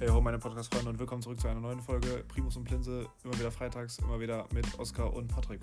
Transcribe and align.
Hey 0.00 0.08
ho, 0.08 0.18
meine 0.18 0.38
Podcast-Freunde 0.38 0.88
und 0.88 0.98
willkommen 0.98 1.20
zurück 1.20 1.38
zu 1.38 1.46
einer 1.46 1.60
neuen 1.60 1.82
Folge 1.82 2.24
Primus 2.26 2.56
und 2.56 2.64
Plinse. 2.64 3.06
Immer 3.22 3.38
wieder 3.38 3.50
freitags, 3.50 3.98
immer 3.98 4.18
wieder 4.18 4.48
mit 4.50 4.78
Oskar 4.78 5.12
und 5.12 5.28
Patrick. 5.28 5.60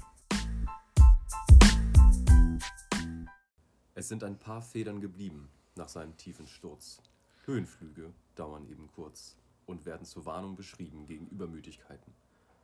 Es 3.95 4.07
sind 4.07 4.23
ein 4.23 4.37
paar 4.37 4.61
Federn 4.61 5.01
geblieben 5.01 5.49
nach 5.75 5.89
seinem 5.89 6.15
tiefen 6.17 6.45
Sturz. 6.45 7.01
Höhenflüge 7.45 8.13
dauern 8.35 8.67
eben 8.69 8.87
kurz 8.93 9.35
und 9.65 9.87
werden 9.87 10.05
zur 10.05 10.27
Warnung 10.27 10.55
beschrieben 10.55 11.07
gegen 11.07 11.25
Übermütigkeiten. 11.29 12.13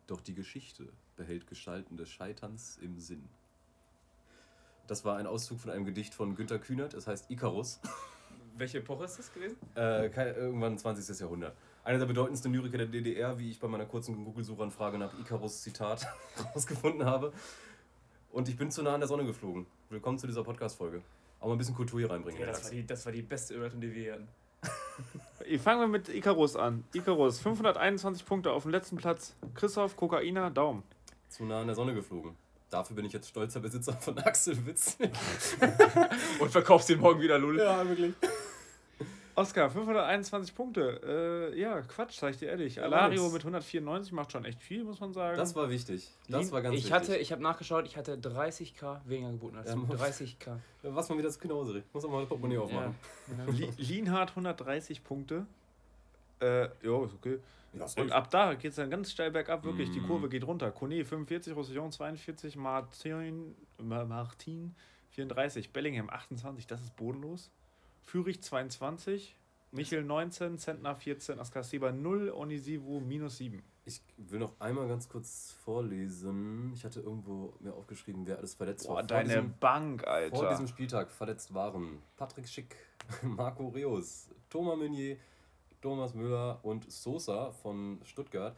Doch 0.05 0.21
die 0.21 0.35
Geschichte 0.35 0.93
behält 1.15 1.47
Gestalten 1.47 1.97
des 1.97 2.07
Scheiterns 2.09 2.77
im 2.83 2.99
Sinn. 2.99 3.27
Das 4.85 5.05
war 5.05 5.17
ein 5.17 5.25
Auszug 5.25 5.59
von 5.59 5.71
einem 5.71 5.85
Gedicht 5.85 6.13
von 6.13 6.35
Günter 6.35 6.59
Kühnert, 6.59 6.93
es 6.93 7.07
heißt 7.07 7.31
Ikarus. 7.31 7.79
Welche 8.55 8.79
Epoche 8.79 9.05
ist 9.05 9.17
das 9.17 9.33
gewesen? 9.33 9.57
Äh, 9.73 10.09
kein, 10.09 10.35
irgendwann 10.35 10.77
20. 10.77 11.19
Jahrhundert. 11.19 11.55
Einer 11.83 11.97
der 11.97 12.05
bedeutendsten 12.05 12.53
Lyriker 12.53 12.77
der 12.77 12.87
DDR, 12.87 13.37
wie 13.39 13.49
ich 13.49 13.59
bei 13.59 13.67
meiner 13.67 13.85
kurzen 13.85 14.23
Google-Suchanfrage 14.23 14.99
nach 14.99 15.17
Icarus-Zitat 15.19 16.05
rausgefunden 16.55 17.05
habe. 17.05 17.33
Und 18.31 18.47
ich 18.49 18.55
bin 18.55 18.69
zu 18.69 18.83
nah 18.83 18.93
an 18.93 18.99
der 18.99 19.07
Sonne 19.07 19.25
geflogen. 19.25 19.65
Willkommen 19.89 20.19
zu 20.19 20.27
dieser 20.27 20.43
Podcast-Folge. 20.43 21.01
Auch 21.39 21.47
mal 21.47 21.53
ein 21.53 21.57
bisschen 21.57 21.75
Kultur 21.75 21.99
hier 21.99 22.11
reinbringen. 22.11 22.39
Ja, 22.39 22.47
das 22.47 22.65
war 22.65 22.71
die, 22.71 22.85
das 22.85 23.05
war 23.05 23.11
die 23.11 23.23
beste 23.23 23.55
Überleitung, 23.55 23.81
die 23.81 23.93
wir 23.93 24.13
hatten. 24.13 24.27
Fangen 25.59 25.81
wir 25.81 25.87
mit 25.87 26.09
Icarus 26.09 26.55
an. 26.55 26.83
Icarus, 26.93 27.39
521 27.39 28.23
Punkte 28.23 28.51
auf 28.51 28.63
dem 28.63 28.71
letzten 28.71 28.97
Platz. 28.97 29.35
Christoph, 29.55 29.95
Kokainer, 29.97 30.51
Daumen. 30.51 30.83
Zu 31.27 31.43
nah 31.45 31.61
an 31.61 31.67
der 31.67 31.75
Sonne 31.75 31.95
geflogen. 31.95 32.35
Dafür 32.69 32.95
bin 32.95 33.05
ich 33.05 33.13
jetzt 33.13 33.29
stolzer 33.29 33.59
Besitzer 33.59 33.93
von 33.93 34.17
Axel 34.19 34.65
Witz. 34.65 34.97
Und 36.39 36.49
verkaufst 36.51 36.89
den 36.89 36.99
morgen 36.99 37.21
wieder, 37.21 37.37
Lul. 37.37 37.59
ja, 37.59 37.87
wirklich. 37.87 38.13
Oskar, 39.35 39.69
521 39.71 40.53
Punkte. 40.53 41.51
Äh, 41.55 41.59
ja, 41.59 41.81
Quatsch, 41.81 42.19
sag 42.19 42.31
ich 42.31 42.37
dir 42.37 42.49
ehrlich. 42.49 42.75
Ja, 42.75 42.83
Alario 42.83 43.29
mit 43.29 43.41
194 43.41 44.11
macht 44.13 44.31
schon 44.31 44.45
echt 44.45 44.61
viel, 44.61 44.83
muss 44.83 44.99
man 44.99 45.11
sagen. 45.11 45.37
Das 45.37 45.55
war 45.55 45.69
wichtig. 45.71 46.07
Das 46.29 46.51
war 46.51 46.61
ganz 46.61 46.75
Ich 46.75 46.83
wichtig. 46.83 46.93
hatte, 46.93 47.17
ich 47.17 47.31
habe 47.31 47.41
nachgeschaut, 47.41 47.85
ich 47.87 47.97
hatte 47.97 48.15
30k 48.15 49.01
weniger 49.05 49.31
geboten 49.31 49.57
als 49.57 49.69
Ja, 49.69 49.75
du. 49.75 49.81
Mann. 49.81 49.97
30k. 49.97 50.57
Was 50.83 51.09
man 51.09 51.17
wieder 51.17 51.29
zu 51.31 51.39
Knause 51.39 51.83
Muss 51.93 52.05
auch 52.05 52.11
mal 52.11 52.19
das 52.19 52.29
Portemonnaie 52.29 52.57
aufmachen. 52.59 52.95
Ja. 53.37 53.43
Li 53.53 53.69
Lienhardt 53.77 54.29
130 54.31 55.03
Punkte. 55.03 55.47
Äh, 56.39 56.63
ja, 56.83 57.03
ist 57.05 57.13
okay. 57.15 57.39
Und 57.97 58.11
ab 58.11 58.29
da 58.29 58.53
geht 58.53 58.69
es 58.69 58.75
dann 58.75 58.91
ganz 58.91 59.11
steil 59.11 59.31
bergab, 59.31 59.63
wirklich. 59.63 59.89
Die 59.89 59.99
Mm. 59.99 60.05
Kurve 60.05 60.29
geht 60.29 60.45
runter. 60.45 60.69
Kone 60.69 61.03
45, 61.03 61.55
Roussillon 61.55 61.91
42, 61.91 62.55
Martin, 62.55 63.55
Ma- 63.79 64.05
Martin 64.05 64.75
34, 65.09 65.71
Bellingham 65.71 66.07
28, 66.11 66.67
das 66.67 66.81
ist 66.81 66.95
bodenlos. 66.95 67.49
Fürich 68.05 68.41
22, 68.41 69.35
Michel 69.71 70.03
19, 70.03 70.57
Zentner 70.57 70.95
14, 70.95 71.39
Askasiba 71.39 71.91
0, 71.91 72.29
Onisivu 72.31 72.99
minus 72.99 73.37
7. 73.37 73.63
Ich 73.85 74.01
will 74.17 74.39
noch 74.39 74.59
einmal 74.59 74.87
ganz 74.87 75.09
kurz 75.09 75.57
vorlesen. 75.63 76.71
Ich 76.73 76.85
hatte 76.85 77.01
irgendwo 77.01 77.53
mir 77.59 77.73
aufgeschrieben, 77.73 78.25
wer 78.25 78.37
alles 78.37 78.53
verletzt 78.53 78.87
Boah, 78.87 78.95
war. 78.95 79.01
Vor 79.01 79.07
deine 79.07 79.29
diesem- 79.29 79.57
Bank, 79.59 80.07
Alter. 80.07 80.35
Vor 80.35 80.49
diesem 80.49 80.67
Spieltag 80.67 81.11
verletzt 81.11 81.53
waren 81.53 82.01
Patrick 82.15 82.47
Schick, 82.47 82.75
Marco 83.23 83.67
Reus, 83.67 84.29
Thomas 84.49 84.77
Meunier, 84.77 85.17
Thomas 85.81 86.13
Müller 86.13 86.59
und 86.63 86.89
Sosa 86.89 87.51
von 87.51 87.99
Stuttgart. 88.05 88.55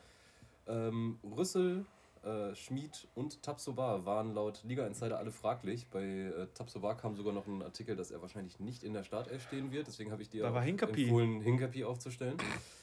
Ähm, 0.67 1.17
Rüssel, 1.23 1.85
äh, 2.25 2.55
Schmid 2.55 3.07
und 3.13 3.43
Tapsoba 3.43 4.05
waren 4.05 4.33
laut 4.33 4.63
Liga 4.63 4.85
Insider 4.87 5.17
alle 5.17 5.31
fraglich. 5.31 5.87
Bei 5.87 6.03
äh, 6.03 6.47
Tapsoba 6.53 6.95
kam 6.95 7.15
sogar 7.15 7.33
noch 7.33 7.47
ein 7.47 7.61
Artikel, 7.61 7.95
dass 7.95 8.11
er 8.11 8.21
wahrscheinlich 8.21 8.59
nicht 8.59 8.83
in 8.83 8.93
der 8.93 9.03
Startelf 9.03 9.43
stehen 9.43 9.71
wird. 9.71 9.87
Deswegen 9.87 10.11
habe 10.11 10.21
ich 10.21 10.29
dir 10.29 10.43
empfohlen, 10.45 11.41
Hinkapi 11.41 11.83
aufzustellen. 11.83 12.37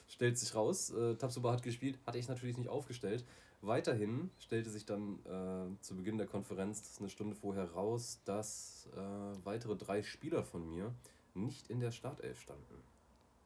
Stellt 0.08 0.38
sich 0.38 0.54
raus, 0.54 0.90
äh, 0.90 1.16
Tapsoba 1.16 1.52
hat 1.52 1.62
gespielt, 1.62 1.98
hatte 2.06 2.18
ich 2.18 2.28
natürlich 2.28 2.56
nicht 2.56 2.68
aufgestellt. 2.68 3.24
Weiterhin 3.62 4.30
stellte 4.38 4.70
sich 4.70 4.86
dann 4.86 5.18
äh, 5.24 5.80
zu 5.80 5.96
Beginn 5.96 6.18
der 6.18 6.26
Konferenz 6.26 6.96
eine 6.98 7.08
Stunde 7.08 7.36
vorher 7.36 7.70
raus, 7.70 8.20
dass 8.24 8.88
äh, 8.96 9.44
weitere 9.44 9.76
drei 9.76 10.02
Spieler 10.02 10.42
von 10.42 10.68
mir 10.68 10.92
nicht 11.34 11.68
in 11.70 11.80
der 11.80 11.92
Startelf 11.92 12.40
standen. 12.40 12.82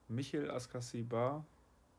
Michel, 0.08 0.50
Askasiba 0.50 1.44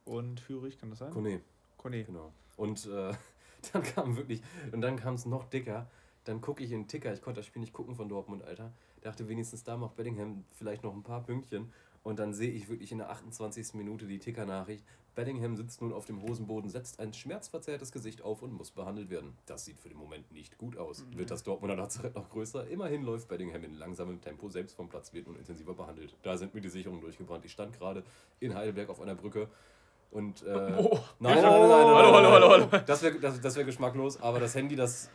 und 0.05 0.39
Fürich, 0.39 0.79
kann 0.79 0.89
das 0.89 0.99
sein? 0.99 1.11
Kone, 1.11 1.41
Kone. 1.77 2.03
genau. 2.05 2.31
Und 2.55 2.85
äh, 2.87 3.13
dann 3.73 3.83
kam 3.83 4.17
wirklich, 4.17 4.41
und 4.71 4.81
dann 4.81 4.97
kam 4.97 5.15
es 5.15 5.25
noch 5.25 5.45
dicker. 5.45 5.87
Dann 6.23 6.41
gucke 6.41 6.61
ich 6.63 6.71
in 6.71 6.81
den 6.81 6.87
Ticker, 6.87 7.13
ich 7.13 7.21
konnte 7.21 7.39
das 7.39 7.45
Spiel 7.45 7.61
nicht 7.61 7.71
gucken 7.71 7.95
von 7.95 8.09
Dortmund, 8.09 8.43
Alter. 8.43 8.73
Dachte 9.01 9.29
wenigstens 9.29 9.63
da 9.63 9.77
macht 9.77 9.95
Bellingham 9.95 10.43
vielleicht 10.57 10.83
noch 10.83 10.93
ein 10.93 11.03
paar 11.03 11.23
Pünktchen. 11.23 11.71
Und 12.03 12.19
dann 12.19 12.33
sehe 12.33 12.51
ich 12.51 12.69
wirklich 12.69 12.91
in 12.91 12.99
der 12.99 13.09
28. 13.09 13.73
Minute 13.73 14.07
die 14.07 14.19
Ticker-Nachricht. 14.19 14.83
Bellingham 15.17 15.57
sitzt 15.57 15.81
nun 15.81 15.93
auf 15.93 16.05
dem 16.05 16.21
Hosenboden, 16.21 16.69
setzt 16.69 16.99
ein 16.99 17.11
schmerzverzerrtes 17.11 17.91
Gesicht 17.91 18.21
auf 18.21 18.43
und 18.43 18.53
muss 18.53 18.71
behandelt 18.71 19.09
werden. 19.09 19.33
Das 19.45 19.65
sieht 19.65 19.79
für 19.79 19.89
den 19.89 19.97
Moment 19.97 20.31
nicht 20.31 20.57
gut 20.57 20.77
aus. 20.77 21.05
Wird 21.15 21.31
das 21.31 21.43
Dortmunder 21.43 21.75
Lazarett 21.75 22.15
noch 22.15 22.29
größer? 22.29 22.67
Immerhin 22.67 23.01
läuft 23.01 23.27
Bellingham 23.27 23.63
in 23.63 23.73
langsamem 23.73 24.21
Tempo 24.21 24.47
selbst 24.47 24.75
vom 24.75 24.89
Platz, 24.89 25.13
wird 25.13 25.27
nun 25.27 25.35
intensiver 25.35 25.73
behandelt. 25.73 26.15
Da 26.21 26.37
sind 26.37 26.53
mir 26.53 26.61
die 26.61 26.69
Sicherungen 26.69 27.01
durchgebrannt. 27.01 27.43
Ich 27.45 27.51
stand 27.51 27.73
gerade 27.73 28.03
in 28.39 28.53
Heidelberg 28.53 28.89
auf 28.89 29.01
einer 29.01 29.15
Brücke 29.15 29.49
und. 30.11 30.43
Äh, 30.43 30.45
Oh. 30.77 30.99
Nein, 31.19 31.35
nein, 31.41 31.43
nein, 31.43 31.43
nein, 31.43 31.43
nein, 31.43 31.69
Hallo, 31.69 32.13
hallo, 32.13 32.31
hallo, 32.31 32.49
hallo. 32.71 32.83
Das 32.85 33.01
wäre 33.03 33.19
das, 33.19 33.39
das 33.41 33.55
wär 33.55 33.63
geschmacklos, 33.63 34.21
aber 34.21 34.39
das 34.39 34.55
Handy, 34.55 34.75
das, 34.75 35.09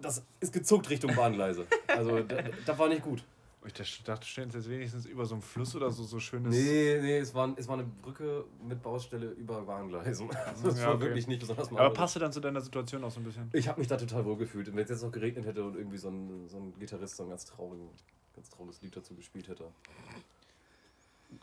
das 0.00 0.22
ist 0.40 0.52
gezuckt 0.52 0.88
Richtung 0.90 1.14
Bahngleise. 1.14 1.66
Also, 1.88 2.20
da, 2.20 2.36
das 2.66 2.78
war 2.78 2.88
nicht 2.88 3.02
gut. 3.02 3.24
Ich 3.64 4.02
dachte, 4.02 4.22
du 4.22 4.26
stellst 4.26 4.56
jetzt 4.56 4.68
wenigstens 4.68 5.06
über 5.06 5.24
so 5.24 5.36
einen 5.36 5.42
Fluss 5.42 5.76
oder 5.76 5.88
so, 5.92 6.02
so 6.02 6.18
schönes. 6.18 6.52
Nee, 6.52 6.98
nee, 7.00 7.18
es 7.18 7.32
war, 7.32 7.54
es 7.56 7.68
war 7.68 7.74
eine 7.74 7.84
Brücke 7.84 8.44
mit 8.66 8.82
Baustelle 8.82 9.26
über 9.30 9.62
Bahngleisen. 9.62 10.28
Also, 10.34 10.66
das 10.68 10.80
Ja, 10.80 10.86
war 10.88 10.94
okay. 10.96 11.04
wirklich 11.04 11.28
nicht 11.28 11.38
besonders 11.38 11.68
Aber 11.68 11.76
marmorisch. 11.76 11.96
passte 11.96 12.18
dann 12.18 12.32
zu 12.32 12.40
deiner 12.40 12.60
Situation 12.60 13.04
auch 13.04 13.12
so 13.12 13.20
ein 13.20 13.22
bisschen. 13.24 13.48
Ich 13.52 13.68
habe 13.68 13.78
mich 13.78 13.86
da 13.86 13.96
total 13.96 14.24
wohl 14.24 14.36
gefühlt. 14.36 14.66
Und 14.66 14.74
wenn 14.74 14.82
es 14.82 14.90
jetzt 14.90 15.04
noch 15.04 15.12
geregnet 15.12 15.46
hätte 15.46 15.62
und 15.62 15.76
irgendwie 15.76 15.96
so 15.98 16.08
ein, 16.08 16.48
so 16.48 16.56
ein 16.56 16.74
Gitarrist 16.80 17.16
so 17.16 17.22
ein 17.22 17.28
ganz, 17.28 17.44
traurigen, 17.44 17.88
ganz 18.34 18.50
trauriges 18.50 18.82
Lied 18.82 18.96
dazu 18.96 19.14
gespielt 19.14 19.46
hätte. 19.46 19.66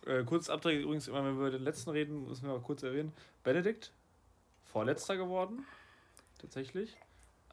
Äh, 0.05 0.23
kurz 0.23 0.50
Abdreh 0.50 0.81
übrigens, 0.81 1.07
immer 1.07 1.23
wenn 1.23 1.38
wir 1.38 1.47
über 1.47 1.51
den 1.51 1.63
letzten 1.63 1.91
reden, 1.91 2.27
müssen 2.27 2.44
wir 2.44 2.53
mal 2.53 2.61
kurz 2.61 2.83
erwähnen. 2.83 3.13
Benedikt, 3.44 3.91
vorletzter 4.66 5.17
geworden. 5.17 5.66
Tatsächlich. 6.39 6.95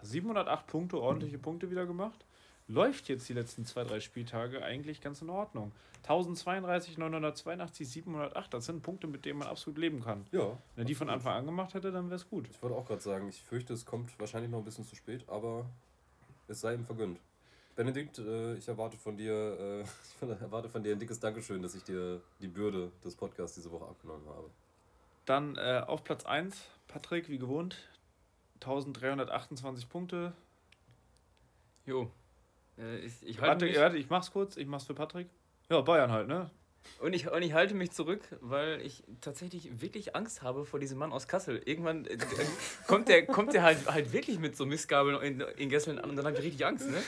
708 0.02 0.66
Punkte, 0.66 1.00
ordentliche 1.00 1.38
Punkte 1.38 1.70
wieder 1.70 1.86
gemacht. 1.86 2.24
Läuft 2.68 3.08
jetzt 3.08 3.28
die 3.28 3.32
letzten 3.32 3.64
zwei, 3.64 3.84
drei 3.84 4.00
Spieltage 4.00 4.62
eigentlich 4.62 5.00
ganz 5.00 5.22
in 5.22 5.30
Ordnung. 5.30 5.72
1032, 6.02 6.98
982, 6.98 7.88
708, 7.88 8.54
das 8.54 8.66
sind 8.66 8.82
Punkte, 8.82 9.06
mit 9.06 9.24
denen 9.24 9.38
man 9.38 9.48
absolut 9.48 9.78
leben 9.78 10.02
kann. 10.02 10.26
Ja. 10.32 10.58
Wenn 10.74 10.84
er 10.84 10.84
die 10.84 10.94
von 10.94 11.10
Anfang 11.10 11.34
an 11.34 11.46
gemacht 11.46 11.74
hätte, 11.74 11.90
dann 11.92 12.06
wäre 12.06 12.16
es 12.16 12.28
gut. 12.28 12.48
Ich 12.48 12.62
wollte 12.62 12.76
auch 12.76 12.86
gerade 12.86 13.00
sagen, 13.00 13.28
ich 13.28 13.42
fürchte, 13.42 13.72
es 13.72 13.84
kommt 13.84 14.18
wahrscheinlich 14.18 14.50
noch 14.50 14.58
ein 14.58 14.64
bisschen 14.64 14.84
zu 14.84 14.94
spät, 14.94 15.24
aber 15.28 15.66
es 16.48 16.60
sei 16.60 16.74
ihm 16.74 16.84
vergönnt. 16.84 17.20
Benedikt, 17.76 18.18
äh, 18.18 18.54
ich 18.54 18.66
erwarte 18.66 18.96
von 18.96 19.16
dir, 19.16 19.32
äh, 19.32 19.82
ich 20.24 20.40
erwarte 20.40 20.68
von 20.68 20.82
dir 20.82 20.92
ein 20.92 20.98
dickes 20.98 21.20
Dankeschön, 21.20 21.62
dass 21.62 21.74
ich 21.74 21.84
dir 21.84 22.20
die 22.40 22.48
Bürde 22.48 22.90
des 23.04 23.14
Podcasts 23.14 23.54
diese 23.54 23.70
Woche 23.70 23.84
abgenommen 23.84 24.26
habe. 24.28 24.50
Dann 25.26 25.56
äh, 25.56 25.82
auf 25.86 26.02
Platz 26.02 26.24
1, 26.24 26.56
Patrick, 26.88 27.28
wie 27.28 27.38
gewohnt. 27.38 27.76
1328 28.54 29.88
Punkte. 29.88 30.32
Jo. 31.84 32.10
Äh, 32.78 32.98
ich, 32.98 33.22
ich 33.22 33.36
Warte, 33.36 33.50
halte 33.50 33.64
mich, 33.66 33.76
warte, 33.76 33.96
ich 33.98 34.08
mach's 34.08 34.32
kurz, 34.32 34.56
ich 34.56 34.66
mach's 34.66 34.84
für 34.84 34.94
Patrick. 34.94 35.28
Ja, 35.68 35.80
Bayern 35.82 36.10
halt, 36.10 36.28
ne? 36.28 36.50
Und, 37.00 37.12
ich, 37.12 37.30
und 37.30 37.42
ich 37.42 37.52
halte 37.52 37.74
mich 37.74 37.90
zurück, 37.92 38.20
weil 38.40 38.80
ich 38.80 39.02
tatsächlich 39.20 39.80
wirklich 39.80 40.16
Angst 40.16 40.42
habe 40.42 40.64
vor 40.64 40.80
diesem 40.80 40.98
Mann 40.98 41.12
aus 41.12 41.28
Kassel. 41.28 41.60
Irgendwann 41.64 42.06
äh, 42.06 42.16
kommt 42.86 43.08
der, 43.08 43.26
kommt 43.26 43.52
der 43.52 43.62
halt, 43.62 43.86
halt 43.86 44.12
wirklich 44.12 44.38
mit 44.38 44.56
so 44.56 44.66
Mistgabeln 44.66 45.20
in, 45.22 45.40
in 45.40 45.68
Gesseln 45.68 45.98
an 45.98 46.10
und 46.10 46.16
dann 46.16 46.26
habe 46.26 46.36
ich 46.38 46.44
richtig 46.44 46.66
Angst, 46.66 46.88
ne? 46.88 47.02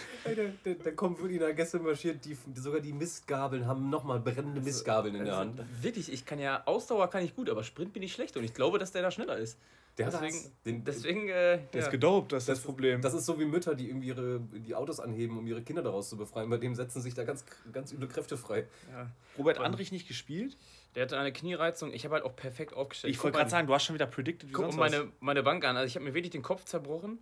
Da, 0.64 0.70
da, 0.84 0.90
kommt 0.92 1.20
wirklich 1.20 1.40
nach 1.40 1.54
gestern 1.54 1.82
marschiert, 1.82 2.24
die, 2.24 2.36
sogar 2.54 2.80
die 2.80 2.92
Mistgabeln 2.92 3.66
haben 3.66 3.90
nochmal 3.90 4.20
brennende 4.20 4.60
Mistgabeln 4.60 5.14
in 5.14 5.24
der 5.24 5.38
Also, 5.38 5.50
Hand. 5.50 5.82
Wirklich, 5.82 6.12
ich 6.12 6.24
kann 6.24 6.38
ja, 6.38 6.62
Ausdauer 6.66 7.08
kann 7.10 7.24
ich 7.24 7.34
gut, 7.34 7.48
aber 7.48 7.64
Sprint 7.64 7.92
bin 7.92 8.02
ich 8.02 8.12
schlecht 8.12 8.36
und 8.36 8.44
ich 8.44 8.54
glaube, 8.54 8.78
dass 8.78 8.92
der 8.92 9.02
da 9.02 9.10
schneller 9.10 9.38
ist. 9.38 9.58
Deswegen, 10.06 10.32
das- 10.32 10.62
den, 10.64 10.84
deswegen, 10.84 11.28
äh, 11.28 11.32
Der 11.32 11.68
ja. 11.74 11.78
ist 11.80 11.90
gedopt, 11.90 12.32
das 12.32 12.44
ist 12.44 12.48
das, 12.48 12.58
Das- 12.58 12.64
Problem. 12.64 13.00
Das 13.02 13.14
ist 13.14 13.26
so 13.26 13.38
wie 13.40 13.44
Mütter, 13.44 13.74
die 13.74 13.88
irgendwie 13.88 14.08
ihre, 14.08 14.40
die 14.40 14.74
Autos 14.74 15.00
anheben, 15.00 15.36
um 15.38 15.46
ihre 15.46 15.62
Kinder 15.62 15.82
daraus 15.82 16.08
zu 16.08 16.16
befreien. 16.16 16.48
Bei 16.50 16.56
dem 16.56 16.74
setzen 16.74 17.02
sich 17.02 17.14
da 17.14 17.24
ganz, 17.24 17.44
ganz 17.72 17.92
üble 17.92 18.08
Kräfte 18.08 18.36
frei. 18.36 18.66
ja. 18.92 19.10
Robert 19.36 19.58
Andrich 19.58 19.92
nicht 19.92 20.08
gespielt? 20.08 20.56
Der 20.94 21.02
hatte 21.04 21.18
eine 21.18 21.32
Kniereizung. 21.32 21.92
Ich 21.92 22.04
habe 22.04 22.14
halt 22.14 22.24
auch 22.24 22.34
perfekt 22.34 22.72
aufgestellt. 22.74 23.12
Ich 23.14 23.22
wollte 23.22 23.36
gerade 23.38 23.50
sagen, 23.50 23.66
du 23.68 23.74
hast 23.74 23.84
schon 23.84 23.94
wieder 23.94 24.06
predicted 24.06 24.48
wie 24.48 24.52
Guck 24.52 24.64
sonst 24.64 24.76
mal 24.76 24.90
meine, 24.90 25.12
meine 25.20 25.42
Bank 25.42 25.64
an. 25.64 25.76
Also 25.76 25.86
ich 25.86 25.94
habe 25.94 26.04
mir 26.04 26.14
wirklich 26.14 26.30
den 26.32 26.42
Kopf 26.42 26.64
zerbrochen 26.64 27.18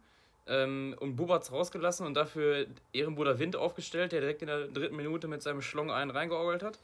ähm, 0.46 0.94
und 1.00 1.16
Bubatz 1.16 1.50
rausgelassen 1.52 2.06
und 2.06 2.14
dafür 2.14 2.66
Ehrenbruder 2.92 3.38
Wind 3.38 3.56
aufgestellt, 3.56 4.12
der 4.12 4.20
direkt 4.20 4.40
in 4.42 4.46
der 4.48 4.68
dritten 4.68 4.96
Minute 4.96 5.28
mit 5.28 5.42
seinem 5.42 5.60
Schlong 5.60 5.90
einen 5.90 6.10
reingeorgelt 6.10 6.62
hat. 6.62 6.78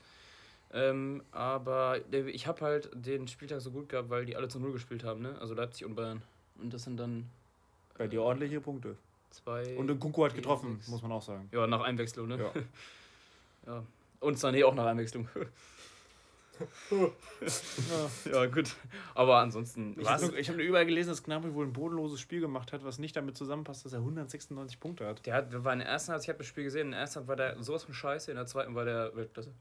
Ähm, 0.75 1.23
aber 1.33 2.01
ich 2.13 2.47
habe 2.47 2.61
halt 2.63 2.91
den 2.95 3.29
Spieltag 3.29 3.61
so 3.61 3.71
gut 3.71 3.89
gehabt, 3.89 4.09
weil 4.11 4.25
die 4.25 4.37
alle 4.37 4.49
zu 4.49 4.59
Null 4.59 4.73
gespielt 4.73 5.05
haben, 5.05 5.21
ne? 5.21 5.37
Also 5.41 5.55
Leipzig 5.55 5.87
und 5.87 5.95
Bayern. 5.95 6.23
Und 6.61 6.73
das 6.73 6.85
sind 6.85 6.97
dann 6.99 7.29
was. 7.91 7.99
Bei 7.99 8.07
dir 8.09 8.23
ordentliche 8.23 8.61
Punkte. 8.61 8.97
zwei. 9.31 9.77
Und 9.77 9.99
Kunku 10.01 10.25
hat 10.25 10.35
getroffen, 10.35 10.77
sechs. 10.77 10.89
muss 10.89 11.03
man 11.03 11.13
auch 11.13 11.23
sagen. 11.23 11.49
Ja, 11.53 11.67
nach 11.67 11.83
Einwechslung, 11.83 12.29
ne? 12.29 12.39
Ja. 12.39 12.53
Ja. 13.65 13.85
Und 14.19 14.39
Sané 14.39 14.65
auch 14.65 14.75
nach 14.75 14.87
Einwechslung. 14.87 15.29
Ja, 18.31 18.47
gut. 18.47 18.77
Aber 19.15 19.39
ansonsten. 19.39 19.97
Ich 19.99 20.09
habe 20.09 20.27
hab 20.27 20.57
nur 20.57 20.65
überall 20.65 20.87
gelesen, 20.87 21.09
dass 21.11 21.23
Gnabry 21.23 21.55
wohl 21.55 21.67
ein 21.67 21.73
bodenloses 21.73 22.21
Spiel 22.21 22.41
gemacht 22.41 22.73
hat, 22.73 22.85
was 22.85 22.99
nicht 22.99 23.17
damit 23.17 23.37
zusammenpasst, 23.37 23.85
dass 23.85 23.93
er 23.93 24.01
196 24.01 24.79
Punkte 24.79 25.07
hat. 25.07 25.25
Der 25.27 25.35
hat, 25.35 25.65
war 25.65 25.73
in 25.73 25.81
der 25.81 25.89
ersten 25.89 26.13
Halbzeit, 26.13 26.25
ich 26.25 26.29
habe 26.29 26.39
das 26.39 26.47
Spiel 26.47 26.65
gesehen, 26.65 26.89
in 26.89 26.91
der 26.93 27.01
ersten 27.01 27.17
Halbzeit 27.17 27.29
war 27.29 27.37
der 27.37 27.63
sowas 27.63 27.85
von 27.85 27.95
scheiße, 27.95 28.31
in 28.31 28.37
der 28.37 28.47
zweiten 28.47 28.75
war 28.75 28.85
der 28.85 29.15
Weltklasse. 29.17 29.53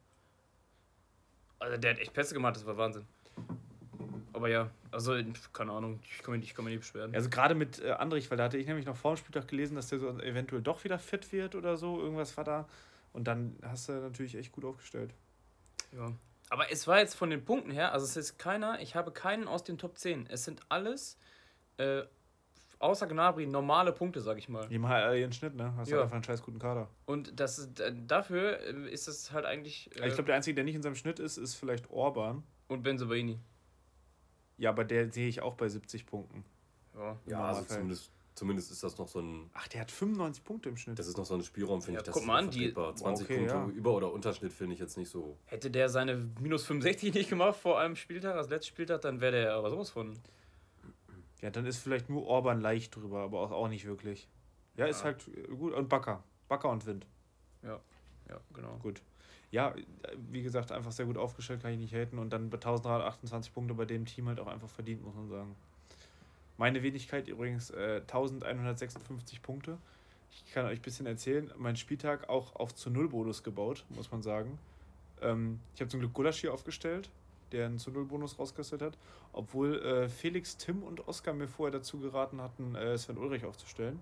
Also 1.61 1.77
der 1.77 1.91
hat 1.91 1.99
echt 1.99 2.13
Pässe 2.13 2.33
gemacht, 2.33 2.55
das 2.55 2.65
war 2.65 2.75
Wahnsinn. 2.75 3.05
Aber 4.33 4.49
ja, 4.49 4.71
also 4.89 5.13
keine 5.53 5.71
Ahnung, 5.71 5.99
ich 6.03 6.23
kann 6.23 6.31
mich 6.31 6.41
nicht, 6.41 6.55
kann 6.55 6.65
mich 6.65 6.73
nicht 6.73 6.81
beschweren. 6.81 7.13
Also 7.13 7.29
gerade 7.29 7.53
mit 7.53 7.79
äh, 7.79 7.91
Andrich, 7.91 8.31
weil 8.31 8.37
da 8.37 8.45
hatte 8.45 8.57
ich 8.57 8.65
nämlich 8.65 8.87
noch 8.87 8.95
vor 8.95 9.13
dem 9.13 9.17
Spieltag 9.17 9.47
gelesen, 9.47 9.75
dass 9.75 9.89
der 9.89 9.99
so 9.99 10.09
eventuell 10.19 10.63
doch 10.63 10.83
wieder 10.83 10.97
fit 10.97 11.31
wird 11.31 11.53
oder 11.53 11.77
so, 11.77 12.01
irgendwas 12.01 12.35
war 12.37 12.43
da. 12.43 12.67
Und 13.13 13.25
dann 13.25 13.55
hast 13.61 13.89
du 13.89 13.93
natürlich 13.93 14.35
echt 14.35 14.51
gut 14.51 14.65
aufgestellt. 14.65 15.13
Ja. 15.91 16.11
Aber 16.49 16.71
es 16.71 16.87
war 16.87 16.97
jetzt 16.97 17.13
von 17.13 17.29
den 17.29 17.45
Punkten 17.45 17.69
her, 17.69 17.93
also 17.93 18.05
es 18.05 18.17
ist 18.17 18.39
keiner, 18.39 18.81
ich 18.81 18.95
habe 18.95 19.11
keinen 19.11 19.47
aus 19.47 19.63
den 19.63 19.77
Top 19.77 19.99
10. 19.99 20.25
Es 20.29 20.43
sind 20.43 20.61
alles, 20.69 21.17
äh, 21.77 22.01
außer 22.81 23.07
Gnabry, 23.07 23.45
normale 23.47 23.91
Punkte, 23.91 24.21
sag 24.21 24.37
ich 24.37 24.49
mal. 24.49 24.67
Die 24.67 24.77
machen 24.79 24.93
halt 24.95 25.19
ihren 25.19 25.31
Schnitt, 25.33 25.55
ne? 25.55 25.73
Hast 25.77 25.89
Ja. 25.89 25.95
halt 25.97 26.03
einfach 26.05 26.15
einen 26.15 26.23
scheiß 26.23 26.41
guten 26.41 26.59
Kader. 26.59 26.87
Und 27.05 27.39
das 27.39 27.59
ist, 27.59 27.79
äh, 27.79 27.93
dafür 28.07 28.59
äh, 28.59 28.89
ist 28.91 29.07
es 29.07 29.31
halt 29.31 29.45
eigentlich. 29.45 29.89
Äh, 29.95 30.07
ich 30.07 30.13
glaube, 30.15 30.25
der 30.27 30.35
Einzige, 30.35 30.55
der 30.55 30.63
nicht 30.63 30.75
in 30.75 30.81
seinem 30.81 30.95
Schnitt 30.95 31.19
ist, 31.19 31.37
ist 31.37 31.55
vielleicht 31.55 31.89
Orban. 31.91 32.43
und 32.67 32.83
Benzobaini. 32.83 33.37
Ja, 34.57 34.69
aber 34.69 34.83
der 34.83 35.11
sehe 35.11 35.27
ich 35.27 35.41
auch 35.41 35.55
bei 35.55 35.67
70 35.67 36.05
Punkten. 36.05 36.43
Ja. 36.95 37.17
Ja, 37.25 37.43
also 37.45 37.63
zumindest, 37.63 38.11
zumindest 38.35 38.71
ist 38.71 38.83
das 38.83 38.97
noch 38.97 39.07
so 39.07 39.19
ein. 39.19 39.49
Ach, 39.53 39.67
der 39.69 39.81
hat 39.81 39.91
95 39.91 40.43
Punkte 40.43 40.69
im 40.69 40.77
Schnitt. 40.77 40.99
Das 40.99 41.07
ist 41.07 41.17
noch 41.17 41.25
so 41.25 41.33
ein 41.35 41.43
Spielraum, 41.43 41.81
finde 41.81 41.95
Ja, 41.97 42.01
ich. 42.01 42.05
Das 42.05 42.13
guck 42.15 42.25
mal 42.25 42.37
an, 42.37 42.49
die- 42.49 42.71
vertretbar. 42.71 42.95
20 42.95 43.25
Okay, 43.25 43.37
Punkte 43.37 43.53
ja. 43.55 43.67
über- 43.67 43.93
oder 43.95 44.11
Unterschnitt 44.13 44.53
finde 44.53 44.73
ich 44.75 44.79
jetzt 44.79 44.97
nicht 44.97 45.09
so. 45.09 45.37
Hätte 45.45 45.71
der 45.71 45.89
seine 45.89 46.15
minus 46.39 46.65
65 46.65 47.13
nicht 47.13 47.29
gemacht 47.29 47.55
vor 47.57 47.79
einem 47.79 47.95
Spieltag, 47.95 48.35
als 48.35 48.49
letzten 48.49 48.67
Spieltag, 48.69 49.01
dann 49.01 49.19
wäre 49.19 49.31
der 49.33 49.53
aber 49.53 49.69
sowas 49.69 49.89
von. 49.89 50.17
Ja, 51.41 51.49
dann 51.49 51.65
ist 51.65 51.77
vielleicht 51.79 52.09
nur 52.09 52.25
Orban 52.27 52.61
leicht 52.61 52.95
drüber, 52.95 53.21
aber 53.21 53.39
auch, 53.41 53.51
auch 53.51 53.67
nicht 53.67 53.85
wirklich. 53.85 54.27
Ja, 54.75 54.85
ist 54.85 54.99
Ja. 54.99 55.05
halt 55.05 55.27
äh, 55.27 55.47
gut. 55.47 55.73
Und 55.73 55.89
Bakker. 55.89 56.23
Bakker 56.47 56.69
und 56.69 56.85
Wind. 56.85 57.05
Ja, 57.63 58.39
genau. 58.53 58.77
Gut. 58.77 59.01
Ja, 59.49 59.71
äh, 59.71 59.83
wie 60.31 60.41
gesagt, 60.41 60.71
einfach 60.71 60.91
sehr 60.93 61.05
gut 61.05 61.17
aufgestellt, 61.17 61.61
kann 61.61 61.71
ich 61.73 61.79
nicht 61.79 61.93
haten. 61.93 62.17
Und 62.19 62.31
dann 62.31 62.49
bei 62.49 62.55
1328 62.57 63.53
Punkte 63.53 63.73
bei 63.73 63.85
dem 63.85 64.05
Team 64.05 64.27
halt 64.29 64.39
auch 64.39 64.47
einfach 64.47 64.69
verdient, 64.69 65.03
muss 65.03 65.15
man 65.15 65.27
sagen. 65.27 65.55
Meine 66.57 66.81
Wenigkeit 66.83 67.27
übrigens 67.27 67.71
äh, 67.71 68.01
1156 68.01 69.41
Punkte. 69.41 69.77
Ich 70.31 70.53
kann 70.53 70.65
euch 70.65 70.79
ein 70.79 70.81
bisschen 70.81 71.05
erzählen, 71.07 71.51
mein 71.57 71.75
Spieltag 71.75 72.29
auch 72.29 72.55
auf 72.55 72.73
zu 72.73 72.89
Null 72.89 73.09
Bonus 73.09 73.43
gebaut, 73.43 73.83
muss 73.89 74.11
man 74.11 74.21
sagen. 74.21 74.57
Ähm, 75.21 75.59
ich 75.75 75.81
habe 75.81 75.89
zum 75.89 75.99
Glück 75.99 76.13
Gulasch 76.13 76.39
hier 76.39 76.53
aufgestellt, 76.53 77.09
der 77.51 77.65
einen 77.67 77.79
zu 77.79 77.91
Null 77.91 78.05
Bonus 78.05 78.37
rausgestellt 78.39 78.81
hat. 78.81 78.97
Obwohl 79.33 79.81
äh, 79.81 80.09
Felix, 80.09 80.57
Tim 80.57 80.83
und 80.83 81.07
Oskar 81.07 81.33
mir 81.33 81.47
vorher 81.47 81.71
dazu 81.71 81.99
geraten 81.99 82.41
hatten, 82.41 82.75
äh, 82.75 82.97
Sven 82.97 83.17
Ulrich 83.17 83.45
aufzustellen. 83.45 83.99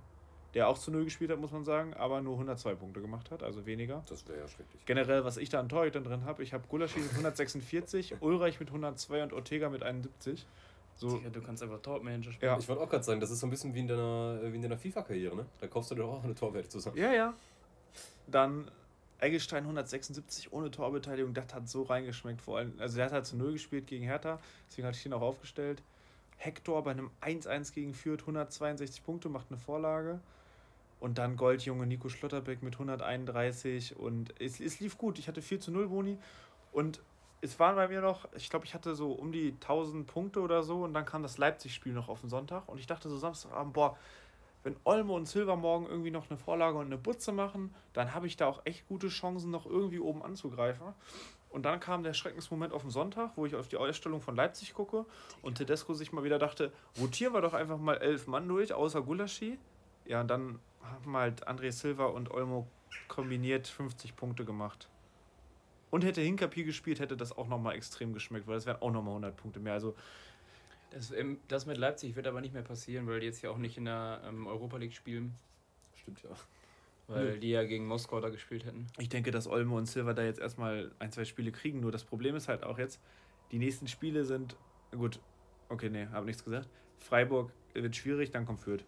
Der 0.56 0.68
auch 0.68 0.80
zu 0.80 0.90
Null 0.90 1.04
gespielt 1.04 1.30
hat, 1.30 1.40
muss 1.40 1.52
man 1.52 1.64
sagen, 1.64 1.94
aber 1.94 2.22
nur 2.22 2.34
102 2.34 2.74
Punkte 2.74 3.02
gemacht 3.02 3.30
hat, 3.30 3.44
also 3.44 3.68
weniger. 3.68 4.04
Das 4.10 4.28
wäre 4.28 4.40
ja 4.40 4.48
schrecklich. 4.48 4.84
Generell, 4.86 5.24
was 5.24 5.38
ich 5.38 5.50
da 5.50 5.60
an 5.60 5.70
Torhütern 5.70 6.04
drin 6.04 6.26
habe, 6.26 6.42
ich 6.42 6.54
habe 6.54 6.64
Gulaschi 6.68 7.00
mit 7.00 7.12
146, 7.12 8.16
Ulreich 8.22 8.60
mit 8.60 8.70
102 8.70 9.22
und 9.24 9.34
Ortega 9.34 9.70
mit 9.70 9.84
71. 9.84 10.48
So, 10.96 11.10
Sicher, 11.12 11.30
du 11.30 11.42
kannst 11.42 11.62
einfach 11.62 11.80
Tormanager 11.82 12.32
spielen. 12.32 12.52
ja. 12.52 12.58
Ich 12.58 12.68
wollte 12.68 12.82
auch 12.82 12.90
gerade 12.90 13.04
sagen, 13.04 13.20
das 13.22 13.30
ist 13.30 13.40
so 13.40 13.48
ein 13.48 13.52
bisschen 13.52 13.74
wie 13.76 13.80
in 13.80 13.88
deiner, 13.88 14.40
wie 14.44 14.56
in 14.56 14.62
deiner 14.62 14.78
FIFA-Karriere, 14.78 15.36
ne? 15.36 15.46
Da 15.62 15.68
kaufst 15.68 15.92
du 15.92 15.96
dir 15.96 16.02
doch 16.02 16.14
auch 16.14 16.24
eine 16.24 16.34
Torwerte 16.36 16.68
zusammen. 16.68 16.98
Ja, 16.98 17.14
ja. 17.14 17.34
Dann 18.28 18.70
Eggestein 19.20 19.64
176 19.64 20.54
ohne 20.54 20.72
Torbeteiligung, 20.72 21.34
das 21.34 21.54
hat 21.54 21.68
so 21.68 21.84
reingeschmeckt. 21.84 22.42
Vor 22.42 22.58
allem, 22.58 22.74
also 22.80 22.96
der 22.96 23.06
hat 23.06 23.12
halt 23.12 23.26
zu 23.26 23.36
Null 23.38 23.54
gespielt 23.54 23.88
gegen 23.88 24.06
Hertha, 24.06 24.40
deswegen 24.68 24.88
hatte 24.88 24.98
ich 24.98 25.04
den 25.04 25.14
auch 25.14 25.22
aufgestellt. 25.22 25.84
Hector 26.38 26.84
bei 26.84 26.92
einem 26.92 27.12
1-1 27.22 27.74
gegen 27.74 27.94
Fürth, 27.94 28.22
162 28.22 29.04
Punkte, 29.04 29.30
macht 29.30 29.48
eine 29.50 29.60
Vorlage. 29.60 30.20
Und 31.02 31.18
dann 31.18 31.38
Goldjunge 31.38 31.86
Nico 31.86 32.10
Schlotterbeck 32.10 32.62
mit 32.62 32.74
131 32.74 33.96
und 33.98 34.34
es, 34.42 34.60
es 34.60 34.82
lief 34.82 34.98
gut. 34.98 35.18
Ich 35.18 35.30
hatte 35.30 35.42
4 35.42 35.60
zu 35.62 35.72
0 35.72 35.88
Boni 35.88 36.18
und 36.74 37.02
es 37.42 37.58
waren 37.60 37.76
bei 37.76 37.88
mir 37.88 38.02
noch, 38.02 38.28
ich 38.36 38.50
glaube, 38.50 38.66
ich 38.66 38.74
hatte 38.74 38.96
so 38.96 39.14
um 39.14 39.32
die 39.32 39.54
1000 39.54 40.06
Punkte 40.08 40.42
oder 40.42 40.62
so 40.62 40.84
und 40.84 40.94
dann 40.94 41.06
kam 41.06 41.24
das 41.24 41.38
Leipzig-Spiel 41.38 41.94
noch 41.94 42.10
auf 42.10 42.20
den 42.22 42.30
Sonntag 42.30 42.68
und 42.68 42.80
ich 42.80 42.88
dachte 42.88 43.10
so 43.10 43.18
Samstagabend, 43.18 43.74
boah, 43.74 43.98
wenn 44.64 44.76
Olmo 44.84 45.16
und 45.16 45.28
Silva 45.28 45.56
morgen 45.56 45.86
irgendwie 45.86 46.12
noch 46.12 46.30
eine 46.30 46.38
Vorlage 46.38 46.78
und 46.78 46.88
eine 46.88 46.98
Butze 46.98 47.32
machen, 47.32 47.74
dann 47.94 48.14
habe 48.14 48.28
ich 48.28 48.38
da 48.38 48.48
auch 48.48 48.62
echt 48.66 48.88
gute 48.88 49.08
Chancen, 49.08 49.52
noch 49.52 49.66
irgendwie 49.66 50.00
oben 50.00 50.22
anzugreifen. 50.22 50.94
Und 51.50 51.64
dann 51.64 51.80
kam 51.80 52.04
der 52.04 52.14
Schreckensmoment 52.14 52.74
auf 52.74 52.84
den 52.84 52.92
Sonntag, 52.92 53.32
wo 53.36 53.46
ich 53.46 53.56
auf 53.56 53.68
die 53.68 53.78
Ausstellung 53.78 54.22
von 54.22 54.36
Leipzig 54.36 54.74
gucke 54.74 55.06
und 55.42 55.58
Tedesco 55.58 55.94
sich 55.94 56.12
mal 56.12 56.24
wieder 56.24 56.38
dachte, 56.38 56.72
rotieren 57.00 57.34
wir 57.34 57.42
doch 57.42 57.54
einfach 57.54 57.80
mal 57.80 57.96
elf 57.96 58.28
Mann 58.28 58.48
durch, 58.48 58.74
außer 58.74 59.02
Gulaschi. 59.02 59.58
Ja, 60.06 60.22
und 60.22 60.28
dann 60.28 60.60
haben 60.84 61.18
halt 61.18 61.48
André 61.48 61.72
Silva 61.72 62.06
und 62.06 62.32
Olmo 62.32 62.68
kombiniert 63.08 63.68
50 63.68 64.16
Punkte 64.16 64.46
gemacht. 64.46 64.90
Und 65.90 66.04
hätte 66.04 66.22
Hinkapi 66.22 66.64
gespielt, 66.64 67.00
hätte 67.00 67.18
das 67.18 67.36
auch 67.36 67.48
nochmal 67.48 67.76
extrem 67.76 68.14
geschmeckt, 68.14 68.48
weil 68.48 68.56
das 68.56 68.68
wären 68.68 68.82
auch 68.82 68.92
nochmal 68.92 69.14
100 69.14 69.36
Punkte 69.36 69.60
mehr. 69.60 69.74
Also 69.74 69.96
Das, 70.92 71.12
ähm, 71.12 71.40
das 71.48 71.66
mit 71.66 71.78
Leipzig 71.78 72.16
wird 72.16 72.26
aber 72.28 72.42
nicht 72.42 72.54
mehr 72.54 72.64
passieren, 72.64 73.08
weil 73.08 73.20
die 73.20 73.28
jetzt 73.28 73.42
ja 73.42 73.52
auch 73.52 73.58
nicht 73.58 73.78
in 73.78 73.86
der 73.86 74.22
ähm, 74.26 74.48
Europa 74.48 74.78
League 74.78 74.94
spielen, 74.94 75.36
Stimmt 76.02 76.24
ja. 76.24 76.30
weil 77.08 77.40
die 77.40 77.50
ja 77.50 77.64
gegen 77.64 77.86
Moskau 77.86 78.20
da 78.20 78.30
gespielt 78.30 78.66
hätten. 78.66 78.88
Ich 78.98 79.10
denke, 79.10 79.32
dass 79.32 79.48
Olmo 79.48 79.78
und 79.78 79.86
Silva 79.86 80.14
da 80.14 80.24
jetzt 80.24 80.40
erstmal 80.40 80.92
ein, 81.00 81.12
zwei 81.12 81.26
Spiele 81.26 81.52
kriegen. 81.52 81.80
Nur 81.80 81.92
das 81.92 82.04
Problem 82.04 82.36
ist 82.36 82.48
halt 82.48 82.64
auch 82.64 82.80
jetzt, 82.80 83.00
die 83.52 83.60
nächsten 83.60 83.88
Spiele 83.88 84.26
sind, 84.26 84.56
gut, 84.92 85.20
okay, 85.70 85.90
nee, 85.90 86.08
habe 86.08 86.26
nichts 86.26 86.44
gesagt. 86.44 86.68
Freiburg 87.00 87.52
wird 87.74 87.96
schwierig, 87.96 88.32
dann 88.32 88.46
kommt 88.46 88.62
Fürth. 88.62 88.84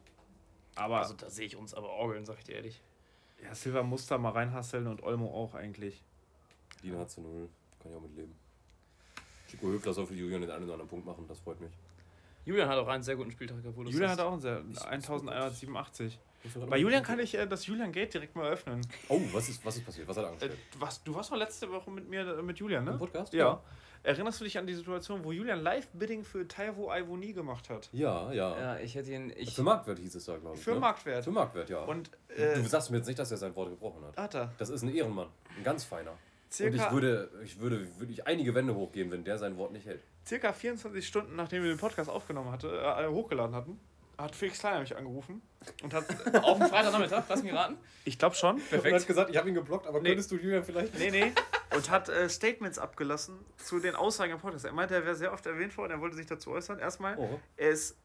Aber 0.76 1.00
Also 1.00 1.14
da 1.14 1.30
sehe 1.30 1.46
ich 1.46 1.56
uns 1.56 1.74
aber 1.74 1.90
orgeln, 1.90 2.26
sag 2.26 2.40
ich 2.40 2.46
dir 2.46 2.56
ehrlich. 2.56 2.82
ja, 3.44 3.54
Silva 3.54 3.84
muss 3.84 4.08
da 4.08 4.18
mal 4.18 4.32
reinhasseln 4.32 4.88
und 4.88 5.04
Olmo 5.04 5.28
auch 5.28 5.54
eigentlich. 5.54 6.02
Lina 6.82 7.00
hat 7.00 7.12
zu 7.12 7.22
null. 7.22 7.48
Kann 7.80 7.92
ich 7.92 7.98
auch 7.98 8.02
mit 8.02 8.16
leben. 8.16 8.34
Chico 9.50 9.68
Höfler 9.68 9.94
soll 9.94 10.08
für 10.08 10.14
Julian 10.16 10.42
den 10.42 10.50
einen 10.50 10.64
oder 10.64 10.74
anderen 10.74 10.90
Punkt 10.90 11.06
machen, 11.06 11.26
das 11.28 11.40
freut 11.40 11.60
mich. 11.60 11.72
Julian 12.46 12.68
hat 12.70 12.78
auch 12.78 12.88
einen 12.88 13.04
sehr 13.04 13.16
guten 13.16 13.32
Spieltag 13.32 13.58
du 13.64 13.84
Julian 13.84 14.12
hat 14.12 14.20
auch 14.20 14.32
einen 14.34 14.42
sehr, 14.42 14.64
Ich- 14.70 14.82
1187. 14.86 16.20
Muss 16.44 16.56
man 16.56 16.70
Bei 16.70 16.78
Julian 16.78 17.04
kann 17.04 17.20
ich 17.20 17.36
äh, 17.36 17.46
das 17.46 17.68
Julian 17.68 17.92
Gate 17.92 18.14
direkt 18.16 18.36
mal 18.36 18.50
öffnen. 18.52 18.82
Oh, 19.10 19.22
was 19.32 19.48
ist, 19.50 19.64
was 19.64 19.78
ist 19.78 19.86
passiert? 19.86 20.08
Was 20.08 20.18
hat 20.18 20.24
er 20.24 20.28
Äh, 20.30 20.32
angestellt? 20.34 20.58
du, 20.74 20.82
warst, 20.82 21.08
du 21.08 21.14
warst 21.14 21.32
doch 21.32 21.38
letzte 21.38 21.72
Woche 21.72 21.92
mit 21.92 22.10
mir, 22.10 22.22
äh, 22.40 22.42
mit 22.42 22.58
Julian, 22.58 22.86
Im 22.88 22.94
ne? 22.94 22.98
Podcast? 22.98 23.32
Ja. 23.34 23.62
Erinnerst 24.04 24.40
du 24.40 24.46
dich 24.46 24.58
an 24.58 24.66
die 24.66 24.74
Situation, 24.74 25.24
wo 25.24 25.32
Julian 25.32 25.62
Live-Bidding 25.62 26.24
für 26.24 26.48
Taiwo 26.48 26.92
Ivoni 26.92 27.34
gemacht 27.34 27.70
hat? 27.70 27.88
Ja, 27.92 28.32
ja. 28.34 28.60
Ja, 28.60 28.80
ich 28.80 28.96
hätte 28.96 29.12
ihn. 29.12 29.32
Ich, 29.38 29.54
Für 29.54 29.62
Marktwert 29.62 30.00
hieß 30.00 30.16
es 30.16 30.26
da, 30.26 30.38
glaube 30.38 30.56
ich. 30.58 30.64
Für 30.64 30.74
ne? 30.74 30.80
Marktwert. 30.80 31.24
Für 31.24 31.30
Marktwert, 31.32 31.70
ja. 31.70 31.84
Und 31.84 32.10
du 32.36 32.42
äh, 32.42 32.64
sagst 32.64 32.90
mir 32.90 32.98
jetzt 32.98 33.06
nicht, 33.06 33.20
dass 33.20 33.30
er 33.30 33.38
sein 33.38 33.56
Wort 33.56 33.70
gebrochen 33.70 34.04
hat. 34.04 34.18
hat 34.18 34.34
er. 34.34 34.52
Das 34.58 34.70
ist 34.70 34.82
ein 34.82 34.92
Ehrenmann. 34.96 35.28
Ein 35.56 35.64
ganz 35.64 35.84
feiner. 35.84 36.12
Und 36.12 36.18
Circa, 36.50 36.76
ich 36.88 36.92
würde, 36.92 37.30
ich 37.44 37.60
würde 37.60 37.88
wirklich 38.00 38.26
einige 38.26 38.56
Wände 38.56 38.74
hochgehen, 38.74 39.12
wenn 39.12 39.24
der 39.24 39.38
sein 39.38 39.56
Wort 39.58 39.72
nicht 39.72 39.86
hält. 39.86 40.02
Circa 40.28 40.54
24 40.54 41.06
Stunden, 41.08 41.36
nachdem 41.36 41.64
wir 41.64 41.70
den 41.70 41.78
Podcast 41.80 42.10
aufgenommen 42.10 42.52
hatte, 42.52 42.70
äh, 42.80 43.08
hochgeladen 43.08 43.56
hatten, 43.56 43.80
hat 44.18 44.36
Felix 44.36 44.60
Kleiner 44.60 44.82
mich 44.82 44.96
angerufen 44.96 45.42
und 45.82 45.94
hat, 45.94 46.06
auf 46.44 46.58
dem 46.60 46.68
Freitagnachmittag, 46.68 47.24
lass 47.28 47.42
mich 47.44 47.54
raten. 47.54 47.78
ich 48.06 48.20
glaube 48.20 48.36
schon, 48.36 48.56
Und 48.72 48.94
hat 48.94 49.08
gesagt, 49.08 49.32
ich 49.32 49.38
habe 49.38 49.50
ihn 49.50 49.56
geblockt, 49.56 49.88
aber 49.88 50.00
Nee. 50.00 50.10
könntest 50.10 50.32
du 50.32 50.36
Julian 50.36 50.64
vielleicht... 50.64 50.98
nee, 51.00 51.10
nee, 51.10 51.32
und 51.76 51.90
hat 51.90 52.08
äh, 52.10 52.30
Statements 52.30 52.78
abgelassen 52.78 53.40
zu 53.58 53.80
den 53.80 53.96
Aussagen 53.96 54.34
im 54.34 54.40
Podcast. 54.40 54.66
Er 54.66 54.74
meinte, 54.74 54.94
er 54.94 55.06
wäre 55.06 55.16
sehr 55.16 55.34
oft 55.34 55.46
erwähnt 55.48 55.76
worden, 55.78 55.92
er 55.94 56.02
wollte 56.02 56.16
sich 56.18 56.28
dazu 56.28 56.52
äußern. 56.52 56.78
Erstmal, 56.78 57.18
Oh, 57.18 57.40
er 57.58 57.70
ist, 57.72 57.98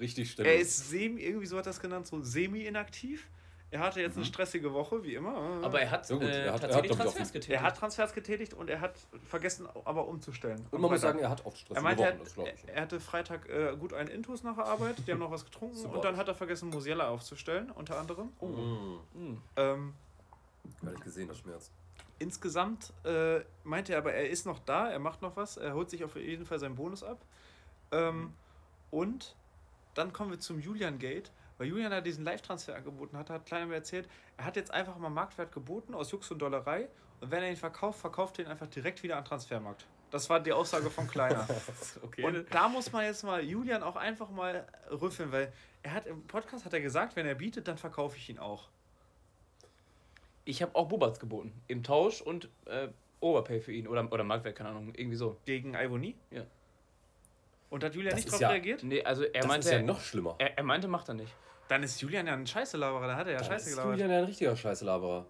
richtig 0.00 0.30
er 0.30 0.32
ständig. 0.32 0.60
ist 0.62 0.90
semi, 0.90 1.20
irgendwie 1.22 1.46
so 1.46 1.56
hat 1.58 1.66
er 1.66 1.70
es 1.70 1.80
genannt, 1.80 2.06
so 2.08 2.20
semi-inaktiv. 2.22 3.28
Er 3.72 3.80
hatte 3.80 4.02
jetzt 4.02 4.16
eine 4.16 4.26
stressige 4.26 4.72
Woche, 4.74 5.02
wie 5.02 5.14
immer. 5.14 5.34
Aber 5.62 5.80
er 5.80 5.90
hat, 5.90 6.06
So 6.06 6.18
gut, 6.18 6.28
äh, 6.28 6.28
er 6.28 6.36
hat- 6.38 6.44
er 6.44 6.52
hat, 6.52 6.60
tatsächlich 6.60 6.90
ich, 6.90 6.92
auch 6.92 7.02
Transfers 7.04 7.32
getätigt. 7.32 7.54
er 7.58 7.62
hat 7.62 7.76
Transfers 7.78 8.12
getätigt 8.12 8.54
und 8.54 8.68
er 8.68 8.80
hat 8.82 8.94
vergessen, 9.26 9.66
aber 9.86 10.06
umzustellen. 10.08 10.64
Und 10.70 10.80
man 10.82 10.90
muss 10.90 11.00
sagen, 11.00 11.18
er 11.20 11.30
hat 11.30 11.44
oft 11.46 11.56
stressige 11.56 11.78
Er 11.78 11.82
meinte, 11.82 12.02
Wochen, 12.02 12.18
er, 12.46 12.52
das 12.52 12.54
ich 12.62 12.68
er 12.68 12.82
hatte 12.82 13.00
Freitag 13.00 13.48
äh, 13.48 13.74
gut 13.78 13.94
einen 13.94 14.10
Intus 14.10 14.42
nach 14.42 14.56
der 14.56 14.66
Arbeit, 14.66 14.96
die 15.06 15.10
haben 15.10 15.20
noch 15.20 15.30
was 15.30 15.44
getrunken 15.46 15.74
Super. 15.78 15.94
und 15.96 16.04
dann 16.04 16.16
hat 16.18 16.28
er 16.28 16.34
vergessen, 16.34 16.68
Musiala 16.68 17.08
aufzustellen, 17.08 17.70
unter 17.70 17.98
anderem. 17.98 18.28
Mhm. 18.42 18.98
Hm. 19.14 19.42
Ähm, 19.56 19.94
Weil 20.82 20.92
ich 20.94 21.00
gesehen, 21.00 21.28
das 21.28 21.38
schmerzt. 21.38 21.72
insgesamt 22.18 22.92
äh, 23.04 23.40
meinte 23.64 23.92
er 23.94 23.98
aber, 23.98 24.12
er 24.12 24.28
ist 24.28 24.44
noch 24.44 24.58
da, 24.58 24.90
er 24.90 24.98
macht 24.98 25.22
noch 25.22 25.34
was, 25.36 25.56
er 25.56 25.72
holt 25.72 25.88
sich 25.88 26.04
auf 26.04 26.14
jeden 26.16 26.44
Fall 26.44 26.58
seinen 26.58 26.76
Bonus 26.76 27.02
ab. 27.02 27.24
Ähm, 27.90 28.34
Und 28.90 29.34
dann 29.94 30.12
kommen 30.12 30.30
wir 30.30 30.38
zum 30.40 30.60
Julian 30.60 30.98
Gate, 30.98 31.30
weil 31.62 31.68
Julian 31.68 31.92
da 31.92 32.00
diesen 32.00 32.24
Live-Transfer 32.24 32.74
angeboten 32.74 33.16
hat, 33.16 33.30
hat 33.30 33.46
Kleiner 33.46 33.66
mir 33.66 33.76
erzählt, 33.76 34.08
er 34.36 34.44
hat 34.46 34.56
jetzt 34.56 34.72
einfach 34.72 34.96
mal 34.98 35.10
Marktwert 35.10 35.52
geboten 35.52 35.94
aus 35.94 36.10
Jux 36.10 36.28
und 36.32 36.40
Dollerei 36.40 36.88
und 37.20 37.30
wenn 37.30 37.40
er 37.44 37.50
ihn 37.50 37.56
verkauft, 37.56 38.00
verkauft 38.00 38.38
er 38.40 38.46
ihn 38.46 38.50
einfach 38.50 38.66
direkt 38.66 39.00
wieder 39.04 39.16
an 39.16 39.24
Transfermarkt. 39.24 39.86
Das 40.10 40.28
war 40.28 40.40
die 40.40 40.52
Aussage 40.52 40.90
von 40.90 41.06
Kleiner. 41.06 41.46
Okay. 42.02 42.24
Und 42.24 42.52
da 42.52 42.68
muss 42.68 42.90
man 42.90 43.04
jetzt 43.04 43.22
mal 43.22 43.42
Julian 43.44 43.82
auch 43.84 43.94
einfach 43.96 44.28
mal 44.30 44.66
rüffeln, 44.90 45.30
weil 45.30 45.52
er 45.84 45.94
hat 45.94 46.06
im 46.06 46.26
Podcast 46.26 46.64
hat 46.64 46.72
er 46.74 46.80
gesagt, 46.80 47.14
wenn 47.14 47.26
er 47.26 47.36
bietet, 47.36 47.68
dann 47.68 47.78
verkaufe 47.78 48.16
ich 48.16 48.28
ihn 48.28 48.38
auch. 48.40 48.68
ich 50.44 50.60
habe 50.62 50.74
auch 50.74 50.88
Bobats 50.88 51.20
geboten. 51.20 51.52
Im 51.68 51.82
Tausch 51.84 52.20
und 52.20 52.48
äh, 52.66 52.88
Overpay 53.20 53.60
für 53.60 53.72
ihn 53.72 53.86
oder, 53.86 54.10
oder 54.12 54.24
Marktwert, 54.24 54.56
keine 54.56 54.70
Ahnung, 54.70 54.92
irgendwie 54.96 55.16
so. 55.16 55.38
Gegen 55.46 55.74
Ivoni? 55.74 56.16
Ja. 56.30 56.42
Und 57.70 57.84
hat 57.84 57.94
Julian 57.94 58.10
Das 58.10 58.16
nicht 58.16 58.26
ist 58.26 58.32
drauf 58.32 58.40
ja- 58.40 58.48
reagiert? 58.50 58.82
Nee, 58.82 59.02
also 59.02 59.22
er 59.22 59.30
Das 59.32 59.46
meinte, 59.46 59.68
ist 59.68 59.72
ja 59.72 59.82
noch 59.82 60.00
schlimmer. 60.00 60.34
er, 60.38 60.58
er 60.58 60.64
meinte, 60.64 60.88
macht 60.88 61.08
er 61.08 61.14
nicht. 61.14 61.32
Dann 61.68 61.82
ist 61.82 62.00
Julian 62.00 62.26
ja 62.26 62.34
ein 62.34 62.46
Scheiße-Laberer, 62.46 63.06
da 63.06 63.16
hat 63.16 63.26
er 63.26 63.32
ja 63.34 63.38
Da 63.38 63.44
Scheiße 63.44 63.70
ist 63.70 63.76
gelabert. 63.76 63.92
Julian 63.94 64.10
ja 64.10 64.18
ein 64.18 64.24
richtiger 64.24 64.54
Scheißelaberer. 64.56 65.26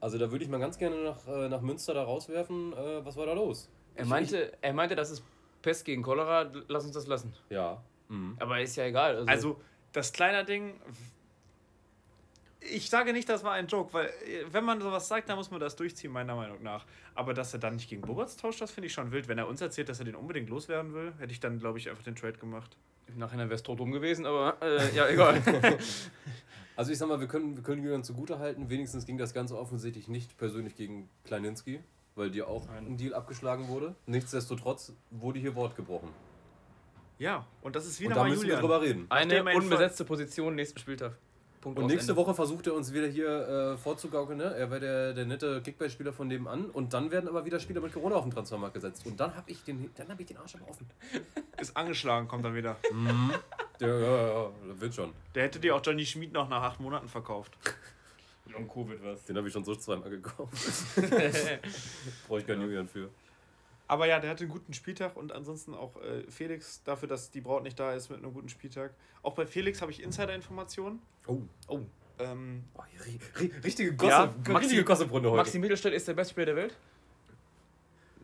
Also 0.00 0.18
da 0.18 0.30
würde 0.30 0.44
ich 0.44 0.50
mal 0.50 0.60
ganz 0.60 0.76
gerne 0.78 0.96
nach, 1.02 1.26
äh, 1.26 1.48
nach 1.48 1.60
Münster 1.62 1.94
da 1.94 2.02
rauswerfen. 2.02 2.72
Äh, 2.74 3.04
was 3.04 3.16
war 3.16 3.26
da 3.26 3.32
los? 3.32 3.70
Er 3.94 4.02
Ich- 4.04 4.08
meinte, 4.10 4.52
er 4.60 4.72
meinte, 4.74 4.94
das 4.94 5.10
ist 5.10 5.22
Pest 5.62 5.84
gegen 5.84 6.02
Cholera, 6.02 6.50
lass 6.68 6.84
uns 6.84 6.92
das 6.94 7.06
lassen. 7.06 7.32
Ja. 7.48 7.82
Mhm. 8.08 8.36
Aber 8.38 8.60
ist 8.60 8.76
ja 8.76 8.84
egal. 8.84 9.16
Also, 9.16 9.26
Also, 9.30 9.60
das 9.92 10.12
kleine 10.12 10.44
Ding. 10.44 10.74
Ich 12.60 12.90
sage 12.90 13.12
nicht, 13.12 13.28
das 13.28 13.44
war 13.44 13.52
ein 13.52 13.68
Joke, 13.68 13.92
weil 13.94 14.06
äh, 14.06 14.44
wenn 14.50 14.64
man 14.64 14.80
sowas 14.80 15.06
sagt, 15.08 15.28
dann 15.28 15.36
muss 15.36 15.50
man 15.50 15.60
das 15.60 15.76
durchziehen, 15.76 16.10
meiner 16.12 16.34
Meinung 16.34 16.62
nach. 16.62 16.84
Aber 17.14 17.32
dass 17.32 17.52
er 17.52 17.60
dann 17.60 17.76
nicht 17.76 17.88
gegen 17.88 18.02
Boberts 18.02 18.36
tauscht, 18.36 18.60
das 18.60 18.70
finde 18.72 18.86
ich 18.88 18.92
schon 18.92 19.12
wild. 19.12 19.28
Wenn 19.28 19.38
er 19.38 19.46
uns 19.48 19.60
erzählt, 19.60 19.88
dass 19.88 19.98
er 20.00 20.04
den 20.04 20.16
unbedingt 20.16 20.48
loswerden 20.50 20.92
will, 20.92 21.14
hätte 21.18 21.32
ich 21.32 21.40
dann, 21.40 21.58
glaube 21.58 21.78
ich, 21.78 21.88
einfach 21.88 22.02
den 22.04 22.16
Trade 22.16 22.38
gemacht. 22.38 22.76
Im 23.08 23.18
Nachhinein 23.18 23.48
wäre 23.48 23.56
es 23.56 23.62
tot 23.62 23.80
rum 23.80 23.92
gewesen, 23.92 24.26
aber 24.26 24.56
äh, 24.62 24.94
ja, 24.94 25.08
egal. 25.08 25.42
Also 26.76 26.92
ich 26.92 26.98
sag 26.98 27.08
mal, 27.08 27.20
wir 27.20 27.26
können, 27.26 27.56
wir 27.56 27.62
können 27.62 27.82
Julian 27.82 28.04
zugute 28.04 28.38
halten. 28.38 28.68
Wenigstens 28.68 29.06
ging 29.06 29.16
das 29.16 29.32
Ganze 29.32 29.58
offensichtlich 29.58 30.08
nicht 30.08 30.36
persönlich 30.36 30.76
gegen 30.76 31.08
Kleininski, 31.24 31.80
weil 32.16 32.30
dir 32.30 32.48
auch 32.48 32.66
Nein. 32.66 32.86
ein 32.86 32.96
Deal 32.98 33.14
abgeschlagen 33.14 33.68
wurde. 33.68 33.94
Nichtsdestotrotz 34.04 34.92
wurde 35.10 35.38
hier 35.38 35.54
Wort 35.54 35.74
gebrochen. 35.74 36.10
Ja, 37.18 37.46
und 37.62 37.76
das 37.76 37.86
ist 37.86 37.98
wie 37.98 38.04
Und 38.04 38.10
da 38.10 38.16
nochmal 38.16 38.30
müssen 38.32 38.42
Julian. 38.42 38.58
wir 38.58 38.60
drüber 38.60 38.82
reden. 38.82 39.06
Eine 39.08 39.42
unbesetzte 39.56 40.04
Position 40.04 40.54
nächsten 40.54 40.78
Spieltag. 40.78 41.16
Punkt 41.74 41.80
Und 41.80 41.86
nächste 41.88 42.12
Ende. 42.12 42.22
Woche 42.22 42.32
versucht 42.34 42.66
er 42.68 42.74
uns 42.74 42.92
wieder 42.92 43.08
hier 43.08 43.72
äh, 43.74 43.76
vorzugaukeln, 43.76 44.38
ne? 44.38 44.54
Er 44.54 44.70
wäre 44.70 44.80
der, 44.80 45.12
der 45.14 45.24
nette 45.26 45.60
Kickball-Spieler 45.62 46.12
von 46.12 46.28
nebenan. 46.28 46.66
Und 46.66 46.92
dann 46.94 47.10
werden 47.10 47.28
aber 47.28 47.44
wieder 47.44 47.58
Spieler 47.58 47.80
mit 47.80 47.92
Corona 47.92 48.14
auf 48.14 48.22
den 48.24 48.30
Transfermarkt 48.30 48.74
gesetzt. 48.74 49.04
Und 49.04 49.18
dann 49.18 49.34
habe 49.34 49.50
ich, 49.50 49.64
den- 49.64 49.90
dann 49.96 50.08
hab 50.08 50.20
ich 50.20 50.26
den 50.26 50.36
Arsch 50.36 50.54
aber 50.54 50.68
offen. 50.70 50.86
Ist 51.60 51.76
angeschlagen, 51.76 52.28
kommt 52.28 52.44
dann 52.44 52.54
wieder. 52.54 52.76
Ja, 53.80 53.88
ja, 53.88 53.98
ja, 53.98 54.26
ja, 54.44 54.50
das 54.68 54.80
wird 54.80 54.94
schon. 54.94 55.12
Der 55.34 55.42
hätte 55.44 55.58
dir 55.58 55.74
auch 55.74 55.80
Johnny 55.84 56.06
Schmid 56.06 56.32
noch 56.32 56.48
nach 56.48 56.62
acht 56.62 56.78
Monaten 56.80 57.08
verkauft. 57.08 57.58
Long 58.52 58.68
Covid 58.68 59.02
was. 59.02 59.24
Den 59.24 59.36
habe 59.36 59.48
ich 59.48 59.52
schon 59.52 59.64
so 59.64 59.74
zweimal 59.74 60.08
gekauft. 60.08 60.52
Brauche 62.28 62.38
ich 62.40 62.46
keinen 62.46 62.62
Julian 62.62 62.86
für. 62.86 63.10
Aber 63.88 64.06
ja, 64.06 64.18
der 64.18 64.30
hatte 64.30 64.44
einen 64.44 64.52
guten 64.52 64.72
Spieltag 64.72 65.16
und 65.16 65.32
ansonsten 65.32 65.72
auch 65.74 65.96
äh, 66.02 66.24
Felix 66.30 66.82
dafür, 66.82 67.08
dass 67.08 67.30
die 67.30 67.40
Braut 67.40 67.62
nicht 67.62 67.78
da 67.78 67.92
ist 67.94 68.10
mit 68.10 68.18
einem 68.18 68.32
guten 68.34 68.48
Spieltag. 68.48 68.92
Auch 69.22 69.34
bei 69.34 69.46
Felix 69.46 69.80
habe 69.80 69.92
ich 69.92 70.02
Insider-Informationen. 70.02 71.00
Oh. 71.26 71.38
Oh, 71.68 71.80
Ähm, 72.18 72.64
Oh, 72.74 72.82
hier, 72.90 73.00
ri- 73.00 73.20
ri- 73.52 73.64
richtige 73.64 73.90
Ja, 74.06 74.26
Gossip, 74.26 74.48
Maxi- 74.48 74.58
richtige 74.60 74.84
Gossip-Runde 74.84 75.30
heute. 75.30 75.36
Maxi 75.42 75.58
Mittelstädt 75.58 75.92
ist 75.94 76.08
der 76.08 76.14
beste 76.14 76.32
Spieler 76.32 76.46
der 76.46 76.56
Welt? 76.56 76.74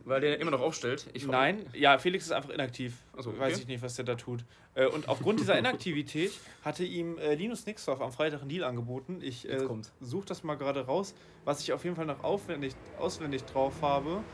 Weil 0.04 0.21
der 0.21 0.40
immer 0.40 0.50
noch 0.50 0.61
aufstellt. 0.61 1.07
Nein, 1.28 1.64
ja, 1.75 1.97
Felix 1.97 2.25
ist 2.25 2.33
einfach 2.33 2.50
inaktiv. 2.50 2.95
Ach 3.16 3.23
so, 3.23 3.31
okay. 3.31 3.38
Weiß 3.38 3.59
ich 3.61 3.69
nicht, 3.69 3.83
was 3.83 3.95
der 3.95 4.04
da 4.04 4.16
tut. 4.16 4.45
Äh, 4.75 4.87
und 4.87 5.09
aufgrund 5.09 5.38
dieser 5.38 5.57
Inaktivität 5.59 6.33
hatte 6.64 6.83
ihm 6.85 7.19
äh, 7.19 7.35
Linus 7.37 7.66
Nixdorf 7.66 8.00
am 8.00 8.11
Freitag 8.11 8.40
einen 8.40 8.49
Deal 8.49 8.64
angeboten. 8.64 9.21
Ich 9.23 9.45
Jetzt 9.45 9.62
äh, 9.62 9.69
suche 10.00 10.26
das 10.26 10.42
mal 10.42 10.57
gerade 10.57 10.87
raus. 10.87 11.14
Was 11.45 11.61
ich 11.61 11.73
auf 11.73 11.85
jeden 11.85 11.95
Fall 11.95 12.07
noch 12.07 12.25
aufwendig, 12.25 12.75
auswendig 12.99 13.45
drauf 13.45 13.75
habe, 13.81 14.25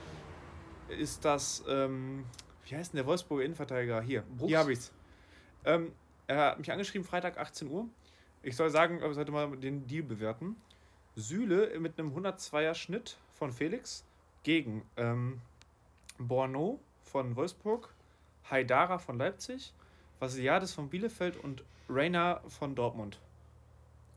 ist 0.90 1.25
das, 1.25 1.64
ähm, 1.68 2.25
wie 2.64 2.76
heißt 2.76 2.92
denn 2.92 2.99
der 2.99 3.07
Wolfsburger 3.07 3.45
Innenverteidiger? 3.45 4.00
Hier, 4.00 4.23
Brooks? 4.23 4.49
hier 4.49 4.59
habe 4.59 4.73
ich's. 4.73 4.92
Ähm, 5.64 5.92
er 6.26 6.50
hat 6.50 6.59
mich 6.59 6.71
angeschrieben, 6.71 7.07
Freitag 7.07 7.38
18 7.38 7.71
Uhr. 7.71 7.88
Ich 8.42 8.57
soll 8.57 8.71
sagen, 8.71 9.02
ich 9.02 9.14
sollte 9.14 9.33
mal 9.33 9.57
den 9.57 9.87
Deal 9.87 10.02
bewerten. 10.02 10.57
Süle 11.16 11.78
mit 11.80 11.99
einem 11.99 12.16
102er 12.16 12.75
Schnitt 12.75 13.18
von 13.35 13.50
Felix 13.52 14.04
gegen 14.45 14.83
ähm, 14.97 15.40
Borno 16.18 16.78
von 17.02 17.35
Wolfsburg, 17.35 17.92
Haidara 18.50 18.99
von 18.99 19.18
Leipzig, 19.18 19.73
Vasiliades 20.21 20.73
von 20.73 20.88
Bielefeld 20.88 21.37
und 21.37 21.64
Reina 21.88 22.40
von 22.49 22.75
Dortmund. 22.75 23.18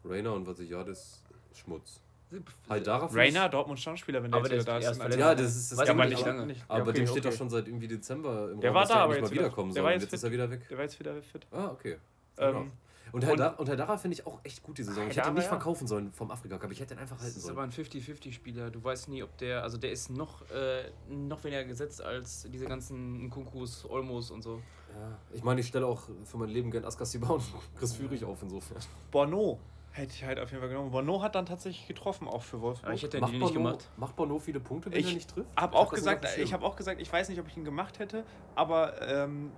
Rainer 0.03 0.33
und 0.33 0.45
Vasiliades 0.45 1.23
Schmutz. 1.53 2.01
Finde 2.31 3.13
Rainer, 3.13 3.50
Dortmund 3.50 3.79
Stammspieler, 3.79 4.23
wenn 4.23 4.31
der 4.31 4.39
Aber 4.39 4.50
jetzt 4.51 4.67
der 4.67 4.79
wieder 4.79 4.85
da 4.85 4.91
ist 4.91 4.97
ist. 4.97 5.03
erst 5.03 5.13
in 5.13 5.19
Ja, 5.19 5.35
das 5.35 5.55
ist 5.55 5.71
das 5.73 5.88
ja, 5.88 5.93
aber 5.93 6.05
nicht 6.05 6.25
lange. 6.25 6.45
Nicht. 6.45 6.63
Aber 6.67 6.77
ja, 6.79 6.83
okay, 6.85 6.93
dem 6.93 7.07
steht 7.07 7.17
okay. 7.19 7.29
doch 7.29 7.38
schon 7.38 7.50
seit 7.50 7.67
irgendwie 7.67 7.88
Dezember 7.88 8.51
im 8.51 8.61
Der 8.61 8.69
Raum, 8.69 8.75
war 8.75 8.81
dass 8.83 8.89
da, 8.89 8.95
der 8.95 9.03
aber 9.03 9.13
jetzt 9.15 9.21
mal 9.23 9.31
wieder- 9.31 9.41
wiederkommen 9.43 9.73
der 9.73 9.83
soll. 9.83 9.91
jetzt 9.91 10.01
jetzt 10.03 10.13
ist 10.13 10.23
er 10.23 10.31
wieder 10.31 10.50
weg. 10.50 10.67
Der 10.69 10.77
war 10.77 10.83
jetzt 10.85 11.00
wieder 11.00 11.21
fit. 11.21 11.47
Ah, 11.51 11.67
okay. 11.67 11.97
Ähm, 12.38 12.71
Und 13.11 13.25
Haidara, 13.25 13.55
und 13.57 13.67
Haidara 13.67 13.97
finde 13.97 14.15
ich 14.15 14.25
auch 14.25 14.39
echt 14.43 14.63
gut 14.63 14.77
die 14.77 14.83
Saison. 14.83 15.09
Ich 15.09 15.17
hätte 15.17 15.27
ihn 15.27 15.33
nicht 15.33 15.43
ja. 15.43 15.50
verkaufen 15.50 15.85
sollen 15.85 16.13
vom 16.13 16.31
Afrika 16.31 16.57
Cup. 16.57 16.71
Ich 16.71 16.79
hätte 16.79 16.93
ihn 16.93 17.00
einfach 17.00 17.17
Das 17.17 17.25
halten 17.25 17.38
ist 17.38 17.43
sollen. 17.43 17.57
aber 17.57 17.63
ein 17.63 17.71
50-50-Spieler. 17.71 18.71
Du 18.71 18.81
weißt 18.81 19.09
nie, 19.09 19.21
ob 19.21 19.38
der, 19.38 19.63
also 19.63 19.77
der 19.77 19.91
ist 19.91 20.09
noch, 20.09 20.50
äh, 20.51 20.83
noch 21.09 21.43
weniger 21.43 21.65
gesetzt 21.65 22.01
als 22.01 22.47
diese 22.50 22.65
ganzen 22.65 23.25
Nkunkus, 23.25 23.85
Olmos 23.89 24.31
und 24.31 24.41
so. 24.43 24.61
Ja, 24.97 25.17
ich 25.33 25.43
meine, 25.43 25.59
ich 25.61 25.67
stelle 25.67 25.85
auch 25.88 26.03
für 26.23 26.38
mein 26.38 26.50
Leben 26.50 26.71
gern 26.71 26.85
Askasiba 26.85 27.27
und 27.29 27.43
Chris 27.77 27.93
Führig 27.93 28.23
auf 28.23 28.41
insofern. 28.43 28.77
Bono 29.11 29.59
hätte 29.93 30.13
ich 30.13 30.24
halt 30.24 30.39
auf 30.39 30.50
jeden 30.51 30.62
Fall 30.62 30.69
genommen. 30.69 30.91
Bono 30.91 31.21
hat 31.21 31.36
dann 31.36 31.45
tatsächlich 31.45 31.88
getroffen, 31.88 32.27
auch 32.27 32.41
für 32.43 32.62
Wolfsburg. 32.62 32.88
Aber 32.88 32.95
ich 32.95 33.03
hätte 33.03 33.17
den 33.17 33.21
Macht 33.21 33.33
Deal 33.33 33.41
nicht 33.41 33.53
gemacht. 33.53 33.89
macht 33.98 34.15
Bono 34.15 34.39
viele 34.39 34.60
Punkte, 34.60 34.91
wenn 34.91 35.00
Ich 35.00 35.07
er 35.10 35.13
nicht 35.15 35.29
trifft? 35.29 35.50
Hab 35.55 35.71
Ich 35.74 35.77
auch 35.77 35.93
gesagt, 35.93 36.25
ich 36.38 36.53
habe 36.53 36.65
auch 36.65 36.75
gesagt, 36.75 37.01
ich 37.01 37.12
weiß 37.12 37.29
nicht, 37.29 37.39
ob 37.39 37.48
ich 37.48 37.57
ihn 37.57 37.65
gemacht 37.65 38.00
hätte, 38.00 38.24
aber 38.55 39.01
ähm, 39.01 39.51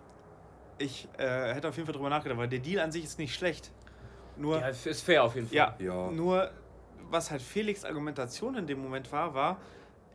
ich 0.79 1.07
äh, 1.17 1.53
hätte 1.53 1.69
auf 1.69 1.75
jeden 1.75 1.85
Fall 1.85 1.93
drüber 1.95 2.09
nachgedacht, 2.09 2.37
weil 2.39 2.47
der 2.49 2.59
Deal 2.59 2.81
an 2.83 2.91
sich 2.91 3.03
ist 3.03 3.19
nicht 3.19 3.35
schlecht. 3.35 3.71
Nur, 4.35 4.55
Ja, 4.59 4.61
ja, 4.61 4.67
ist 4.69 5.01
fair 5.03 5.23
auf 5.23 5.35
jeden 5.35 5.47
Fall. 5.47 5.75
Ja. 5.79 6.09
nur 6.11 6.49
was 7.11 7.29
halt 7.29 7.43
Felix 7.43 7.85
Argumentation 7.85 8.55
in 8.55 8.65
dem 8.65 8.81
Moment 8.81 9.11
war, 9.11 9.35
war, 9.35 9.57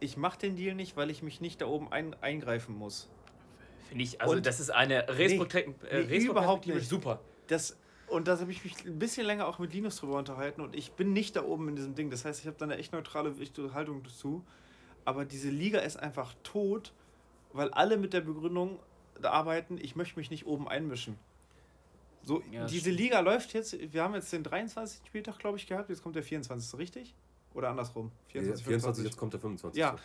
ich 0.01 0.17
mache 0.17 0.39
den 0.39 0.57
Deal 0.57 0.75
nicht, 0.75 0.97
weil 0.97 1.11
ich 1.11 1.23
mich 1.23 1.41
nicht 1.41 1.61
da 1.61 1.67
oben 1.67 1.93
ein, 1.93 2.17
eingreifen 2.21 2.75
muss. 2.77 3.09
Finde 3.89 4.03
ich, 4.03 4.21
also 4.21 4.35
Und- 4.35 4.47
das 4.47 4.59
ist 4.59 4.71
eine 4.71 5.09
Respekt, 5.09 5.85
äh, 5.85 6.03
nee, 6.09 6.17
überhaupt 6.19 6.67
nicht. 6.67 6.89
super. 6.89 7.21
Das, 7.47 7.79
und 8.11 8.29
da 8.29 8.39
habe 8.39 8.51
ich 8.51 8.65
mich 8.65 8.85
ein 8.85 8.99
bisschen 8.99 9.27
länger 9.27 9.47
auch 9.47 9.59
mit 9.59 9.73
Linus 9.73 9.97
drüber 9.97 10.19
unterhalten 10.19 10.61
und 10.61 10.75
ich 10.75 10.93
bin 10.93 11.13
nicht 11.13 11.37
da 11.37 11.45
oben 11.45 11.69
in 11.69 11.77
diesem 11.77 11.95
Ding. 11.95 12.11
Das 12.11 12.25
heißt, 12.25 12.41
ich 12.41 12.47
habe 12.47 12.57
da 12.57 12.65
eine 12.65 12.77
echt 12.77 12.93
neutrale 12.93 13.35
Haltung 13.75 14.03
dazu. 14.03 14.45
Aber 15.05 15.25
diese 15.25 15.49
Liga 15.49 15.79
ist 15.79 15.97
einfach 15.97 16.35
tot, 16.43 16.93
weil 17.53 17.71
alle 17.71 17.97
mit 17.97 18.13
der 18.13 18.21
Begründung 18.21 18.79
arbeiten, 19.23 19.79
ich 19.79 19.97
möchte 19.97 20.19
mich 20.19 20.31
nicht 20.31 20.47
oben 20.47 20.69
einmischen. 20.69 21.19
So, 22.23 22.43
Ja, 22.53 22.67
diese 22.67 22.81
stimmt. 22.83 22.99
Liga 22.99 23.21
läuft 23.21 23.55
jetzt, 23.55 23.77
wir 23.93 24.03
haben 24.03 24.15
jetzt 24.15 24.33
den 24.33 24.43
23. 24.43 25.01
Spieltag, 25.07 25.39
glaube 25.39 25.57
ich, 25.57 25.67
gehabt, 25.67 25.89
jetzt 25.89 26.03
kommt 26.03 26.15
der 26.15 26.23
24. 26.23 26.79
richtig? 26.79 27.15
Oder 27.55 27.71
andersrum? 27.71 28.13
24, 28.29 28.67
24, 28.67 29.05
jetzt 29.05 29.17
kommt 29.17 29.33
der 29.33 29.41
25. 29.41 29.81
Ja, 29.81 29.97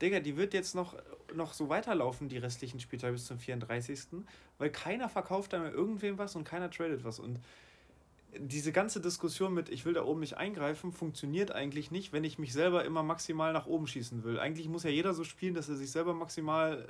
Digga, 0.00 0.20
die 0.20 0.36
wird 0.36 0.54
jetzt 0.54 0.74
noch, 0.76 0.94
noch 1.34 1.52
so 1.54 1.68
weiterlaufen, 1.68 2.28
die 2.28 2.38
restlichen 2.38 2.80
Spieltage 2.80 3.14
bis 3.14 3.26
zum 3.26 3.38
34. 3.38 4.24
Weil 4.58 4.70
keiner 4.70 5.08
verkauft 5.08 5.52
da 5.52 5.58
mehr 5.58 5.72
irgendwem 5.72 6.18
was 6.18 6.36
und 6.36 6.44
keiner 6.44 6.70
tradet 6.70 7.04
was. 7.04 7.18
Und 7.18 7.40
diese 8.38 8.72
ganze 8.72 9.00
Diskussion 9.00 9.52
mit, 9.52 9.68
ich 9.68 9.84
will 9.84 9.92
da 9.92 10.04
oben 10.04 10.20
nicht 10.20 10.36
eingreifen, 10.36 10.92
funktioniert 10.92 11.52
eigentlich 11.52 11.90
nicht, 11.90 12.12
wenn 12.12 12.24
ich 12.24 12.38
mich 12.38 12.52
selber 12.52 12.84
immer 12.84 13.02
maximal 13.02 13.52
nach 13.52 13.66
oben 13.66 13.86
schießen 13.86 14.24
will. 14.24 14.38
Eigentlich 14.38 14.68
muss 14.68 14.84
ja 14.84 14.90
jeder 14.90 15.12
so 15.12 15.24
spielen, 15.24 15.54
dass 15.54 15.68
er 15.68 15.76
sich 15.76 15.90
selber 15.90 16.14
maximal 16.14 16.88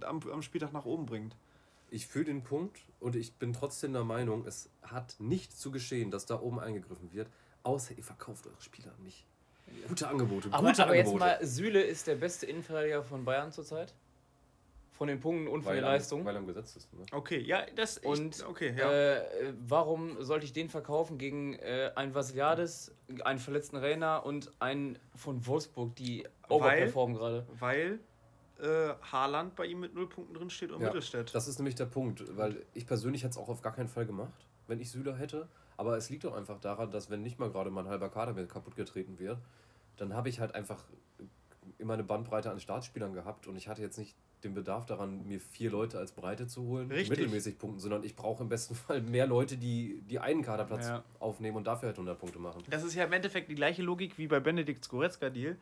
äh, 0.00 0.04
am, 0.04 0.20
am 0.30 0.42
Spieltag 0.42 0.72
nach 0.72 0.86
oben 0.86 1.06
bringt. 1.06 1.36
Ich 1.90 2.06
fühle 2.06 2.26
den 2.26 2.42
Punkt 2.42 2.80
und 3.00 3.16
ich 3.16 3.34
bin 3.34 3.52
trotzdem 3.52 3.92
der 3.92 4.04
Meinung, 4.04 4.46
es 4.46 4.70
hat 4.82 5.16
nicht 5.18 5.56
zu 5.56 5.70
geschehen, 5.70 6.10
dass 6.10 6.26
da 6.26 6.40
oben 6.40 6.58
eingegriffen 6.58 7.12
wird, 7.12 7.28
außer 7.62 7.96
ihr 7.96 8.04
verkauft 8.04 8.46
eure 8.46 8.60
Spieler 8.60 8.94
nicht. 9.02 9.27
Gute 9.88 10.08
Angebote, 10.08 10.48
Aber, 10.52 10.68
gute 10.68 10.82
aber 10.82 10.94
jetzt 10.96 11.08
Angebote. 11.08 11.24
mal, 11.38 11.46
Süle 11.46 11.80
ist 11.82 12.06
der 12.06 12.16
beste 12.16 12.46
Innenverteidiger 12.46 13.02
von 13.02 13.24
Bayern 13.24 13.52
zurzeit. 13.52 13.94
Von 14.92 15.06
den 15.06 15.20
Punkten 15.20 15.46
und 15.46 15.62
von 15.62 15.70
weil, 15.70 15.76
der 15.80 15.84
er- 15.84 15.92
Leistung. 15.92 16.24
weil 16.24 16.34
er 16.34 16.40
am 16.40 16.46
Gesetz 16.48 16.74
ist. 16.74 16.92
Ne? 16.92 17.04
Okay, 17.12 17.38
ja, 17.38 17.64
das 17.76 17.98
Und 17.98 18.36
ich, 18.38 18.44
okay, 18.44 18.74
ja. 18.76 18.90
äh, 18.92 19.54
warum 19.66 20.20
sollte 20.24 20.44
ich 20.44 20.52
den 20.52 20.68
verkaufen 20.68 21.18
gegen 21.18 21.54
äh, 21.54 21.92
einen 21.94 22.14
Vasiliades, 22.16 22.92
einen 23.24 23.38
verletzten 23.38 23.76
Rainer 23.76 24.26
und 24.26 24.50
einen 24.58 24.98
von 25.14 25.46
Wolfsburg, 25.46 25.94
die 25.94 26.26
overperformen 26.48 27.16
gerade? 27.16 27.46
weil 27.60 28.00
äh, 28.60 28.88
Haaland 29.12 29.54
bei 29.54 29.66
ihm 29.66 29.78
mit 29.78 29.94
null 29.94 30.08
Punkten 30.08 30.34
drin 30.34 30.50
steht 30.50 30.72
und 30.72 30.80
Ja, 30.80 30.88
Mittelstädt. 30.88 31.32
Das 31.32 31.46
ist 31.46 31.60
nämlich 31.60 31.76
der 31.76 31.86
Punkt, 31.86 32.36
weil 32.36 32.66
ich 32.74 32.84
persönlich 32.84 33.22
hätte 33.22 33.30
es 33.30 33.38
auch 33.38 33.48
auf 33.48 33.62
gar 33.62 33.72
keinen 33.72 33.88
Fall 33.88 34.04
gemacht, 34.04 34.46
wenn 34.66 34.80
ich 34.80 34.90
Süler 34.90 35.16
hätte. 35.16 35.46
Aber 35.78 35.96
es 35.96 36.10
liegt 36.10 36.24
doch 36.24 36.34
einfach 36.34 36.58
daran, 36.60 36.90
dass 36.90 37.08
wenn 37.08 37.22
nicht 37.22 37.38
mal 37.38 37.50
gerade 37.50 37.70
mein 37.70 37.86
halber 37.88 38.10
Kader 38.10 38.34
mir 38.34 38.46
kaputt 38.46 38.76
getreten 38.76 39.18
wird, 39.18 39.38
dann 39.96 40.12
habe 40.12 40.28
ich 40.28 40.40
halt 40.40 40.54
einfach 40.54 40.84
immer 41.78 41.94
eine 41.94 42.02
Bandbreite 42.04 42.50
an 42.50 42.60
Startspielern 42.60 43.14
gehabt 43.14 43.46
und 43.46 43.56
ich 43.56 43.68
hatte 43.68 43.80
jetzt 43.80 43.96
nicht 43.96 44.16
den 44.44 44.54
Bedarf 44.54 44.86
daran, 44.86 45.26
mir 45.26 45.40
vier 45.40 45.70
Leute 45.70 45.98
als 45.98 46.12
Breite 46.12 46.46
zu 46.46 46.62
holen, 46.62 46.90
Richtig. 46.90 47.10
mittelmäßig 47.10 47.58
punkten, 47.58 47.80
sondern 47.80 48.04
ich 48.04 48.14
brauche 48.16 48.42
im 48.42 48.48
besten 48.48 48.74
Fall 48.74 49.00
mehr 49.02 49.26
Leute, 49.26 49.56
die, 49.56 50.02
die 50.02 50.18
einen 50.18 50.42
Kaderplatz 50.42 50.86
Ja. 50.86 51.04
aufnehmen 51.20 51.56
und 51.56 51.66
dafür 51.66 51.88
halt 51.88 51.96
100 51.96 52.18
Punkte 52.18 52.38
machen. 52.38 52.62
Das 52.70 52.82
ist 52.84 52.94
ja 52.94 53.04
im 53.04 53.12
Endeffekt 53.12 53.48
die 53.50 53.54
gleiche 53.54 53.82
Logik 53.82 54.18
wie 54.18 54.26
bei 54.26 54.40
Benedikt 54.40 54.84
Skoretzka-Deal. 54.84 55.56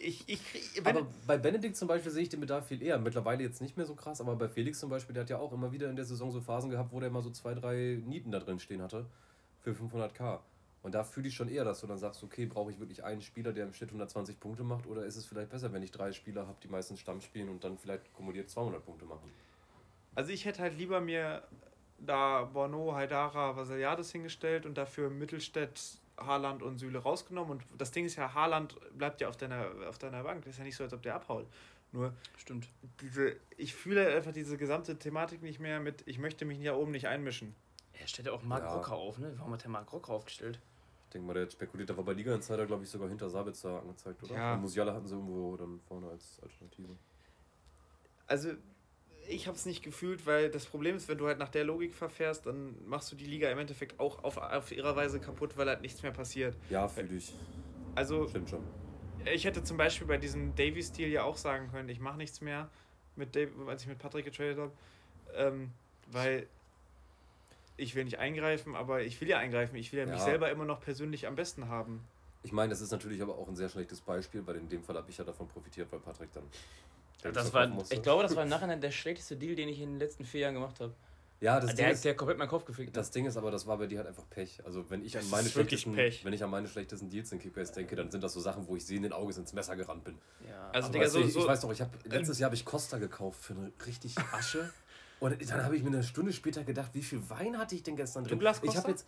Ich, 0.00 0.28
ich, 0.28 0.44
krieg- 0.52 0.86
Aber 0.86 1.06
bei 1.26 1.38
Benedikt 1.38 1.76
zum 1.76 1.88
Beispiel 1.88 2.10
sehe 2.10 2.22
ich 2.22 2.28
den 2.28 2.40
Bedarf 2.40 2.66
viel 2.66 2.82
eher. 2.82 2.98
Mittlerweile 2.98 3.42
jetzt 3.42 3.60
nicht 3.60 3.76
mehr 3.76 3.86
so 3.86 3.94
krass, 3.94 4.20
aber 4.20 4.34
bei 4.36 4.48
Felix 4.48 4.80
zum 4.80 4.90
Beispiel, 4.90 5.14
der 5.14 5.22
hat 5.22 5.30
ja 5.30 5.38
auch 5.38 5.52
immer 5.52 5.70
wieder 5.72 5.88
in 5.88 5.96
der 5.96 6.04
Saison 6.04 6.30
so 6.32 6.40
Phasen 6.40 6.70
gehabt, 6.70 6.92
wo 6.92 7.00
der 7.00 7.08
immer 7.08 7.22
so 7.22 7.30
zwei, 7.30 7.54
drei 7.54 8.00
Nieten 8.04 8.30
da 8.32 8.40
drin 8.40 8.58
stehen 8.58 8.82
hatte 8.82 9.06
für 9.60 9.72
500k. 9.72 10.34
Und 10.34 10.40
Und 10.82 10.94
da 10.94 11.04
fühle 11.04 11.28
ich 11.28 11.34
schon 11.34 11.48
eher, 11.48 11.64
dass 11.64 11.80
du 11.80 11.86
dann 11.86 11.98
sagst, 11.98 12.22
okay, 12.22 12.46
brauche 12.46 12.70
ich 12.70 12.78
wirklich 12.78 13.04
einen 13.04 13.20
Spieler, 13.20 13.52
der 13.52 13.66
im 13.66 13.72
Schnitt 13.72 13.90
120 13.90 14.38
Punkte 14.40 14.62
macht, 14.62 14.86
oder 14.86 15.04
ist 15.04 15.16
es 15.16 15.26
vielleicht 15.26 15.50
besser, 15.50 15.72
wenn 15.72 15.82
ich 15.82 15.90
drei 15.90 16.12
Spieler 16.12 16.46
habe, 16.46 16.56
die 16.62 16.68
meistens 16.68 17.00
Stamm 17.00 17.20
spielen 17.20 17.48
und 17.48 17.62
dann 17.64 17.76
vielleicht 17.76 18.12
kumuliert 18.14 18.48
200 18.48 18.84
Punkte 18.84 19.04
machen? 19.04 19.30
Also 20.14 20.30
ich 20.32 20.44
hätte 20.44 20.62
halt 20.62 20.78
lieber 20.78 21.00
mir 21.00 21.42
da 21.98 22.44
Bono, 22.44 22.94
Haidara, 22.94 23.56
Vasiliades 23.56 24.12
hingestellt 24.12 24.66
und 24.66 24.78
dafür 24.78 25.10
Mittelstädt, 25.10 25.80
Haaland 26.18 26.62
und 26.62 26.78
Süle 26.78 26.98
rausgenommen. 26.98 27.52
Und 27.52 27.64
das 27.78 27.90
Ding 27.90 28.04
ist 28.04 28.16
ja, 28.16 28.34
Haaland 28.34 28.76
bleibt 28.96 29.20
ja 29.20 29.28
auf 29.28 29.36
deiner, 29.36 29.66
auf 29.88 29.98
deiner 29.98 30.22
Bank. 30.22 30.44
Das 30.44 30.54
ist 30.54 30.58
ja 30.58 30.64
nicht 30.64 30.76
so, 30.76 30.84
als 30.84 30.92
ob 30.92 31.02
der 31.02 31.14
abhaut. 31.14 31.46
Nur 31.92 32.12
Stimmt. 32.36 32.68
diese, 33.00 33.36
ich 33.56 33.74
fühle 33.74 34.14
einfach 34.14 34.32
diese 34.32 34.58
gesamte 34.58 34.98
Thematik 34.98 35.42
nicht 35.42 35.58
mehr 35.58 35.80
mit, 35.80 36.02
ich 36.06 36.18
möchte 36.18 36.44
mich 36.44 36.58
hier 36.58 36.76
oben 36.76 36.90
nicht 36.90 37.08
einmischen. 37.08 37.54
Er 37.94 38.06
stellt 38.06 38.26
ja 38.26 38.32
auch 38.32 38.42
Marc 38.42 38.62
Ja. 38.62 38.74
Rocker 38.74 38.92
auf, 38.94 39.18
ne? 39.18 39.32
Warum 39.38 39.52
hat 39.52 39.62
der 39.62 39.70
Marc 39.70 39.92
Rocker 39.92 40.12
aufgestellt? 40.12 40.60
Ich 41.06 41.12
denke 41.12 41.26
mal, 41.26 41.32
der 41.32 41.44
hat 41.44 41.52
spekuliert, 41.52 41.88
da 41.88 41.96
war 41.96 42.04
bei 42.04 42.12
Liga 42.12 42.34
Insider, 42.34 42.66
glaube 42.66 42.84
ich, 42.84 42.90
sogar 42.90 43.08
hinter 43.08 43.30
Sabitzer 43.30 43.80
angezeigt, 43.80 44.22
oder? 44.22 44.34
Ja. 44.34 44.54
Und 44.54 44.60
Musiala 44.60 44.92
hatten 44.92 45.06
sie 45.06 45.14
irgendwo 45.14 45.56
dann 45.56 45.80
vorne 45.88 46.08
als 46.08 46.38
Alternative. 46.42 46.94
Also 48.26 48.50
ich 49.28 49.46
habe 49.46 49.56
es 49.56 49.66
nicht 49.66 49.82
gefühlt, 49.82 50.26
weil 50.26 50.50
das 50.50 50.66
Problem 50.66 50.96
ist, 50.96 51.08
wenn 51.08 51.18
du 51.18 51.26
halt 51.26 51.38
nach 51.38 51.48
der 51.48 51.64
Logik 51.64 51.94
verfährst, 51.94 52.46
dann 52.46 52.74
machst 52.86 53.12
du 53.12 53.16
die 53.16 53.26
Liga 53.26 53.50
im 53.50 53.58
Endeffekt 53.58 54.00
auch 54.00 54.24
auf, 54.24 54.36
auf 54.38 54.72
ihrer 54.72 54.96
Weise 54.96 55.20
kaputt, 55.20 55.56
weil 55.56 55.68
halt 55.68 55.82
nichts 55.82 56.02
mehr 56.02 56.12
passiert. 56.12 56.56
Ja, 56.70 56.88
fühle 56.88 57.16
ich. 57.16 57.32
Also 57.94 58.26
Stimmt 58.28 58.50
schon. 58.50 58.64
ich 59.32 59.44
hätte 59.44 59.62
zum 59.62 59.76
Beispiel 59.76 60.06
bei 60.06 60.16
diesem 60.18 60.54
Davy-Stil 60.54 61.08
ja 61.08 61.24
auch 61.24 61.36
sagen 61.36 61.70
können, 61.70 61.88
ich 61.88 62.00
mache 62.00 62.16
nichts 62.16 62.40
mehr, 62.40 62.70
mit 63.16 63.34
Dave, 63.36 63.50
als 63.68 63.82
ich 63.82 63.88
mit 63.88 63.98
Patrick 63.98 64.24
getradet 64.24 64.58
habe, 64.58 64.72
ähm, 65.34 65.70
weil 66.10 66.46
ich 67.76 67.94
will 67.94 68.04
nicht 68.04 68.18
eingreifen, 68.18 68.74
aber 68.74 69.02
ich 69.02 69.20
will 69.20 69.28
ja 69.28 69.38
eingreifen. 69.38 69.76
Ich 69.76 69.92
will 69.92 70.00
ja, 70.00 70.06
mich 70.06 70.18
Ja. 70.18 70.24
selber 70.24 70.50
immer 70.50 70.64
noch 70.64 70.80
persönlich 70.80 71.26
am 71.26 71.36
besten 71.36 71.68
haben. 71.68 72.04
Ich 72.42 72.52
meine, 72.52 72.70
das 72.70 72.80
ist 72.80 72.92
natürlich 72.92 73.20
aber 73.20 73.36
auch 73.36 73.48
ein 73.48 73.56
sehr 73.56 73.68
schlechtes 73.68 74.00
Beispiel, 74.00 74.46
weil 74.46 74.56
in 74.56 74.68
dem 74.68 74.82
Fall 74.82 74.96
habe 74.96 75.10
ich 75.10 75.18
ja 75.18 75.24
davon 75.24 75.48
profitiert, 75.48 75.90
weil 75.90 76.00
Patrick 76.00 76.32
dann. 76.32 76.44
Das 77.22 77.32
Davis 77.34 77.52
war, 77.52 77.66
musste. 77.68 77.94
ich 77.94 78.02
glaube, 78.02 78.22
das 78.22 78.34
war 78.36 78.44
im 78.44 78.48
Nachhinein 78.48 78.80
der 78.80 78.90
schlechteste 78.90 79.36
Deal, 79.36 79.54
den 79.56 79.68
ich 79.68 79.80
in 79.80 79.90
den 79.90 79.98
letzten 79.98 80.24
vier 80.24 80.42
Jahren 80.42 80.54
gemacht 80.54 80.78
habe. 80.80 80.94
Ja, 81.40 81.60
das 81.60 81.66
Der, 81.70 81.74
Ding 81.76 81.86
hat- 81.86 81.92
ist, 81.92 82.04
der 82.04 82.10
hat 82.12 82.16
komplett 82.18 82.38
meinen 82.38 82.48
Kopf 82.48 82.64
gefickt. 82.64 82.96
Das 82.96 83.10
Ding 83.12 83.24
ist 83.26 83.36
aber, 83.36 83.50
das 83.52 83.64
war 83.66 83.78
bei 83.78 83.86
dir 83.86 83.98
halt 83.98 84.08
einfach 84.08 84.28
Pech. 84.28 84.60
Also 84.64 84.88
wenn 84.90 85.04
ich 85.04 85.12
Das 85.12 85.24
an 85.24 85.30
meine 85.30 85.48
schlechtesten, 85.48 85.94
Pech. 85.94 86.24
wenn 86.24 86.32
ich 86.32 86.42
an 86.42 86.50
meine 86.50 86.66
schlechtesten 86.66 87.08
Deals 87.10 87.30
in 87.30 87.38
Kickbase 87.38 87.72
denke, 87.72 87.94
dann 87.94 88.10
sind 88.10 88.24
das 88.24 88.32
so 88.32 88.40
Sachen, 88.40 88.66
wo 88.66 88.74
ich 88.74 88.84
sehenden 88.84 89.12
Auges 89.12 89.38
ins 89.38 89.52
Messer 89.52 89.76
gerannt 89.76 90.02
bin. 90.04 90.18
ja, 90.48 90.70
Also, 90.72 90.88
Digga, 90.90 91.04
weißt 91.04 91.12
so- 91.12 91.20
du, 91.20 91.26
ich, 91.26 91.32
so- 91.32 91.40
ich 91.40 91.46
weiß 91.46 91.60
doch, 91.60 91.72
ich 91.72 91.80
habe 91.80 91.90
letztes 92.06 92.38
Jahr 92.40 92.46
habe 92.48 92.56
ich 92.56 92.64
Costa 92.64 92.98
gekauft 92.98 93.40
für 93.42 93.52
eine 93.54 93.72
richtig 93.86 94.16
Asche. 94.32 94.72
Und 95.20 95.50
dann 95.50 95.64
habe 95.64 95.76
ich 95.76 95.82
mir 95.82 95.88
eine 95.90 96.02
Stunde 96.04 96.32
später 96.32 96.62
gedacht, 96.64 96.90
wie 96.94 97.02
viel 97.02 97.20
Wein 97.28 97.56
hatte 97.58 97.74
ich 97.76 97.82
denn 97.84 97.94
gestern 97.96 98.24
drin? 98.24 98.38
Douglas 98.38 98.58
ich 98.58 98.62
Costa? 98.64 98.78
habe 98.82 98.90
jetzt 98.90 99.06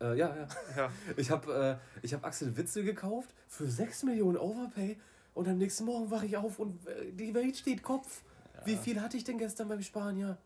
äh, 0.00 0.16
ja, 0.18 0.34
ja. 0.36 0.48
Ja. 0.76 0.92
Ich 1.16 1.30
habe 1.30 1.78
äh, 1.80 2.04
ich 2.04 2.12
hab 2.14 2.24
Axel 2.24 2.56
Witzel 2.56 2.82
gekauft 2.84 3.30
für 3.48 3.66
6 3.68 4.02
Millionen 4.04 4.36
Overpay 4.38 4.98
und 5.34 5.48
am 5.48 5.58
nächsten 5.58 5.84
Morgen 5.84 6.10
wache 6.10 6.26
ich 6.26 6.36
auf 6.36 6.58
und 6.58 6.86
äh, 6.86 7.12
die 7.12 7.32
Welt 7.34 7.56
steht 7.56 7.82
Kopf. 7.82 8.22
Wie 8.64 8.76
viel 8.76 9.00
hatte 9.00 9.16
ich 9.16 9.24
denn 9.24 9.38
gestern 9.38 9.68
beim 9.68 9.82
Spanier? 9.82 10.36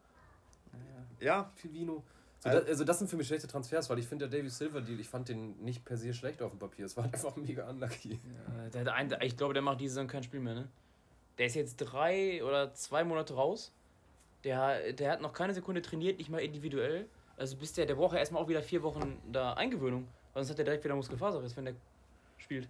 Ja, 1.20 1.50
Viel 1.56 1.72
Vino. 1.72 2.02
So, 2.40 2.48
Also- 2.50 2.60
da, 2.60 2.66
also 2.68 2.84
das 2.84 2.98
sind 2.98 3.08
für 3.08 3.16
mich 3.16 3.26
schlechte 3.26 3.46
Transfers, 3.46 3.88
weil 3.90 3.98
ich 3.98 4.06
finde 4.06 4.28
der 4.28 4.38
Davy 4.38 4.48
Silver 4.50 4.80
Deal, 4.80 5.00
ich 5.00 5.08
fand 5.08 5.28
den 5.28 5.58
nicht 5.62 5.84
per 5.84 5.96
se 5.96 6.12
schlecht 6.14 6.40
auf 6.42 6.50
dem 6.50 6.58
Papier. 6.58 6.86
Es 6.86 6.96
war 6.96 7.04
einfach 7.12 7.34
mega 7.36 7.68
unlucky. 7.68 8.20
Ja, 8.74 8.82
der, 8.84 8.94
ein- 8.94 9.14
ich 9.22 9.36
glaube, 9.36 9.54
der 9.54 9.62
macht 9.62 9.80
diese 9.80 9.94
Saison 9.94 10.06
kein 10.08 10.22
Spiel 10.22 10.40
mehr, 10.40 10.54
ne? 10.54 10.68
Der 11.38 11.46
ist 11.46 11.54
jetzt 11.56 11.76
drei 11.76 12.42
oder 12.44 12.72
zwei 12.74 13.04
Monate 13.04 13.34
raus. 13.34 13.72
Der, 14.44 14.92
der 14.92 15.12
hat 15.12 15.20
noch 15.20 15.32
keine 15.32 15.52
Sekunde 15.52 15.82
trainiert, 15.82 16.18
nicht 16.18 16.30
mal 16.30 16.38
individuell. 16.38 17.06
Also 17.36 17.56
bis 17.56 17.72
der, 17.74 17.84
der 17.84 17.94
braucht 17.96 18.14
ja 18.14 18.20
erstmal 18.20 18.42
auch 18.42 18.48
wieder 18.48 18.62
vier 18.62 18.82
Wochen 18.82 19.18
da 19.30 19.52
Eingewöhnung. 19.54 20.06
Weil 20.32 20.42
sonst 20.44 20.50
hat 20.52 20.58
der 20.58 20.64
direkt 20.66 20.84
wieder 20.84 20.94
Muskelfaserriss, 20.94 21.56
wenn 21.56 21.66
der 21.66 21.74
spielt. 22.38 22.68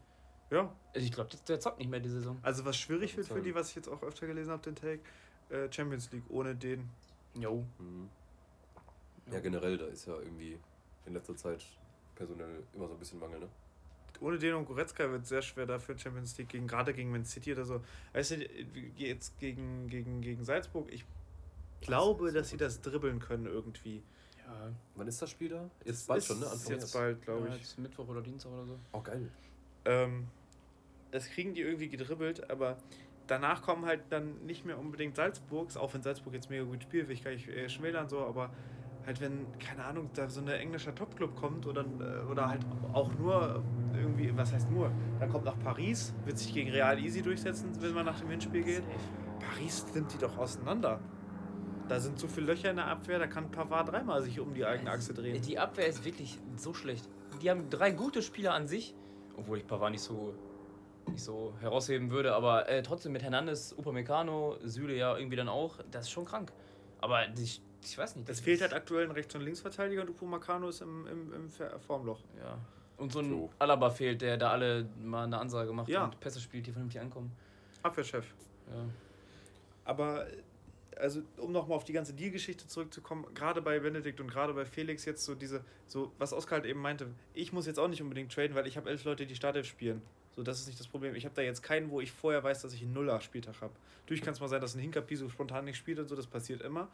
Ja. 0.51 0.73
Also 0.95 1.07
ich 1.07 1.13
glaube, 1.13 1.31
der 1.49 1.61
zockt 1.61 1.79
nicht 1.79 1.91
mehr 1.91 2.01
die 2.01 2.09
Saison. 2.09 2.39
Also 2.43 2.65
was 2.65 2.77
schwierig 2.77 3.17
wird 3.17 3.27
für 3.27 3.41
die, 3.41 3.55
was 3.55 3.71
ich 3.71 3.77
jetzt 3.77 3.89
auch 3.89 4.03
öfter 4.03 4.27
gelesen 4.27 4.51
habe, 4.51 4.63
den 4.63 4.75
Take, 4.75 5.01
äh, 5.51 5.71
Champions 5.71 6.11
League 6.13 6.25
ohne 6.29 6.55
den. 6.55 6.89
Jo. 7.35 7.65
Mhm. 7.79 8.09
Ja, 9.31 9.41
generell, 9.41 9.77
da 9.77 9.87
ist 9.87 10.07
ja 10.07 10.15
irgendwie 10.19 10.59
in 11.05 11.15
letzter 11.15 11.37
Zeit 11.37 11.65
personell 12.15 12.63
immer 12.75 12.87
so 12.87 12.95
ein 12.95 12.99
bisschen 12.99 13.19
Mangel, 13.19 13.41
ne? 13.41 13.49
Ohne 14.21 14.39
den 14.39 14.55
und 14.55 14.65
Goretzka 14.65 15.11
wird 15.11 15.25
es 15.25 15.29
sehr 15.29 15.43
schwer 15.43 15.67
dafür 15.67 15.99
Champions 15.99 16.39
League 16.39 16.49
gegen 16.49 16.67
gerade 16.67 16.95
gegen 16.95 17.11
Man 17.11 17.25
City 17.25 17.53
oder 17.53 17.65
so. 17.67 17.83
Weißt 18.15 18.31
du, 18.31 18.37
jetzt 18.97 19.39
gegen, 19.39 19.89
gegen, 19.89 20.23
gegen 20.23 20.43
Salzburg, 20.45 20.91
ich 20.91 21.05
glaube, 21.81 22.33
dass 22.33 22.49
sie 22.49 22.57
das 22.57 22.81
dribbeln 22.81 23.19
können 23.19 23.47
irgendwie. 23.47 24.03
Ja, 24.39 24.73
Wann 24.95 25.09
ist 25.09 25.21
das 25.21 25.31
Spiel 25.31 25.51
da? 25.51 25.69
Das 25.81 25.89
Jetzt 25.89 26.07
bald 26.07 26.19
ist 26.21 26.27
schon, 26.29 26.41
ne? 26.41 26.47
Anfang 26.49 26.73
jetzt 26.73 26.93
bald, 26.95 27.23
glaube 27.23 27.49
ja, 27.49 27.55
ich. 27.55 27.61
jetzt 27.61 27.79
Mittwoch 27.79 28.09
oder 28.09 28.23
Dienstag 28.23 28.53
oder 28.53 28.65
so. 28.65 28.79
Oh, 28.93 29.01
geil. 29.01 29.31
Ähm, 29.85 30.29
das 31.11 31.29
kriegen 31.29 31.55
die 31.55 31.63
irgendwie 31.63 31.89
gedribbelt, 31.89 32.51
aber 32.51 32.77
danach 33.27 33.63
kommen 33.63 33.87
halt 33.87 34.01
dann 34.11 34.45
nicht 34.45 34.65
mehr 34.65 34.79
unbedingt 34.79 35.17
Salzburgs, 35.17 35.77
auch 35.77 35.95
wenn 35.95 36.03
Salzburg 36.03 36.35
jetzt 36.35 36.51
mega 36.51 36.65
gut 36.65 36.83
spielt, 36.83 37.09
will 37.09 37.15
ich 37.15 37.25
gar 37.25 37.31
nicht 37.33 37.49
äh, 37.49 37.69
schmälern 37.69 38.09
so, 38.09 38.21
aber 38.21 38.51
halt 39.07 39.21
wenn, 39.21 39.47
keine 39.59 39.85
Ahnung, 39.85 40.11
da 40.15 40.29
so 40.29 40.41
ein 40.41 40.49
englischer 40.49 40.95
Topclub 40.95 41.37
kommt 41.37 41.67
oder, 41.67 41.83
äh, 41.83 42.31
oder 42.31 42.49
halt 42.49 42.61
auch 42.93 43.13
nur 43.15 43.63
irgendwie, 43.95 44.37
was 44.37 44.53
heißt 44.53 44.71
nur, 44.71 44.91
dann 45.21 45.31
kommt 45.31 45.45
nach 45.45 45.59
Paris, 45.61 46.13
wird 46.25 46.39
sich 46.39 46.53
gegen 46.53 46.71
Real 46.71 46.99
easy 46.99 47.23
durchsetzen, 47.23 47.71
wenn 47.81 47.95
man 47.95 48.05
nach 48.05 48.19
dem 48.19 48.29
Hinspiel 48.31 48.65
geht. 48.65 48.83
Paris 49.39 49.87
nimmt 49.95 50.13
die 50.13 50.19
doch 50.19 50.37
auseinander. 50.37 51.01
Da 51.89 52.01
sind 52.01 52.19
so 52.19 52.27
viele 52.27 52.47
Löcher 52.47 52.71
in 52.71 52.77
der 52.77 52.89
Abwehr, 52.89 53.21
da 53.21 53.29
kann 53.29 53.51
Pavard 53.53 53.93
dreimal 53.93 54.21
sich 54.23 54.41
um 54.41 54.55
die 54.55 54.65
eigene 54.65 54.91
Achse 54.91 55.15
drehen. 55.15 55.41
Die 55.41 55.59
Abwehr 55.59 55.87
ist 55.87 56.05
wirklich 56.05 56.41
so 56.57 56.75
schlecht. 56.75 57.09
Die 57.43 57.49
haben 57.49 57.71
drei 57.71 57.93
gute 57.93 58.23
Spieler 58.23 58.55
an 58.55 58.67
sich, 58.67 58.93
obwohl 59.37 59.59
ich 59.59 59.67
Pavard 59.67 59.93
nicht 59.93 60.03
so, 60.03 60.35
nicht 61.09 61.23
so 61.23 61.55
herausheben 61.61 62.11
würde, 62.11 62.35
aber 62.35 62.69
äh, 62.69 62.83
trotzdem 62.83 63.13
mit 63.13 63.23
Hernandez, 63.23 63.73
Upamecano, 63.77 64.57
Süle 64.65 64.95
ja 64.97 65.17
irgendwie 65.17 65.37
dann 65.37 65.49
auch, 65.49 65.79
das 65.91 66.05
ist 66.05 66.11
schon 66.11 66.25
krank. 66.25 66.53
Aber 67.01 67.27
ich, 67.39 67.61
ich 67.85 67.99
weiß 67.99 68.17
nicht. 68.17 68.29
Es 68.29 68.39
das 68.39 68.45
fehlt 68.45 68.61
halt 68.61 68.73
aktuell 68.75 69.05
ein 69.05 69.11
Rechts- 69.13 69.35
und 69.35 69.43
Linksverteidiger 69.43 70.03
und 70.03 70.11
Upamecano 70.11 70.69
ist 70.69 70.81
im, 70.83 71.07
im, 71.07 71.33
im 71.33 71.49
Formloch. 71.81 72.21
Ja. 72.39 72.59
Und 72.97 73.13
so 73.13 73.19
ein 73.21 73.29
So. 73.31 73.51
Alaba 73.59 73.91
fehlt, 73.91 74.23
der 74.23 74.37
da 74.39 74.51
alle 74.51 74.89
mal 75.03 75.25
eine 75.25 75.39
Ansage 75.39 75.73
macht 75.73 75.89
Ja. 75.89 76.05
und 76.05 76.19
Pässe 76.19 76.41
spielt, 76.41 76.67
die 76.67 76.73
vernünftig 76.73 77.01
ankommen. 77.01 77.31
Abwehrchef. 77.83 78.25
Ja. 78.71 78.85
Aber, 79.85 80.27
äh, 80.27 80.43
also, 80.97 81.21
um 81.37 81.53
nochmal 81.53 81.77
auf 81.77 81.85
die 81.85 81.93
ganze 81.93 82.15
Deal-Geschichte 82.15 82.67
zurückzukommen, 82.67 83.27
gerade 83.35 83.61
bei 83.61 83.79
Benedikt 83.79 84.19
und 84.19 84.29
gerade 84.29 84.55
bei 84.55 84.65
Felix 84.65 85.05
jetzt 85.05 85.25
so 85.25 85.35
diese, 85.35 85.63
so, 85.87 86.11
was 86.19 86.33
Oskar 86.33 86.61
halt 86.61 86.67
eben 86.67 86.81
meinte, 86.81 87.09
ich 87.35 87.53
muss 87.53 87.67
jetzt 87.67 87.79
auch 87.79 87.89
nicht 87.89 88.01
unbedingt 88.01 88.33
traden, 88.33 88.57
weil 88.57 88.67
ich 88.67 88.79
habe 88.79 88.89
elf 88.89 89.05
Leute, 89.05 89.27
die 89.27 89.37
Startelf 89.37 89.67
spielen. 89.67 90.01
So, 90.37 90.43
das 90.43 90.61
ist 90.61 90.67
nicht 90.67 90.79
das 90.79 90.87
Problem. 90.87 91.15
Ich 91.15 91.25
habe 91.25 91.35
da 91.35 91.43
jetzt 91.43 91.63
keinen, 91.63 91.91
wo 91.91 92.01
ich 92.01 92.13
vorher 92.13 92.45
weiß, 92.45 92.61
dass 92.61 92.75
ich 92.75 92.83
einen 92.83 92.93
Nuller-Spieltag 92.93 93.63
habe. 93.63 93.73
Natürlich 94.03 94.23
kann 94.23 94.35
es 94.35 94.41
mal 94.41 94.49
sein, 94.49 94.61
dass 94.61 94.75
ein 94.75 94.81
Hinkapi 94.81 95.17
so 95.17 95.31
spontan 95.31 95.65
nicht 95.65 95.79
spielt 95.79 95.99
und 95.99 96.09
so, 96.09 96.15
das 96.15 96.27
passiert 96.27 96.61
immer. 96.61 96.89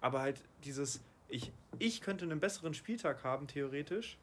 Aber 0.00 0.20
halt 0.20 0.40
dieses, 0.64 1.02
ich, 1.28 1.52
ich 1.78 2.00
könnte 2.00 2.24
einen 2.24 2.40
besseren 2.40 2.72
Spieltag 2.72 3.22
haben, 3.22 3.46
theoretisch. 3.46 4.16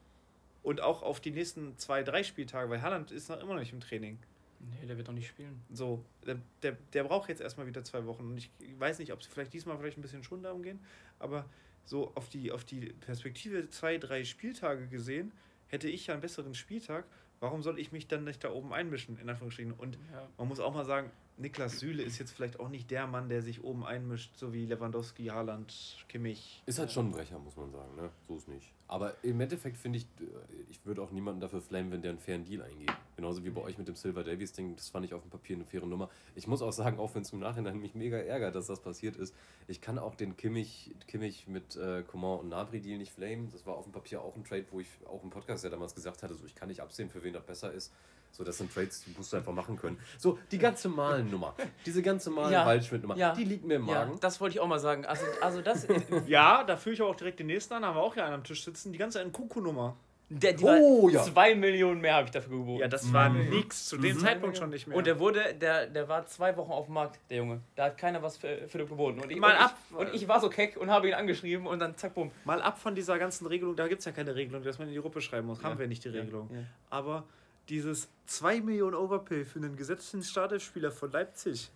Und 0.64 0.82
auch 0.82 1.04
auf 1.04 1.20
die 1.20 1.32
nächsten 1.32 1.78
zwei, 1.78 2.04
drei 2.04 2.24
Spieltage, 2.24 2.70
weil 2.70 2.82
Haaland 2.82 3.12
ist 3.12 3.30
noch 3.30 3.40
immer 3.42 3.54
noch 3.54 3.60
nicht 3.60 3.74
im 3.74 3.82
Training. 3.82 4.18
Nee, 4.60 4.88
der 4.88 4.98
wird 4.98 5.08
doch 5.08 5.14
nicht 5.14 5.28
spielen. 5.28 5.62
So, 5.72 6.04
der, 6.26 6.40
der, 6.64 6.78
der 6.94 7.04
braucht 7.04 7.30
jetzt 7.30 7.42
erstmal 7.42 7.68
wieder 7.68 7.84
zwei 7.84 8.06
Wochen. 8.06 8.24
Und 8.24 8.38
ich 8.38 8.50
weiß 8.80 9.00
nicht, 9.00 9.12
ob 9.12 9.22
sie 9.22 9.30
vielleicht 9.30 9.54
diesmal 9.54 9.78
vielleicht 9.78 9.98
ein 9.98 10.02
bisschen 10.02 10.24
schon 10.24 10.42
darum 10.42 10.64
gehen, 10.64 10.80
aber 11.20 11.46
so 11.86 12.12
auf 12.16 12.30
die, 12.30 12.52
auf 12.52 12.64
die 12.64 12.94
Perspektive 13.02 13.70
zwei, 13.70 13.98
drei 13.98 14.24
Spieltage 14.24 14.88
gesehen, 14.88 15.32
hätte 15.68 15.90
ich 15.90 16.08
ja 16.08 16.14
einen 16.14 16.22
besseren 16.22 16.56
Spieltag. 16.56 17.06
Warum 17.44 17.62
soll 17.62 17.78
ich 17.78 17.92
mich 17.92 18.08
dann 18.08 18.24
nicht 18.24 18.42
da 18.46 18.54
oben 18.54 18.72
einmischen, 18.74 19.20
in 19.20 19.28
Anführungsstrichen? 19.30 19.74
Und 19.74 19.98
Ja. 20.14 20.30
man 20.38 20.48
muss 20.48 20.62
auch 20.62 20.74
mal 20.74 20.86
sagen, 20.86 21.12
Niklas 21.36 21.78
Süle 21.78 22.02
ist 22.02 22.18
jetzt 22.18 22.32
vielleicht 22.32 22.58
auch 22.58 22.70
nicht 22.70 22.90
der 22.90 23.06
Mann, 23.06 23.28
der 23.28 23.42
sich 23.42 23.62
oben 23.66 23.84
einmischt, 23.84 24.38
so 24.38 24.54
wie 24.54 24.66
Lewandowski, 24.66 25.26
Haaland, 25.26 26.06
Kimmich. 26.08 26.64
Ist 26.66 26.80
halt 26.80 26.94
schon 26.94 27.08
ein 27.08 27.12
Brecher, 27.12 27.38
muss 27.40 27.58
man 27.58 27.70
sagen, 27.70 27.98
ne? 27.98 28.10
So 28.30 28.38
ist 28.38 28.48
nicht. 28.48 28.72
Aber 28.88 29.22
im 29.26 29.42
Endeffekt 29.42 29.76
finde 29.76 29.98
ich, 29.98 30.06
äh, 30.22 30.26
ich 30.70 30.86
würde 30.86 31.02
auch 31.02 31.12
niemanden 31.12 31.42
dafür 31.42 31.62
flamen, 31.62 31.92
wenn 31.92 32.02
der 32.02 32.12
einen 32.12 32.20
fairen 32.20 32.46
Deal 32.46 32.62
eingeht. 32.62 32.94
Genauso 33.16 33.44
wie 33.44 33.50
bei 33.52 33.62
euch 33.62 33.78
mit 33.78 33.88
dem 33.88 33.96
Silver 33.96 34.24
Davies 34.24 34.54
Ding, 34.54 34.76
das 34.76 34.90
fand 34.90 35.06
ich 35.06 35.14
auf 35.14 35.22
dem 35.22 35.30
Papier 35.30 35.56
eine 35.56 35.66
faire 35.66 35.86
Nummer. 35.86 36.10
Ich 36.36 36.48
muss 36.48 36.62
auch 36.62 36.72
sagen, 36.74 36.98
auch 37.00 37.14
wenn 37.16 37.22
es 37.22 37.32
im 37.32 37.40
Nachhinein 37.40 37.78
mich 37.80 37.94
mega 37.96 38.18
ärgert, 38.18 38.56
dass 38.56 38.68
das 38.68 38.80
passiert 38.80 39.16
ist, 39.16 39.36
ich 39.68 39.82
kann 39.82 40.00
auch 40.00 40.16
den 40.16 40.36
Kimmich, 40.36 40.96
Kimmich 41.08 41.48
mit 41.48 41.76
äh, 41.76 42.04
Coman 42.04 42.40
und 42.40 42.50
Nabri 42.50 42.80
Deal 42.82 42.98
nicht 42.98 43.12
flamen. 43.12 43.50
Das 43.52 43.66
war 43.66 43.76
auf 43.76 43.84
dem 43.86 43.92
Papier 43.94 44.22
auch 44.22 44.36
ein 44.36 44.44
Trade, 44.44 44.66
wo 44.72 44.80
ich 44.80 44.88
auch 45.08 45.24
im 45.24 45.30
Podcast 45.30 45.64
ja 45.64 45.70
damals 45.70 45.94
gesagt 45.96 46.24
hatte, 46.24 46.34
so 46.36 46.46
ich 46.46 46.56
kann 46.56 46.70
nicht 46.70 46.82
absehen, 46.82 47.10
für 47.10 47.24
wen 47.24 47.34
das 47.34 47.44
besser 47.46 47.72
ist. 47.72 47.94
So, 48.32 48.44
das 48.44 48.58
sind 48.58 48.74
Trades, 48.74 49.04
die 49.04 49.14
musst 49.16 49.32
du 49.32 49.38
einfach 49.38 49.54
machen 49.54 49.78
können. 49.78 50.00
So, 50.18 50.40
die 50.50 50.58
ganze 50.58 50.90
Malen-Nummer, 50.90 51.54
diese 51.86 52.02
ganze 52.02 52.32
Ja. 52.32 52.36
Malen-Waldschmidt-Nummer, 52.36 53.16
Ja. 53.16 53.36
die 53.36 53.44
liegt 53.44 53.64
mir 53.64 53.76
im 53.76 53.88
Ja, 53.88 54.06
Magen. 54.06 54.18
das 54.22 54.42
wollte 54.42 54.56
ich 54.56 54.60
auch 54.60 54.66
mal 54.68 54.80
sagen. 54.80 55.06
Also, 55.06 55.24
also 55.40 55.62
das. 55.62 55.86
Ja, 56.26 56.64
da 56.64 56.76
führe 56.78 56.96
ich 56.96 57.02
aber 57.02 57.12
auch 57.12 57.16
direkt 57.16 57.40
den 57.40 57.46
nächsten 57.46 57.76
an, 57.76 57.86
haben 57.86 57.96
wir 57.96 58.02
auch 58.02 58.16
hier 58.16 58.26
einen 58.26 58.34
am 58.34 58.44
Tisch 58.44 58.64
sitzen, 58.66 58.92
die 58.92 58.98
ganze 58.98 59.24
Nkunku-Nummer. 59.24 59.96
Der, 60.42 60.54
die 60.54 60.64
Oh, 60.64 61.04
war 61.06 61.12
ja. 61.12 61.24
2 61.24 61.56
Millionen 61.56 62.02
mehr 62.02 62.16
habe 62.16 62.26
ich 62.26 62.32
dafür 62.32 62.58
geboten. 62.58 62.80
Ja, 62.82 62.88
das 62.88 63.12
war 63.14 63.30
nix. 63.30 63.86
Zu 63.88 63.98
dem 63.98 64.18
Zeitpunkt 64.18 64.58
schon 64.58 64.70
nicht 64.70 64.88
mehr. 64.88 64.98
Und 64.98 65.06
der 65.06 65.20
wurde, 65.20 65.54
der, 65.54 65.88
der 65.88 66.08
war 66.10 66.26
zwei 66.26 66.56
Wochen 66.58 66.72
auf 66.72 66.86
dem 66.86 66.96
Markt, 66.96 67.20
der 67.30 67.38
Junge. 67.38 67.62
Da 67.76 67.86
hat 67.86 67.98
keiner 67.98 68.22
was 68.24 68.38
für 68.38 68.68
Philipp 68.68 68.90
geboten. 68.90 69.20
Und 69.20 69.32
ich, 69.32 69.38
Mal 69.40 69.52
und 69.56 69.62
ab. 69.62 69.78
Ich, 69.92 69.96
und 69.98 70.14
ich 70.14 70.28
war 70.28 70.40
so 70.40 70.50
keck 70.50 70.78
und 70.78 70.90
habe 70.90 71.08
ihn 71.08 71.14
angeschrieben 71.14 71.68
und 71.68 71.80
dann 71.80 71.96
zack, 71.98 72.16
bumm. 72.16 72.32
Mal 72.46 72.62
ab 72.62 72.80
von 72.80 72.96
dieser 72.96 73.20
ganzen 73.20 73.46
Regelung, 73.48 73.76
da 73.76 73.88
gibt 73.88 74.00
es 74.00 74.06
ja 74.06 74.12
keine 74.12 74.34
Regelung, 74.36 74.64
dass 74.64 74.80
man 74.80 74.88
in 74.88 74.94
die 74.94 75.00
Gruppe 75.02 75.22
schreiben 75.22 75.48
muss. 75.48 75.62
Haben 75.62 75.74
Ja. 75.74 75.80
wir 75.80 75.88
nicht 75.88 76.04
die 76.04 76.10
Regelung. 76.10 76.50
Ja. 76.54 76.60
Aber 76.90 77.24
dieses 77.70 78.10
2 78.26 78.62
Millionen 78.62 78.96
Overpay 78.96 79.46
für 79.46 79.60
einen 79.60 79.76
gesetzten 79.76 80.24
Startelspieler 80.24 80.92
von 80.92 81.12
Leipzig. 81.12 81.70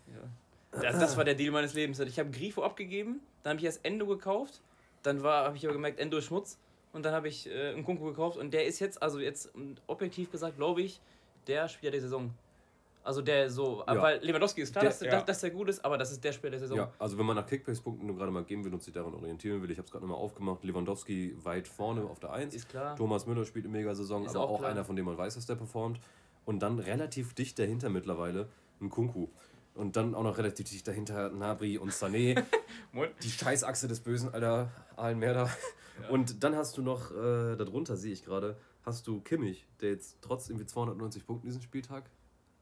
Das, 0.71 0.99
das 0.99 1.15
war 1.17 1.23
der 1.23 1.35
Deal 1.35 1.51
meines 1.51 1.73
Lebens. 1.73 1.99
Ich 1.99 2.19
habe 2.19 2.29
Grifo 2.29 2.63
abgegeben, 2.63 3.21
dann 3.43 3.51
habe 3.51 3.59
ich 3.59 3.65
erst 3.65 3.85
Endo 3.85 4.05
gekauft, 4.05 4.61
dann 5.03 5.23
war 5.23 5.45
habe 5.45 5.55
ich 5.57 5.63
aber 5.65 5.73
gemerkt, 5.73 5.99
Endo 5.99 6.17
ist 6.17 6.25
Schmutz 6.25 6.57
und 6.97 7.03
dann 7.03 7.13
habe 7.13 7.29
ich 7.29 7.47
äh, 7.49 7.69
einen 7.69 7.85
Kunku 7.85 8.03
gekauft 8.05 8.37
und 8.37 8.51
der 8.53 8.65
ist 8.65 8.79
jetzt, 8.79 9.01
also 9.01 9.19
jetzt 9.19 9.51
ähm, 9.55 9.75
objektiv 9.87 10.29
gesagt, 10.31 10.57
glaube 10.57 10.81
ich, 10.81 10.99
der 11.47 11.69
Spieler 11.69 11.91
der 11.91 12.01
Saison. 12.01 12.31
Also 13.03 13.21
der 13.21 13.49
so, 13.49 13.83
Ja. 13.87 14.01
weil 14.01 14.19
Lewandowski 14.21 14.61
ist 14.61 14.73
klar, 14.73 14.81
Der- 14.83 14.89
dass, 14.91 14.99
ja. 14.99 15.11
dass, 15.11 15.23
dass 15.25 15.39
der 15.39 15.51
gut 15.51 15.69
ist, 15.69 15.85
aber 15.85 15.97
das 15.97 16.11
ist 16.11 16.21
der 16.21 16.33
Spieler 16.33 16.51
der 16.51 16.59
Saison. 16.59 16.77
Ja, 16.77 16.91
also 16.99 17.17
wenn 17.17 17.25
man 17.25 17.37
nach 17.37 17.45
Kickbase-Punkten 17.47 18.05
nur 18.05 18.17
gerade 18.17 18.31
mal 18.31 18.43
gehen 18.43 18.65
will 18.65 18.73
und 18.73 18.83
sich 18.83 18.93
daran 18.93 19.13
orientieren 19.13 19.61
will, 19.61 19.71
ich 19.71 19.77
habe 19.77 19.85
es 19.85 19.91
gerade 19.93 20.05
nochmal 20.05 20.21
aufgemacht, 20.21 20.61
Lewandowski 20.65 21.37
weit 21.41 21.69
vorne 21.69 22.01
auf 22.03 22.19
der 22.19 22.33
1. 22.33 22.53
Ist 22.53 22.67
klar. 22.67 22.97
Thomas 22.97 23.25
Müller 23.25 23.45
spielt 23.45 23.63
eine 23.65 23.71
Mega-Saison, 23.77 24.25
Ist 24.25 24.35
aber 24.35 24.43
auch 24.49 24.59
auch, 24.59 24.63
einer, 24.63 24.83
von 24.83 24.97
dem 24.97 25.05
man 25.05 25.17
weiß, 25.17 25.35
dass 25.35 25.45
der 25.45 25.55
performt. 25.55 26.01
Und 26.43 26.59
dann 26.59 26.79
relativ 26.79 27.33
dicht 27.33 27.57
dahinter 27.59 27.87
mittlerweile 27.89 28.49
ein 28.81 28.89
Kunku. 28.89 29.27
Und 29.73 29.95
dann 29.95 30.13
auch 30.15 30.23
noch 30.23 30.37
relativ 30.37 30.69
dicht 30.69 30.85
dahinter 30.87 31.29
Nabri 31.29 31.77
und 31.77 31.91
Sané. 31.93 32.43
Die 33.23 33.29
Scheißachse 33.29 33.87
des 33.87 33.99
Bösen, 34.01 34.33
Alter, 34.33 34.69
Und 36.09 36.43
dann 36.43 36.55
hast 36.55 36.77
du 36.77 36.81
noch, 36.81 37.11
äh, 37.11 37.55
darunter 37.55 37.95
sehe 37.97 38.13
ich 38.13 38.23
gerade, 38.23 38.57
hast 38.83 39.07
du 39.07 39.21
Kimmich, 39.21 39.67
der 39.81 39.91
jetzt 39.91 40.17
trotz 40.21 40.49
irgendwie 40.49 40.65
290 40.65 41.25
Punkten 41.25 41.47
diesen 41.47 41.61
Spieltag 41.61 42.09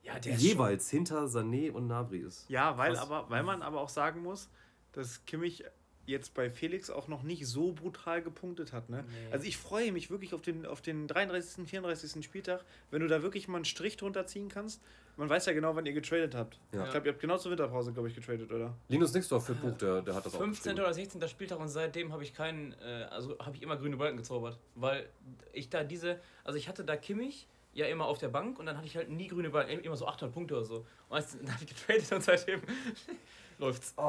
Ja, 0.02 0.18
jeweils 0.18 0.90
hinter 0.90 1.26
Sané 1.26 1.72
und 1.72 1.88
Nabri 1.88 2.20
ist. 2.20 2.50
Ja, 2.50 2.78
weil, 2.78 2.94
Krass. 2.94 3.04
aber, 3.04 3.30
weil 3.30 3.44
man 3.44 3.62
aber 3.62 3.82
auch 3.82 3.90
sagen 3.90 4.22
muss, 4.22 4.50
dass 4.92 5.26
Kimmich 5.26 5.64
jetzt 6.06 6.34
bei 6.34 6.50
Felix 6.50 6.90
auch 6.90 7.08
noch 7.08 7.24
nicht 7.24 7.48
so 7.48 7.72
brutal 7.74 8.22
gepunktet 8.22 8.74
hat. 8.74 8.90
Ne? 8.90 9.04
Nee. 9.08 9.32
Also 9.32 9.46
ich 9.46 9.58
freue 9.58 9.92
mich 9.92 10.10
wirklich 10.10 10.34
auf 10.34 10.42
den, 10.42 10.66
auf 10.66 10.82
den 10.82 11.08
33., 11.08 11.68
34. 11.68 12.24
Spieltag, 12.24 12.64
wenn 12.92 13.02
du 13.02 13.08
da 13.08 13.22
wirklich 13.22 13.48
mal 13.48 13.58
einen 13.58 13.66
Strich 13.66 13.98
drunter 13.98 14.26
ziehen 14.28 14.50
kannst. 14.50 14.82
Man 15.18 15.30
weiß 15.30 15.46
ja 15.46 15.54
genau, 15.54 15.76
wann 15.76 15.86
ihr 15.86 15.94
getradet 15.94 16.36
habt. 16.36 16.60
Ja. 16.74 16.84
Ich 16.84 16.92
glaube, 16.92 17.08
ihr 17.08 17.14
habt 17.14 17.22
genau 17.22 17.38
zur 17.38 17.52
Winterpause, 17.52 17.94
glaube 17.94 18.10
ich, 18.10 18.16
getradet, 18.16 18.52
oder? 18.52 18.76
Linus 18.90 19.14
Nixdorf 19.14 19.46
für 19.46 19.54
Buch, 19.56 19.78
der, 19.78 20.02
der 20.02 20.14
hat 20.14 20.26
das 20.26 20.36
auch 20.36 20.40
15. 20.40 20.74
geschrieben. 20.74 20.86
oder 20.86 20.94
16. 20.94 21.28
Spieltag 21.30 21.60
und 21.60 21.70
seitdem 21.70 22.12
habe 22.12 22.24
ich 22.24 22.34
keinen, 22.34 22.74
äh, 22.74 23.08
also 23.10 23.38
habe 23.40 23.56
ich 23.56 23.62
immer 23.64 23.78
grüne 23.78 23.96
Balken 23.96 24.18
gezaubert. 24.18 24.60
Weil 24.76 25.08
ich 25.54 25.70
da 25.70 25.86
diese, 25.86 26.20
also 26.44 26.58
ich 26.58 26.68
hatte 26.68 26.84
da 26.84 26.98
Kimmich 26.98 27.48
ja 27.74 27.86
immer 27.88 28.06
auf 28.06 28.18
der 28.18 28.28
Bank 28.28 28.60
und 28.60 28.66
dann 28.66 28.76
hatte 28.76 28.88
ich 28.88 28.98
halt 28.98 29.10
nie 29.10 29.28
grüne 29.28 29.50
Balken, 29.52 29.80
immer 29.80 29.96
so 29.96 30.06
800 30.06 30.34
Punkte 30.34 30.56
oder 30.56 30.66
so. 30.66 30.86
Und 31.08 31.26
dann 31.42 31.52
habe 31.54 31.64
ich 31.64 31.70
getradet 31.70 32.12
und 32.12 32.22
seitdem 32.24 32.62
läuft's. 33.58 33.94
Oh, 33.98 34.02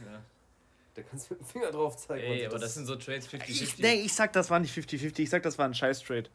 Ja. 0.00 0.22
Da 0.94 1.02
kannst 1.02 1.28
du 1.30 1.34
mit 1.34 1.40
dem 1.42 1.46
Finger 1.46 1.70
drauf 1.70 1.96
zeigen. 1.96 2.24
Ey, 2.24 2.46
aber 2.46 2.58
das 2.58 2.74
sind 2.74 2.86
so 2.86 2.96
Trades 2.96 3.28
50-50. 3.28 3.48
Ich, 3.48 3.78
nee, 3.78 3.94
ich 3.94 4.12
sag, 4.14 4.32
das 4.32 4.48
war 4.50 4.60
nicht 4.60 4.76
50-50, 4.76 5.18
ich 5.20 5.30
sag, 5.30 5.42
das 5.42 5.58
war 5.58 5.66
ein 5.66 5.74
Scheiß-Trade. 5.74 6.30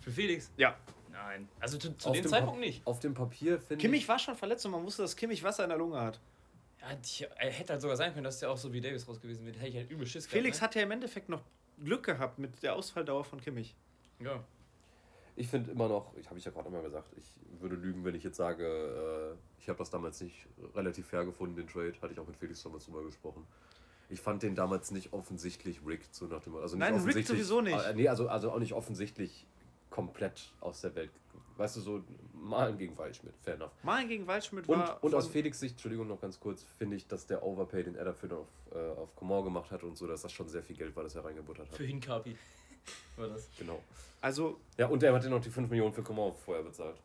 Für 0.00 0.10
Felix? 0.10 0.50
Ja. 0.56 0.76
Nein. 1.10 1.48
Also 1.60 1.78
zu, 1.78 1.96
zu 1.96 2.12
dem 2.12 2.22
dem 2.22 2.30
Zeitpunkt 2.30 2.60
Pa- 2.60 2.66
nicht. 2.66 2.86
Auf 2.86 3.00
dem 3.00 3.14
Papier 3.14 3.58
finde 3.58 3.80
Kimmich 3.82 4.06
war 4.08 4.18
schon 4.18 4.36
verletzt 4.36 4.64
und 4.66 4.72
man 4.72 4.84
wusste, 4.84 5.02
dass 5.02 5.16
Kimmich 5.16 5.42
Wasser 5.42 5.64
in 5.64 5.70
der 5.70 5.78
Lunge 5.78 6.00
hat. 6.00 6.20
Ja, 6.80 6.94
die, 6.94 7.24
er 7.36 7.50
hätte 7.50 7.72
halt 7.72 7.82
sogar 7.82 7.96
sein 7.96 8.12
können, 8.12 8.24
dass 8.24 8.38
der 8.38 8.50
auch 8.50 8.56
so 8.58 8.72
wie 8.72 8.80
Davis 8.80 9.08
raus 9.08 9.20
gewesen 9.20 9.44
wäre. 9.46 9.56
Hätte 9.58 9.68
ich 9.70 9.76
halt 9.76 9.90
übel 9.90 10.06
Schiss 10.06 10.26
Felix 10.26 10.58
gehabt, 10.58 10.70
hat 10.70 10.74
ja 10.76 10.82
im 10.82 10.90
Endeffekt 10.92 11.28
noch 11.28 11.42
Glück 11.82 12.04
gehabt 12.04 12.38
mit 12.38 12.62
der 12.62 12.74
Ausfalldauer 12.76 13.24
von 13.24 13.40
Kimmich. 13.40 13.74
ne? 14.20 14.28
Ja. 14.28 14.44
Ich 15.38 15.48
finde 15.48 15.70
immer 15.72 15.88
noch, 15.88 16.14
ich 16.16 16.26
habe 16.30 16.38
ich 16.38 16.44
ja 16.46 16.50
gerade 16.50 16.68
immer 16.68 16.80
gesagt, 16.82 17.12
ich 17.18 17.60
würde 17.60 17.74
lügen, 17.76 18.04
wenn 18.04 18.14
ich 18.14 18.22
jetzt 18.22 18.36
sage, 18.38 19.34
äh, 19.36 19.60
ich 19.60 19.68
habe 19.68 19.78
das 19.78 19.90
damals 19.90 20.20
nicht 20.22 20.46
relativ 20.74 21.06
fair 21.08 21.24
gefunden, 21.26 21.56
den 21.56 21.66
Trade. 21.68 21.92
Hatte 22.00 22.12
ich 22.14 22.18
auch 22.20 22.26
mit 22.26 22.36
Felix 22.36 22.62
damals 22.62 22.86
drüber 22.86 23.02
gesprochen. 23.02 23.46
Ich 24.08 24.20
fand 24.20 24.42
den 24.42 24.54
damals 24.54 24.90
nicht 24.90 25.12
offensichtlich 25.12 25.80
rigged, 25.84 26.14
so 26.14 26.26
nach 26.26 26.42
dem 26.42 26.54
also 26.56 26.76
nicht 26.76 26.80
Nein, 26.80 26.94
rigged 26.94 27.06
offensichtlich, 27.08 27.38
sowieso 27.38 27.60
nicht. 27.60 27.84
Äh, 27.84 27.94
nee, 27.94 28.08
also, 28.08 28.28
also 28.28 28.52
auch 28.52 28.58
nicht 28.58 28.72
offensichtlich 28.72 29.46
komplett 29.90 30.52
aus 30.60 30.80
der 30.80 30.94
Welt. 30.94 31.10
Weißt 31.56 31.76
du, 31.76 31.80
so 31.80 32.04
Malen 32.34 32.76
gegen 32.76 32.96
Waldschmidt, 32.98 33.34
fair 33.42 33.54
enough. 33.54 33.72
Malen 33.82 34.08
gegen 34.08 34.26
Waldschmidt 34.26 34.68
Und, 34.68 34.78
war. 34.78 35.02
und 35.02 35.14
aus 35.14 35.26
Felix 35.26 35.58
Sicht, 35.58 35.72
Entschuldigung 35.72 36.06
noch 36.06 36.20
ganz 36.20 36.38
kurz, 36.38 36.64
finde 36.78 36.96
ich, 36.96 37.06
dass 37.06 37.26
der 37.26 37.42
Overpay, 37.42 37.82
den 37.82 37.96
er 37.96 38.04
dafür 38.04 38.38
auf, 38.38 38.46
äh, 38.74 38.78
auf 39.00 39.16
Coman 39.16 39.42
gemacht 39.44 39.70
hat 39.70 39.82
und 39.82 39.96
so, 39.96 40.06
dass 40.06 40.22
das 40.22 40.32
schon 40.32 40.48
sehr 40.48 40.62
viel 40.62 40.76
Geld 40.76 40.94
war, 40.94 41.02
das 41.02 41.14
er 41.14 41.24
reingebuttert 41.24 41.68
hat. 41.68 41.76
Für 41.76 41.84
Hinkapi 41.84 42.36
war 43.16 43.28
das. 43.28 43.48
Genau. 43.58 43.82
Also 44.20 44.60
Ja, 44.76 44.86
und 44.88 45.02
er 45.02 45.14
hat 45.14 45.24
ja 45.24 45.30
noch 45.30 45.40
die 45.40 45.50
5 45.50 45.70
Millionen 45.70 45.92
für 45.94 46.02
Coman 46.02 46.32
vorher 46.44 46.62
bezahlt. 46.62 46.96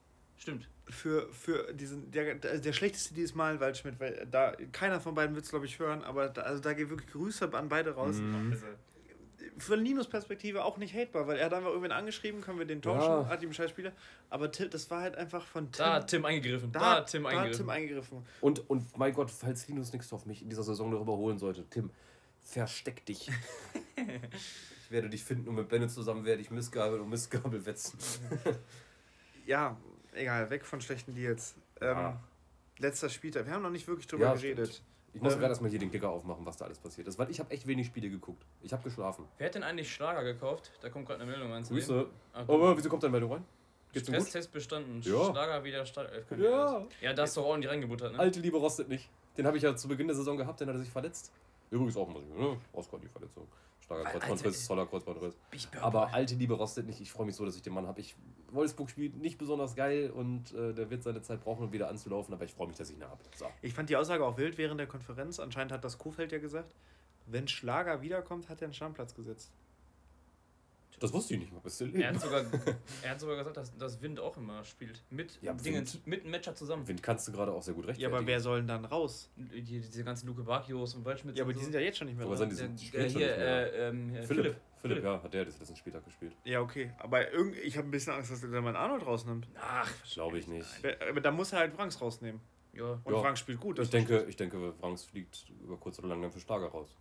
Stimmt. 0.42 0.68
für, 0.90 1.32
für 1.32 1.72
diesen. 1.74 2.10
Der, 2.12 2.34
der, 2.36 2.74
schlechteste 2.74 3.14
dieses 3.14 3.36
Mal 3.36 3.60
Waldschmidt, 3.60 4.00
weil 4.00 4.28
da 4.30 4.54
keiner 4.72 5.00
von 5.00 5.14
beiden 5.14 5.36
wird 5.36 5.46
es, 5.46 5.52
glaube 5.52 5.68
ich, 5.68 5.78
hören, 5.78 6.04
aber 6.04 6.30
da, 6.30 6.42
also 6.42 6.60
da 6.62 6.74
geht 6.74 6.90
wirklich 6.90 7.12
Grüße 7.12 7.54
an 7.54 7.70
beide 7.70 7.92
raus. 7.92 8.16
Mhm. 8.16 8.52
Also, 8.52 8.66
Von 9.60 9.80
Linus 9.80 10.08
Perspektive 10.08 10.66
auch 10.66 10.78
nicht 10.78 10.96
hatebar, 10.96 11.28
weil 11.28 11.38
er 11.38 11.46
hat 11.46 11.54
einfach 11.54 11.70
irgendwen 11.70 11.92
angeschrieben, 11.92 12.42
können 12.42 12.58
wir 12.58 12.66
den 12.66 12.82
tauschen, 12.82 13.08
Ja. 13.08 13.28
hat 13.28 13.44
ihm 13.44 13.54
scheiß 13.54 13.70
Spieler. 13.70 13.92
Aber 14.32 14.52
Tim, 14.52 14.72
das 14.72 14.90
war 14.90 15.02
halt 15.02 15.16
einfach 15.16 15.46
von 15.46 15.72
Tim. 15.72 15.86
da 15.86 15.94
hat 15.94 16.08
Tim 16.08 16.26
eingegriffen. 16.26 16.72
Da, 16.72 16.80
da 16.80 16.96
hat 16.98 17.12
Tim 17.12 17.24
da 17.24 17.30
eingegriffen. 17.30 17.52
hat 17.52 17.58
Tim 17.58 17.70
eingegriffen. 17.70 18.26
Und, 18.42 18.68
und 18.70 18.98
mein 18.98 19.14
Gott, 19.14 19.30
falls 19.30 19.68
Linus 19.68 19.94
Nixdorf 19.94 20.26
mich 20.26 20.42
in 20.42 20.50
dieser 20.50 20.64
Saison 20.64 20.90
noch 20.90 21.02
überholen 21.02 21.38
sollte, 21.38 21.66
Tim, 21.70 21.92
versteck 22.42 23.06
dich. 23.06 23.30
ich 23.96 24.92
werde 24.92 25.08
dich 25.08 25.24
finden 25.24 25.50
und 25.50 25.56
mit 25.56 25.70
Bennett 25.70 25.92
zusammen 25.92 26.26
werde 26.26 26.42
ich 26.42 26.50
Missgabel 26.50 27.00
und 27.00 27.10
Missgabel 27.10 27.64
wetzen. 27.66 28.00
Ja, 29.46 29.78
egal, 30.14 30.50
weg 30.50 30.66
von 30.66 30.82
schlechten 30.82 31.14
Deals. 31.16 31.56
Ähm, 31.80 31.88
Ja. 31.98 32.20
Letzter 32.80 33.10
Spieltag. 33.10 33.46
Wir 33.46 33.54
haben 33.54 33.62
noch 33.62 33.70
nicht 33.70 33.88
wirklich 33.88 34.08
drüber 34.08 34.26
Ja, 34.26 34.34
geredet. 34.34 34.68
stimmt. 34.70 34.88
Ich 35.14 35.22
muss 35.22 35.34
Ähm, 35.34 35.40
gerade 35.40 35.52
erstmal 35.52 35.70
hier 35.70 35.80
den 35.80 35.92
Kicker 35.92 36.10
aufmachen, 36.10 36.46
was 36.46 36.56
da 36.58 36.66
alles 36.66 36.80
passiert 36.80 37.06
ist, 37.08 37.20
weil 37.20 37.30
ich 37.30 37.40
habe 37.40 37.52
echt 37.52 37.68
wenig 37.68 37.88
Spiele 37.88 38.10
geguckt. 38.10 38.44
Ich 38.62 38.72
habe 38.72 38.82
geschlafen. 38.84 39.26
Wer 39.38 39.48
hat 39.48 39.56
denn 39.56 39.64
eigentlich 39.64 39.94
Schlager 39.94 40.24
gekauft? 40.24 40.72
Da 40.82 40.90
kommt 40.90 41.06
gerade 41.06 41.22
eine 41.22 41.30
Meldung 41.30 41.52
rein. 41.52 41.64
Grüße. 41.64 42.08
Ah, 42.34 42.44
Oh, 42.48 42.58
gut. 42.58 42.78
wieso 42.78 42.90
kommt 42.90 43.04
deine 43.04 43.12
Meldung 43.12 43.34
rein? 43.34 43.46
Geht's? 43.92 44.08
Stresstest 44.08 44.54
bestanden. 44.54 45.02
Ja. 45.02 45.26
Schlager 45.32 45.64
wieder 45.66 45.86
Startelf. 45.86 46.26
Ja. 46.38 46.86
Ja, 47.02 47.14
da 47.14 47.24
hast 47.24 47.36
du 47.36 47.42
auch 47.42 47.48
ordentlich 47.48 47.70
reingebuttert, 47.70 48.14
ne? 48.14 48.20
Alte 48.20 48.40
Liebe 48.40 48.58
rostet 48.58 48.88
nicht. 48.88 49.10
Den 49.38 49.46
habe 49.46 49.58
ich 49.58 49.64
ja 49.64 49.76
zu 49.76 49.90
Beginn 49.90 50.08
der 50.08 50.16
Saison 50.16 50.38
gehabt, 50.38 50.62
dann 50.62 50.70
hat 50.70 50.76
er 50.76 50.80
sich 50.80 50.90
verletzt. 50.90 51.30
Übrigens 51.72 51.98
auch 51.98 52.08
mal, 52.08 52.22
ne? 52.22 52.58
Auskommt 52.72 53.04
die 53.04 53.10
Verletzung. 53.10 53.46
Starker 53.84 54.20
Kreuzbandriss, 54.20 54.68
toller 54.68 54.86
Kreuzbandriss. 54.86 55.36
Aber 55.82 56.14
alte 56.14 56.36
Liebe 56.36 56.54
rostet 56.54 56.86
nicht. 56.86 57.02
Ich 57.02 57.12
freue 57.12 57.26
mich 57.26 57.36
so, 57.36 57.46
dass 57.46 57.56
ich 57.56 57.62
den 57.62 57.74
Mann 57.74 57.88
habe. 57.88 58.00
Ich 58.00 58.16
Wolfsburg 58.52 58.90
spielt 58.90 59.16
nicht 59.18 59.38
besonders 59.38 59.76
geil 59.76 60.12
und 60.12 60.54
äh, 60.54 60.74
der 60.74 60.90
wird 60.90 61.04
seine 61.04 61.22
Zeit 61.22 61.42
brauchen, 61.42 61.66
um 61.66 61.72
wieder 61.72 61.90
anzulaufen, 61.90 62.34
aber 62.34 62.44
ich 62.44 62.54
freue 62.54 62.68
mich, 62.68 62.78
dass 62.78 62.90
ich 62.90 62.98
ihn 62.98 63.04
habe. 63.04 63.22
So. 63.36 63.46
Ich 63.62 63.74
fand 63.74 63.90
die 63.90 63.96
Aussage 63.96 64.26
auch 64.26 64.38
wild 64.38 64.58
während 64.58 64.80
der 64.80 64.88
Konferenz. 64.88 65.40
Anscheinend 65.40 65.72
hat 65.72 65.84
das 65.84 65.98
Kofeld 65.98 66.32
ja 66.32 66.40
gesagt, 66.40 66.76
wenn 67.28 67.48
Schlager 67.48 68.02
wiederkommt, 68.02 68.50
hat 68.50 68.62
er 68.62 68.66
einen 68.66 68.74
Stammplatz 68.74 69.16
gesetzt. 69.16 69.52
Das 71.02 71.12
wusste 71.12 71.34
ich 71.34 71.40
nicht 71.42 71.52
mal 71.52 71.60
bis 71.60 71.78
zu 71.78 71.86
er, 71.86 72.14
hat 72.14 72.22
sogar, 72.22 72.44
er 73.02 73.10
hat 73.10 73.20
sogar 73.20 73.36
gesagt, 73.38 73.58
dass, 73.58 73.76
dass 73.76 74.02
Wind 74.02 74.20
auch 74.20 74.38
immer 74.38 74.64
spielt. 74.64 75.04
Mit 75.10 75.38
Ja, 75.42 75.52
Dingen, 75.54 75.78
Wind- 75.80 76.06
mit 76.08 76.22
einem 76.22 76.32
Matcher 76.32 76.56
zusammen. 76.56 76.88
Wind 76.88 77.02
kannst 77.04 77.28
du 77.28 77.32
gerade 77.32 77.52
auch 77.52 77.64
sehr 77.64 77.74
gut 77.74 77.86
Ja, 77.86 77.90
rechtfertigen. 77.90 78.18
aber 78.18 78.28
wer 78.28 78.40
soll 78.40 78.60
denn 78.60 78.68
dann 78.68 78.86
raus? 78.86 79.30
Die, 79.36 79.62
diese 79.64 80.04
ganzen 80.04 80.28
Luke 80.28 80.44
Bakios 80.44 80.94
und 80.96 81.04
Waldschmidt. 81.04 81.36
Ja, 81.38 81.44
aber 81.44 81.54
die 81.54 81.60
sind 81.64 81.74
ja 81.74 81.80
jetzt 81.82 81.98
schon 81.98 82.08
nicht 82.08 82.18
mehr 82.18 82.36
sind 82.38 82.80
die- 82.80 82.90
der, 82.92 83.02
der 83.02 83.10
hier, 83.10 83.36
äh, 83.38 83.88
ähm, 83.90 84.10
Philipp, 84.14 84.28
Philipp. 84.28 84.56
Philipp, 84.78 85.04
ja, 85.04 85.22
hat 85.24 85.34
der 85.34 85.46
das 85.46 85.60
letzten 85.60 85.76
Spieltag 85.76 86.06
gespielt. 86.06 86.34
Ja, 86.44 86.62
okay. 86.62 86.92
Aber 87.00 87.32
irgend, 87.32 87.56
ich 87.58 87.78
habe 87.78 87.88
ein 87.88 87.92
bisschen 87.92 88.14
Angst, 88.14 88.32
dass 88.32 88.42
der 88.42 88.62
mal 88.62 88.76
Arnold 88.76 89.06
rausnimmt. 89.06 89.48
Ach, 89.60 89.92
Glaube 90.14 90.38
ich 90.40 90.48
nicht. 90.48 90.68
Aber 91.10 91.20
da 91.22 91.32
muss 91.32 91.52
er 91.52 91.60
halt 91.60 91.74
Franks 91.74 92.00
rausnehmen. 92.00 92.42
ja. 92.74 93.00
Und 93.04 93.14
Ja. 93.14 93.22
Frank 93.22 93.38
spielt 93.38 93.60
gut. 93.60 93.80
Ich 93.80 93.90
denke, 93.90 94.26
ich 94.30 94.36
denke, 94.36 94.72
Franks 94.80 95.04
fliegt 95.04 95.46
über 95.64 95.78
kurz 95.78 95.98
oder 96.00 96.08
lang 96.10 96.22
dann 96.22 96.32
für 96.32 96.40
Schlager 96.40 96.68
raus. 96.68 96.96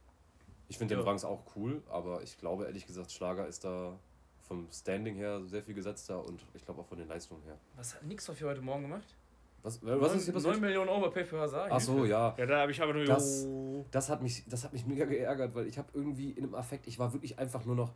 Ich 0.70 0.78
finde 0.78 0.94
den 0.94 1.00
Ja. 1.00 1.04
Franks 1.04 1.24
auch 1.24 1.42
cool, 1.56 1.83
aber 1.90 2.22
ich 2.22 2.38
glaube 2.38 2.64
ehrlich 2.64 2.87
gesagt, 2.87 3.11
Schlager 3.11 3.46
ist 3.48 3.64
da 3.64 3.98
vom 4.46 4.68
Standing 4.70 5.16
her 5.16 5.40
sehr 5.44 5.64
viel 5.64 5.74
gesetzter 5.74 6.24
und 6.24 6.40
ich 6.54 6.64
glaube 6.64 6.80
auch 6.80 6.87
von 6.87 6.96
den 6.96 7.09
Leistungen 7.09 7.42
her. 7.42 7.59
Was 7.76 7.96
hat 7.96 8.04
Nix 8.04 8.26
für 8.26 8.46
heute 8.48 8.61
Morgen 8.62 8.83
gemacht? 8.83 9.16
Was, 9.62 9.80
was 9.83 10.14
ist 10.14 10.24
hier 10.24 10.33
9 10.33 10.42
passiert? 10.42 10.61
Millionen 10.61 10.88
Overpay 10.88 11.24
für 11.24 11.40
Hazard. 11.40 11.70
Ach 11.72 11.80
so, 11.80 12.04
ja. 12.04 12.35
Ja, 12.38 12.46
da 12.46 12.61
habe 12.61 12.70
ich 12.70 12.80
aber 12.80 12.94
nur. 12.94 13.04
Das-. 13.04 13.46
Das 13.90 14.09
hat 14.09 14.22
mich, 14.22 14.44
das 14.48 14.62
hat 14.62 14.72
mich 14.72 14.87
mega 14.87 15.04
geärgert, 15.06 15.56
weil 15.56 15.66
ich 15.66 15.76
habe 15.76 15.88
irgendwie 15.92 16.30
in 16.30 16.44
einem 16.44 16.54
Affekt, 16.54 16.87
ich 16.87 16.98
war 17.00 17.12
wirklich 17.12 17.38
einfach 17.40 17.64
nur 17.64 17.74
noch 17.74 17.92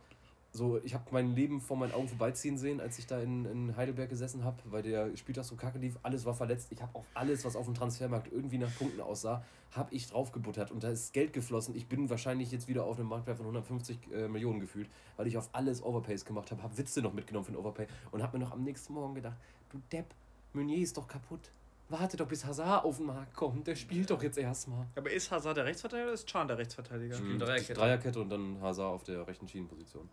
so, 0.51 0.79
ich 0.83 0.93
habe 0.93 1.05
mein 1.11 1.33
Leben 1.35 1.59
vor 1.61 1.75
meinen 1.77 1.93
Augen 1.93 2.07
vorbeiziehen 2.07 2.57
sehen, 2.57 2.79
als 2.79 2.97
ich 2.99 3.07
da 3.07 3.19
in, 3.19 3.45
in 3.45 3.75
Heidelberg 3.77 4.09
gesessen 4.09 4.43
habe, 4.43 4.57
weil 4.65 4.83
der 4.83 5.15
Spieltag 5.17 5.43
so 5.43 5.55
kacke 5.55 5.79
lief, 5.79 5.97
alles 6.03 6.25
war 6.25 6.33
verletzt. 6.33 6.71
Ich 6.71 6.81
habe 6.81 6.95
auf 6.95 7.05
alles, 7.13 7.43
was 7.43 7.55
auf 7.55 7.65
dem 7.65 7.73
Transfermarkt 7.73 8.31
irgendwie 8.31 8.57
nach 8.57 8.73
Punkten 8.77 9.01
aussah, 9.01 9.43
habe 9.75 9.93
ich 9.93 10.07
draufgebuttert 10.07 10.71
und 10.71 10.83
da 10.83 10.89
ist 10.89 11.13
Geld 11.13 11.33
geflossen. 11.33 11.75
Ich 11.75 11.87
bin 11.87 12.09
wahrscheinlich 12.09 12.51
jetzt 12.51 12.67
wieder 12.67 12.85
auf 12.85 12.97
einem 12.97 13.09
Marktwert 13.09 13.37
von 13.37 13.45
150 13.45 13.97
äh, 14.11 14.27
Millionen 14.27 14.59
gefühlt, 14.59 14.89
weil 15.17 15.27
ich 15.27 15.37
auf 15.37 15.49
alles 15.51 15.83
Overpays 15.83 16.23
gemacht 16.25 16.51
habe, 16.51 16.63
habe 16.63 16.77
Witze 16.77 17.01
noch 17.01 17.13
mitgenommen 17.13 17.45
für 17.45 17.51
den 17.51 17.59
Overpay 17.59 17.87
und 18.11 18.23
habe 18.23 18.37
mir 18.37 18.45
noch 18.45 18.51
am 18.51 18.63
nächsten 18.63 18.93
Morgen 18.93 19.15
gedacht, 19.15 19.35
du 19.69 19.79
Depp, 19.91 20.07
Meunier 20.53 20.81
ist 20.81 20.97
doch 20.97 21.07
kaputt. 21.07 21.51
Warte 21.89 22.17
doch, 22.17 22.27
bis 22.27 22.43
Hazard 22.43 22.83
auf 22.83 22.97
den 22.97 23.05
Markt 23.05 23.35
kommt. 23.35 23.67
Der 23.67 23.75
spielt 23.75 24.09
doch 24.09 24.23
jetzt 24.23 24.37
erstmal. 24.37 24.87
Aber 24.95 25.11
ist 25.11 25.29
Hazard 25.29 25.57
der 25.57 25.65
Rechtsverteidiger 25.65 26.05
oder 26.05 26.13
ist 26.13 26.27
Chan 26.27 26.47
der 26.47 26.57
Rechtsverteidiger? 26.57 27.19
Mhm. 27.19 27.37
Dreierkette. 27.37 27.73
Dreierkette 27.73 28.19
und 28.19 28.29
dann 28.29 28.59
Hazard 28.61 28.93
auf 28.93 29.03
der 29.03 29.27
rechten 29.27 29.47
Schienenposition. 29.47 30.09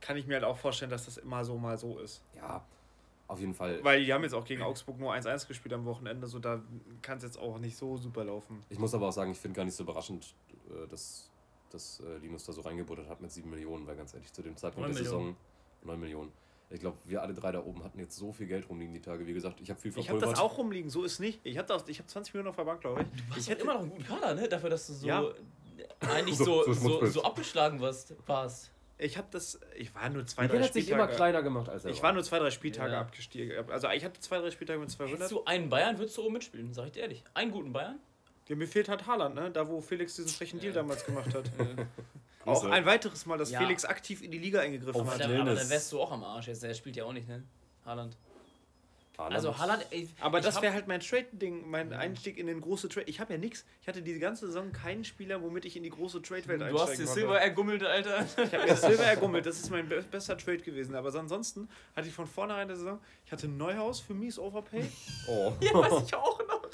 kann 0.00 0.16
ich 0.16 0.26
mir 0.26 0.34
halt 0.34 0.44
auch 0.44 0.56
vorstellen, 0.56 0.90
dass 0.90 1.06
das 1.06 1.16
immer 1.16 1.44
so 1.44 1.58
mal 1.58 1.76
so 1.76 1.98
ist. 1.98 2.22
Ja, 2.36 2.64
auf 3.30 3.40
jeden 3.40 3.54
Fall. 3.54 3.82
Weil 3.84 4.04
die 4.04 4.12
haben 4.12 4.22
jetzt 4.22 4.34
auch 4.34 4.44
gegen 4.44 4.62
Augsburg 4.62 4.98
nur 4.98 5.12
1-1 5.12 5.46
gespielt 5.48 5.72
am 5.72 5.84
Wochenende, 5.84 6.26
so 6.26 6.38
da 6.38 6.62
kann 7.02 7.18
es 7.18 7.24
jetzt 7.24 7.38
auch 7.38 7.58
nicht 7.58 7.76
so 7.76 7.96
super 7.96 8.24
laufen. 8.24 8.62
Ich 8.68 8.78
muss 8.78 8.94
aber 8.94 9.08
auch 9.08 9.12
sagen, 9.12 9.30
ich 9.32 9.38
finde 9.38 9.56
gar 9.56 9.64
nicht 9.64 9.74
so 9.74 9.84
überraschend, 9.84 10.34
äh, 10.70 10.86
dass, 10.88 11.30
dass 11.70 12.00
äh, 12.00 12.18
Linus 12.18 12.44
da 12.44 12.52
so 12.52 12.60
reingebuttert 12.62 13.08
hat 13.08 13.20
mit 13.20 13.30
7 13.30 13.48
Millionen, 13.48 13.86
weil 13.86 13.96
ganz 13.96 14.12
ehrlich, 14.14 14.32
zu 14.32 14.42
dem 14.42 14.56
Zeitpunkt 14.56 14.88
9 14.88 14.94
der 14.96 15.02
Millionen. 15.04 15.26
Saison 15.28 15.36
9 15.84 16.00
Millionen. 16.00 16.32
Ich 16.72 16.78
glaube, 16.80 16.98
wir 17.04 17.20
alle 17.20 17.34
drei 17.34 17.50
da 17.50 17.64
oben 17.64 17.82
hatten 17.82 17.98
jetzt 17.98 18.16
so 18.16 18.32
viel 18.32 18.46
Geld 18.46 18.68
rumliegen 18.68 18.94
die 18.94 19.00
Tage. 19.00 19.26
Wie 19.26 19.32
gesagt, 19.32 19.60
ich 19.60 19.70
habe 19.70 19.80
viel 19.80 19.90
Ich 19.90 19.96
habe 20.08 20.20
verpulvert. 20.20 20.32
das 20.36 20.40
auch 20.40 20.56
rumliegen, 20.56 20.88
so 20.88 21.02
ist 21.02 21.18
nicht. 21.18 21.40
Ich 21.42 21.58
habe 21.58 21.72
hab 21.74 21.84
20 21.84 22.32
Millionen 22.34 22.48
auf 22.50 22.56
der 22.56 22.64
Bank, 22.64 22.80
glaube 22.80 23.02
ich. 23.02 23.08
Du 23.08 23.30
hast 23.30 23.38
ich 23.38 23.48
hätte 23.48 23.62
immer 23.62 23.74
noch 23.74 23.80
einen 23.80 23.90
guten 23.90 24.04
Kader, 24.04 24.34
ne? 24.34 24.48
Dafür, 24.48 24.70
dass 24.70 24.86
du 24.86 24.92
so 24.92 25.06
Ja. 25.06 25.24
eigentlich 26.00 26.36
So- 26.38 26.62
so, 26.64 26.72
so 26.72 27.06
so, 27.06 27.22
abgeschlagen 27.24 27.80
warst. 27.80 28.14
warst. 28.26 28.70
Ich 29.02 29.16
habe 29.16 29.28
das. 29.30 29.58
Ich 29.76 29.94
war 29.94 30.08
nur 30.10 30.26
zwei, 30.26 30.42
Miguel 30.42 30.58
drei 30.60 30.66
hat 30.66 30.72
sich 30.74 30.88
immer 30.88 30.98
Spieltage. 31.04 31.16
kleiner 31.16 31.42
gemacht 31.42 31.68
als 31.68 31.84
er 31.84 31.90
Ich 31.90 32.02
war 32.02 32.12
nur 32.12 32.22
zwei, 32.22 32.38
drei 32.38 32.50
Spieltage 32.50 32.92
Ja. 32.92 33.00
abgestiegen. 33.00 33.70
Also 33.70 33.88
ich 33.88 34.04
hatte 34.04 34.20
zwei, 34.20 34.38
drei 34.38 34.50
Spieltage 34.50 34.78
mit 34.78 34.90
200. 34.90 35.16
Hättest 35.18 35.32
du 35.32 35.44
einen 35.44 35.68
Bayern, 35.70 35.98
würdest 35.98 36.16
du 36.18 36.22
oben 36.24 36.34
mitspielen, 36.34 36.72
sag 36.74 36.86
ich 36.86 36.92
dir 36.92 37.00
ehrlich. 37.00 37.24
Einen 37.34 37.50
guten 37.50 37.72
Bayern? 37.72 37.98
Ja, 38.48 38.56
mir 38.56 38.66
fehlt 38.68 38.88
halt 38.88 39.06
Haaland, 39.06 39.36
ne? 39.36 39.50
Da 39.50 39.68
wo 39.68 39.80
Felix 39.80 40.16
diesen 40.16 40.28
frechen 40.30 40.60
Deal 40.60 40.74
Ja. 40.74 40.80
damals 40.82 41.04
gemacht 41.06 41.32
hat. 41.34 41.44
Auch 42.46 42.64
ein 42.64 42.84
weiteres 42.86 43.26
Mal, 43.26 43.38
dass 43.38 43.50
Ja. 43.50 43.60
Felix 43.60 43.84
aktiv 43.84 44.22
in 44.22 44.30
die 44.30 44.38
Liga 44.38 44.60
eingegriffen 44.60 45.00
Auf 45.00 45.06
hat. 45.14 45.22
Aber, 45.22 45.34
da, 45.34 45.40
aber 45.42 45.54
dann 45.54 45.68
wärst 45.70 45.92
du 45.92 46.00
auch 46.00 46.10
am 46.10 46.24
Arsch 46.24 46.48
jetzt. 46.48 46.62
Der 46.62 46.72
spielt 46.74 46.96
ja 46.96 47.04
auch 47.04 47.12
nicht, 47.12 47.28
ne? 47.28 47.42
Haaland. 47.84 48.16
Haaland. 49.20 49.34
Also 49.34 49.58
Haaland, 49.58 49.86
ey, 49.90 50.08
Aber 50.20 50.38
ich 50.38 50.44
das 50.44 50.60
wäre 50.62 50.72
halt 50.72 50.88
mein 50.88 51.00
Trade-Ding, 51.00 51.68
mein 51.70 51.92
Einstieg 51.92 52.38
in 52.38 52.46
den 52.46 52.60
große 52.60 52.88
Trade. 52.88 53.06
Ich 53.08 53.20
habe 53.20 53.32
ja 53.34 53.38
nichts. 53.38 53.64
Ich 53.82 53.88
hatte 53.88 54.02
die 54.02 54.18
ganze 54.18 54.46
Saison 54.46 54.72
keinen 54.72 55.04
Spieler, 55.04 55.42
womit 55.42 55.64
ich 55.64 55.76
in 55.76 55.82
die 55.82 55.90
große 55.90 56.22
Trade-Welt 56.22 56.60
Du 56.60 56.64
hast 56.74 56.90
einsteigen 56.90 57.06
die. 57.06 57.12
Silber 57.12 57.40
ergummelt, 57.40 57.82
Alter. 57.84 58.26
Ich 58.44 58.54
habe 58.54 58.66
mir 58.66 58.76
Silber 58.76 59.04
ergummelt, 59.04 59.46
das 59.46 59.60
ist 59.60 59.70
mein 59.70 59.88
be 59.88 60.02
bester 60.10 60.36
Trade 60.36 60.58
gewesen. 60.58 60.94
Aber 60.94 61.14
ansonsten 61.14 61.68
hatte 61.94 62.08
ich 62.08 62.14
von 62.14 62.26
vornherein 62.26 62.68
der 62.68 62.76
Saison, 62.76 62.98
ich 63.26 63.32
hatte 63.32 63.46
Neuhaus 63.48 64.00
für 64.00 64.14
mies 64.14 64.38
Overpay. 64.38 64.84
oh. 65.28 65.52
Ja, 65.60 65.74
weiß 65.74 66.04
ich 66.06 66.14
auch 66.14 66.38
noch. 66.48 66.70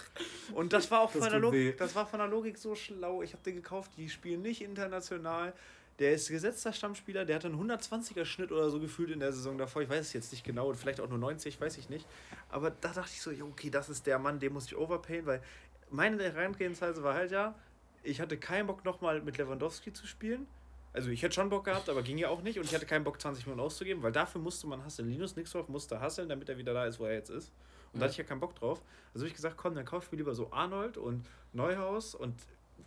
Und 0.54 0.72
das 0.72 0.90
war 0.90 1.00
auch 1.00 1.12
Das 1.12 1.22
von 1.22 1.30
der 1.30 1.40
weh. 1.40 1.44
Logik, 1.66 1.78
das 1.78 1.94
war 1.94 2.06
von 2.06 2.18
der 2.20 2.28
Logik 2.28 2.56
so 2.58 2.74
schlau. 2.74 3.22
Ich 3.22 3.32
habe 3.32 3.42
den 3.42 3.56
gekauft, 3.56 3.90
die 3.96 4.08
spielen 4.08 4.42
nicht 4.42 4.62
international. 4.62 5.52
Der 5.98 6.12
ist 6.12 6.28
gesetzter 6.28 6.72
Stammspieler, 6.72 7.24
der 7.24 7.36
hatte 7.36 7.46
einen 7.46 7.58
120er 7.58 8.26
Schnitt 8.26 8.52
oder 8.52 8.68
so 8.68 8.78
gefühlt 8.78 9.10
in 9.10 9.20
der 9.20 9.32
Saison 9.32 9.56
davor. 9.56 9.82
Ich 9.82 9.88
weiß 9.88 10.00
es 10.00 10.12
jetzt 10.12 10.30
nicht 10.30 10.44
genau, 10.44 10.68
und 10.68 10.76
vielleicht 10.76 11.00
auch 11.00 11.08
nur 11.08 11.18
90, 11.18 11.58
weiß 11.58 11.78
ich 11.78 11.88
nicht. 11.88 12.06
Aber 12.50 12.70
da 12.70 12.92
dachte 12.92 13.12
ich 13.12 13.22
so, 13.22 13.30
okay, 13.30 13.70
das 13.70 13.88
ist 13.88 14.06
der 14.06 14.18
Mann, 14.18 14.38
den 14.38 14.52
muss 14.52 14.66
ich 14.66 14.76
overpayen, 14.76 15.24
weil 15.24 15.42
meine 15.90 16.22
Herangehensweise 16.22 17.02
war 17.02 17.14
halt 17.14 17.30
ja, 17.30 17.54
ich 18.02 18.20
hatte 18.20 18.36
keinen 18.36 18.66
Bock 18.66 18.84
nochmal 18.84 19.22
mit 19.22 19.38
Lewandowski 19.38 19.92
zu 19.92 20.06
spielen. 20.06 20.46
Also 20.92 21.10
ich 21.10 21.22
hätte 21.22 21.34
schon 21.34 21.50
Bock 21.50 21.64
gehabt, 21.64 21.88
aber 21.88 22.02
ging 22.02 22.16
ja 22.16 22.28
auch 22.28 22.40
nicht. 22.40 22.58
Und 22.58 22.64
ich 22.64 22.74
hatte 22.74 22.86
keinen 22.86 23.04
Bock, 23.04 23.20
20 23.20 23.46
Millionen 23.46 23.66
auszugeben, 23.66 24.02
weil 24.02 24.12
dafür 24.12 24.40
musste 24.40 24.66
man 24.66 24.82
hasseln. 24.84 25.10
Linus 25.10 25.36
Nixdorf 25.36 25.68
musste 25.68 26.00
hasseln, 26.00 26.28
damit 26.28 26.48
er 26.48 26.56
wieder 26.56 26.72
da 26.72 26.86
ist, 26.86 26.98
wo 26.98 27.04
er 27.04 27.14
jetzt 27.14 27.30
ist. 27.30 27.52
Und 27.92 28.00
da 28.00 28.04
hatte 28.04 28.12
ich 28.12 28.18
ja 28.18 28.24
keinen 28.24 28.40
Bock 28.40 28.54
drauf. 28.54 28.82
Also 29.12 29.24
habe 29.24 29.28
ich 29.28 29.34
gesagt, 29.34 29.56
komm, 29.56 29.74
dann 29.74 29.84
kauf 29.84 30.06
ich 30.06 30.12
mir 30.12 30.18
lieber 30.18 30.34
so 30.34 30.52
Arnold 30.52 30.96
und 30.96 31.26
Neuhaus 31.52 32.14
und 32.14 32.34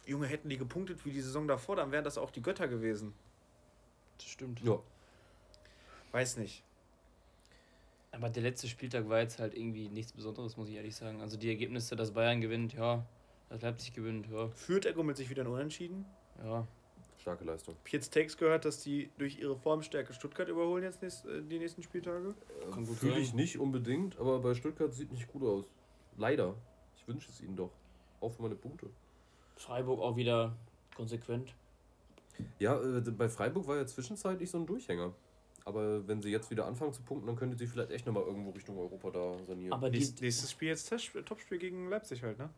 Junge, 0.05 0.27
hätten 0.27 0.49
die 0.49 0.57
gepunktet 0.57 1.05
wie 1.05 1.11
die 1.11 1.21
Saison 1.21 1.47
davor, 1.47 1.75
dann 1.75 1.91
wären 1.91 2.03
das 2.03 2.17
auch 2.17 2.31
die 2.31 2.41
Götter 2.41 2.67
gewesen. 2.67 3.13
Das 4.17 4.27
stimmt. 4.27 4.61
Ja. 4.61 4.79
Weiß 6.11 6.37
nicht. 6.37 6.63
Aber 8.11 8.29
der 8.29 8.43
letzte 8.43 8.67
Spieltag 8.67 9.07
war 9.07 9.19
jetzt 9.19 9.39
halt 9.39 9.53
irgendwie 9.53 9.87
nichts 9.87 10.13
Besonderes, 10.13 10.57
muss 10.57 10.67
ich 10.69 10.75
ehrlich 10.75 10.95
sagen. 10.95 11.21
Also 11.21 11.37
die 11.37 11.49
Ergebnisse, 11.49 11.95
dass 11.95 12.11
Bayern 12.11 12.41
gewinnt, 12.41 12.73
ja. 12.73 13.05
Dass 13.49 13.61
Leipzig 13.61 13.93
gewinnt, 13.93 14.27
ja. 14.31 14.49
Führt 14.49 14.85
er 14.85 15.01
mit 15.03 15.17
sich 15.17 15.29
wieder 15.29 15.43
ein 15.43 15.47
Unentschieden. 15.47 16.05
Ja. 16.43 16.67
Starke 17.19 17.43
Leistung. 17.43 17.75
Ich 17.83 17.89
habe 17.89 17.97
jetzt 17.97 18.13
Takes 18.13 18.37
gehört, 18.37 18.65
dass 18.65 18.81
die 18.81 19.09
durch 19.17 19.39
ihre 19.39 19.55
Formstärke 19.55 20.13
Stuttgart 20.13 20.47
überholen 20.47 20.83
jetzt 20.83 21.01
nächst, 21.01 21.25
äh, 21.25 21.41
die 21.41 21.59
nächsten 21.59 21.83
Spieltage. 21.83 22.33
Kann 22.71 22.85
gut 22.85 22.97
Fühle 22.97 23.13
sein. 23.13 23.21
ich 23.21 23.33
nicht 23.33 23.59
unbedingt, 23.59 24.17
aber 24.17 24.39
bei 24.39 24.53
Stuttgart 24.55 24.93
sieht 24.93 25.11
nicht 25.11 25.27
gut 25.27 25.43
aus. 25.43 25.65
Leider. 26.17 26.55
Ich 26.95 27.07
wünsche 27.07 27.29
es 27.29 27.41
ihnen 27.41 27.55
doch. 27.55 27.71
Auch 28.21 28.31
für 28.31 28.41
meine 28.41 28.55
Punkte. 28.55 28.89
Freiburg 29.59 29.99
auch 29.99 30.15
wieder 30.15 30.55
konsequent. 30.95 31.53
Ja, 32.59 32.79
äh, 32.81 33.01
bei 33.11 33.29
Freiburg 33.29 33.67
war 33.67 33.77
ja 33.77 33.85
zwischenzeitlich 33.85 34.49
so 34.49 34.57
ein 34.57 34.65
Durchhänger. 34.65 35.13
Aber 35.65 36.07
wenn 36.07 36.21
sie 36.21 36.31
jetzt 36.31 36.49
wieder 36.49 36.65
anfangen 36.65 36.93
zu 36.93 37.01
punkten, 37.01 37.27
dann 37.27 37.35
könnte 37.35 37.57
sie 37.57 37.67
vielleicht 37.67 37.91
echt 37.91 38.05
nochmal 38.05 38.23
irgendwo 38.23 38.51
Richtung 38.51 38.77
Europa 38.79 39.11
da 39.11 39.35
sanieren. 39.45 39.73
Aber 39.73 39.89
nächstes 39.89 40.49
Spiel 40.49 40.69
jetzt 40.69 40.87
Test- 40.89 41.11
Topspiel 41.25 41.57
gegen 41.59 41.89
Leipzig 41.89 42.23
halt, 42.23 42.39
ne? 42.39 42.49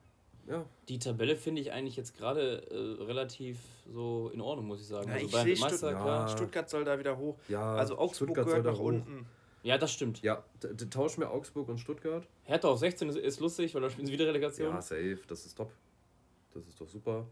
ja, 0.47 0.65
die 0.87 0.97
Tabelle 0.99 1.35
finde 1.35 1.61
ich 1.61 1.71
eigentlich 1.71 1.95
jetzt 1.95 2.15
gerade 2.15 2.61
äh, 2.71 3.03
relativ 3.03 3.57
so 3.91 4.29
in 4.33 4.39
Ordnung, 4.41 4.67
muss 4.67 4.81
ich 4.81 4.87
sagen. 4.87 5.07
Ja, 5.09 5.15
also 5.15 5.25
ich 5.25 5.31
Bayern 5.31 5.59
Meister, 5.59 5.89
klar. 5.89 6.27
Ja. 6.27 6.27
Stuttgart 6.29 6.69
soll 6.69 6.83
da 6.85 6.97
wieder 6.99 7.17
hoch. 7.17 7.37
ja. 7.47 7.75
Also 7.75 7.97
Augsburg 7.97 8.29
Stuttgart 8.29 8.45
gehört 8.45 8.63
soll 8.63 8.63
da 8.63 8.71
nach 8.71 8.79
hoch. 8.79 8.85
unten. 8.85 9.25
Ja, 9.63 9.77
das 9.77 9.91
stimmt. 9.91 10.21
Ja, 10.21 10.43
tausch 10.89 11.17
mir 11.17 11.29
Augsburg 11.29 11.67
und 11.69 11.79
Stuttgart. 11.79 12.27
Hertha 12.45 12.67
auf 12.69 12.79
16 12.79 13.09
ist, 13.09 13.17
ist 13.17 13.39
lustig, 13.39 13.73
weil 13.75 13.81
da 13.81 13.89
spielen 13.89 14.07
sie 14.07 14.13
wieder 14.13 14.25
Relegation. 14.27 14.69
Ja, 14.73 14.81
safe, 14.81 15.19
das 15.27 15.45
ist 15.45 15.55
top. 15.55 15.71
Das 16.53 16.67
ist 16.67 16.79
doch 16.79 16.87
super. 16.89 17.25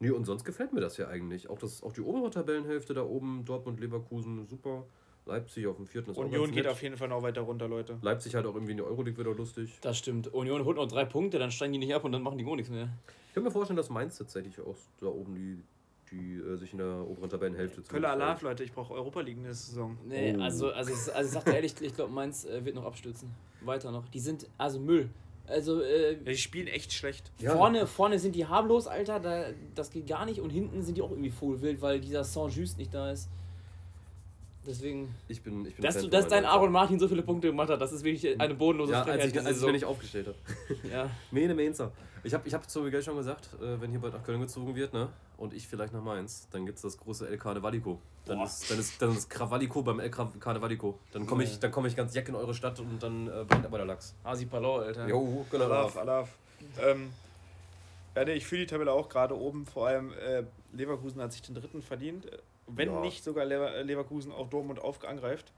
Nee, 0.00 0.10
und 0.10 0.24
sonst 0.24 0.44
gefällt 0.44 0.72
mir 0.72 0.80
das 0.80 0.96
ja 0.96 1.08
eigentlich. 1.08 1.48
Auch, 1.48 1.58
das, 1.58 1.82
auch 1.82 1.92
die 1.92 2.00
obere 2.00 2.30
Tabellenhälfte 2.30 2.94
da 2.94 3.02
oben, 3.04 3.44
Dortmund, 3.44 3.78
Leverkusen, 3.80 4.46
super. 4.46 4.84
Leipzig 5.26 5.68
auf 5.68 5.76
dem 5.76 5.86
vierten 5.86 6.10
ist 6.10 6.18
auch 6.18 6.24
Union 6.24 6.46
geht 6.50 6.64
nett. 6.64 6.66
auf 6.72 6.82
jeden 6.82 6.96
Fall 6.96 7.06
noch 7.08 7.22
weiter 7.22 7.42
runter, 7.42 7.68
Leute. 7.68 7.96
Leipzig 8.02 8.34
halt 8.34 8.44
auch 8.44 8.54
irgendwie 8.54 8.72
in 8.72 8.78
die 8.78 8.82
Euroleague 8.82 9.16
wieder 9.16 9.32
lustig. 9.36 9.78
Das 9.80 9.96
stimmt. 9.96 10.26
Union 10.34 10.64
holt 10.64 10.76
noch 10.76 10.88
drei 10.88 11.04
Punkte, 11.04 11.38
dann 11.38 11.52
steigen 11.52 11.72
die 11.74 11.78
nicht 11.78 11.94
ab 11.94 12.02
und 12.02 12.10
dann 12.10 12.22
machen 12.22 12.38
die 12.38 12.44
gar 12.44 12.56
nichts 12.56 12.70
mehr. 12.72 12.88
Ich 13.28 13.34
kann 13.34 13.44
mir 13.44 13.52
vorstellen, 13.52 13.76
dass 13.76 13.88
Mainz 13.88 14.18
tatsächlich 14.18 14.58
auch 14.60 14.74
da 15.00 15.06
oben 15.06 15.36
die, 15.36 15.62
die 16.10 16.34
äh, 16.34 16.56
sich 16.56 16.72
in 16.72 16.78
der 16.78 17.06
oberen 17.08 17.30
Tabellenhälfte 17.30 17.82
Köller 17.82 18.08
zumindest 18.08 18.12
Alarv, 18.14 18.42
Leute, 18.42 18.64
ich 18.64 18.72
brauche 18.72 18.92
Europa 18.94 19.20
League 19.20 19.38
nächste 19.38 19.66
Saison. 19.70 19.96
Nee, 20.08 20.34
Oh. 20.36 20.40
also, 20.42 20.72
also, 20.72 20.90
ich- 20.92 21.14
also 21.14 21.28
ich 21.28 21.32
sag 21.34 21.44
dir 21.44 21.54
ehrlich, 21.54 21.80
ich 21.80 21.94
glaube, 21.94 22.12
Mainz 22.12 22.44
äh, 22.44 22.64
wird 22.64 22.74
noch 22.74 22.84
abstürzen. 22.84 23.30
Weiter 23.60 23.92
noch. 23.92 24.08
Die 24.08 24.18
sind 24.18 24.48
also 24.58 24.80
Müll. 24.80 25.08
Also 25.52 25.80
äh, 25.82 26.12
Ja, 26.12 26.18
die 26.24 26.36
spielen 26.36 26.66
echt 26.66 26.92
schlecht. 26.92 27.30
Ja. 27.38 27.54
vorne, 27.56 27.86
vorne 27.86 28.18
sind 28.18 28.34
die 28.34 28.46
harmlos, 28.46 28.86
Alter, 28.86 29.20
da, 29.20 29.44
das 29.74 29.90
geht 29.90 30.06
gar 30.06 30.24
nicht. 30.24 30.40
Und 30.40 30.50
hinten 30.50 30.82
sind 30.82 30.96
die 30.96 31.02
auch 31.02 31.10
irgendwie 31.10 31.30
vogelwild, 31.30 31.80
weil 31.82 32.00
dieser 32.00 32.24
Saint-Just 32.24 32.78
nicht 32.78 32.92
da 32.92 33.10
ist. 33.12 33.28
Deswegen, 34.66 35.14
Ich 35.28 35.42
bin, 35.42 35.66
ich 35.66 35.74
bin 35.74 35.82
dass, 35.82 35.98
du, 35.98 36.08
dass 36.08 36.28
dein. 36.28 36.44
Aaron 36.44 36.70
Martin 36.70 36.98
so 36.98 37.08
viele 37.08 37.22
Punkte 37.22 37.48
gemacht 37.48 37.68
hat, 37.68 37.80
das 37.80 37.92
ist 37.92 38.04
wirklich 38.04 38.40
eine 38.40 38.54
bodenlose 38.54 38.92
Ja, 38.92 38.98
als 38.98 39.06
Frechheit 39.08 39.26
ich, 39.26 39.32
diese 39.32 39.46
als 39.46 39.58
ich 39.58 39.64
mir 39.64 39.72
nicht 39.72 39.84
aufgestellt 39.84 40.28
habe. 40.28 40.36
ja. 40.88 41.10
Mene 41.30 41.54
Mainzer. 41.54 41.90
Ich 42.24 42.32
habe 42.32 42.46
ich 42.46 42.54
hab 42.54 42.68
zu 42.70 42.82
Miguel 42.82 43.02
schon 43.02 43.16
gesagt, 43.16 43.48
äh, 43.60 43.80
wenn 43.80 43.90
hier 43.90 43.98
bald 43.98 44.14
nach 44.14 44.22
Köln 44.22 44.40
gezogen 44.40 44.76
wird, 44.76 44.92
ne? 44.92 45.08
Und 45.36 45.52
ich 45.52 45.66
vielleicht 45.66 45.92
nach 45.92 46.02
Mainz, 46.02 46.46
dann 46.52 46.64
gibt 46.64 46.76
es 46.76 46.82
das 46.82 46.96
große 46.96 47.26
El 47.28 47.36
Carnevalico. 47.36 47.98
Dann 48.26 48.38
Boah. 48.38 48.46
ist, 48.46 48.70
dann, 48.70 48.78
ist, 48.78 49.02
dann 49.02 49.16
ist 49.16 49.28
Krawalico 49.28 49.82
beim 49.82 49.98
El 49.98 50.10
Carnevalico. 50.10 51.00
Dann 51.12 51.26
komme 51.26 51.42
ich, 51.42 51.58
dann 51.58 51.72
komm 51.72 51.86
ich 51.86 51.96
ganz 51.96 52.14
jack 52.14 52.28
in 52.28 52.36
eure 52.36 52.54
Stadt 52.54 52.78
und 52.78 53.02
dann 53.02 53.26
äh, 53.26 53.44
brennt 53.44 53.66
aber 53.66 53.78
der 53.78 53.86
Lachs. 53.86 54.14
Asi 54.22 54.46
Palau, 54.46 54.78
Alter. 54.78 55.08
Jo, 55.08 55.44
genau. 55.50 55.64
Alaf, 55.64 55.96
Alaf. 55.96 56.28
Ähm, 56.80 57.10
ja, 58.14 58.24
nee, 58.24 58.34
ich 58.34 58.46
fühle 58.46 58.60
die 58.60 58.66
Tabelle 58.66 58.92
auch 58.92 59.08
gerade 59.08 59.36
oben. 59.36 59.66
Vor 59.66 59.88
allem 59.88 60.12
äh, 60.12 60.44
Leverkusen 60.72 61.20
hat 61.20 61.32
sich 61.32 61.42
den 61.42 61.56
dritten 61.56 61.82
verdient. 61.82 62.26
Wenn 62.66 62.90
Ja. 62.92 63.00
nicht 63.00 63.22
sogar 63.24 63.44
Lever 63.44 63.74
äh, 63.74 63.82
Leverkusen 63.82 64.32
auch 64.32 64.48
Dortmund 64.48 64.80
auf 64.80 65.04
angreift. 65.04 65.52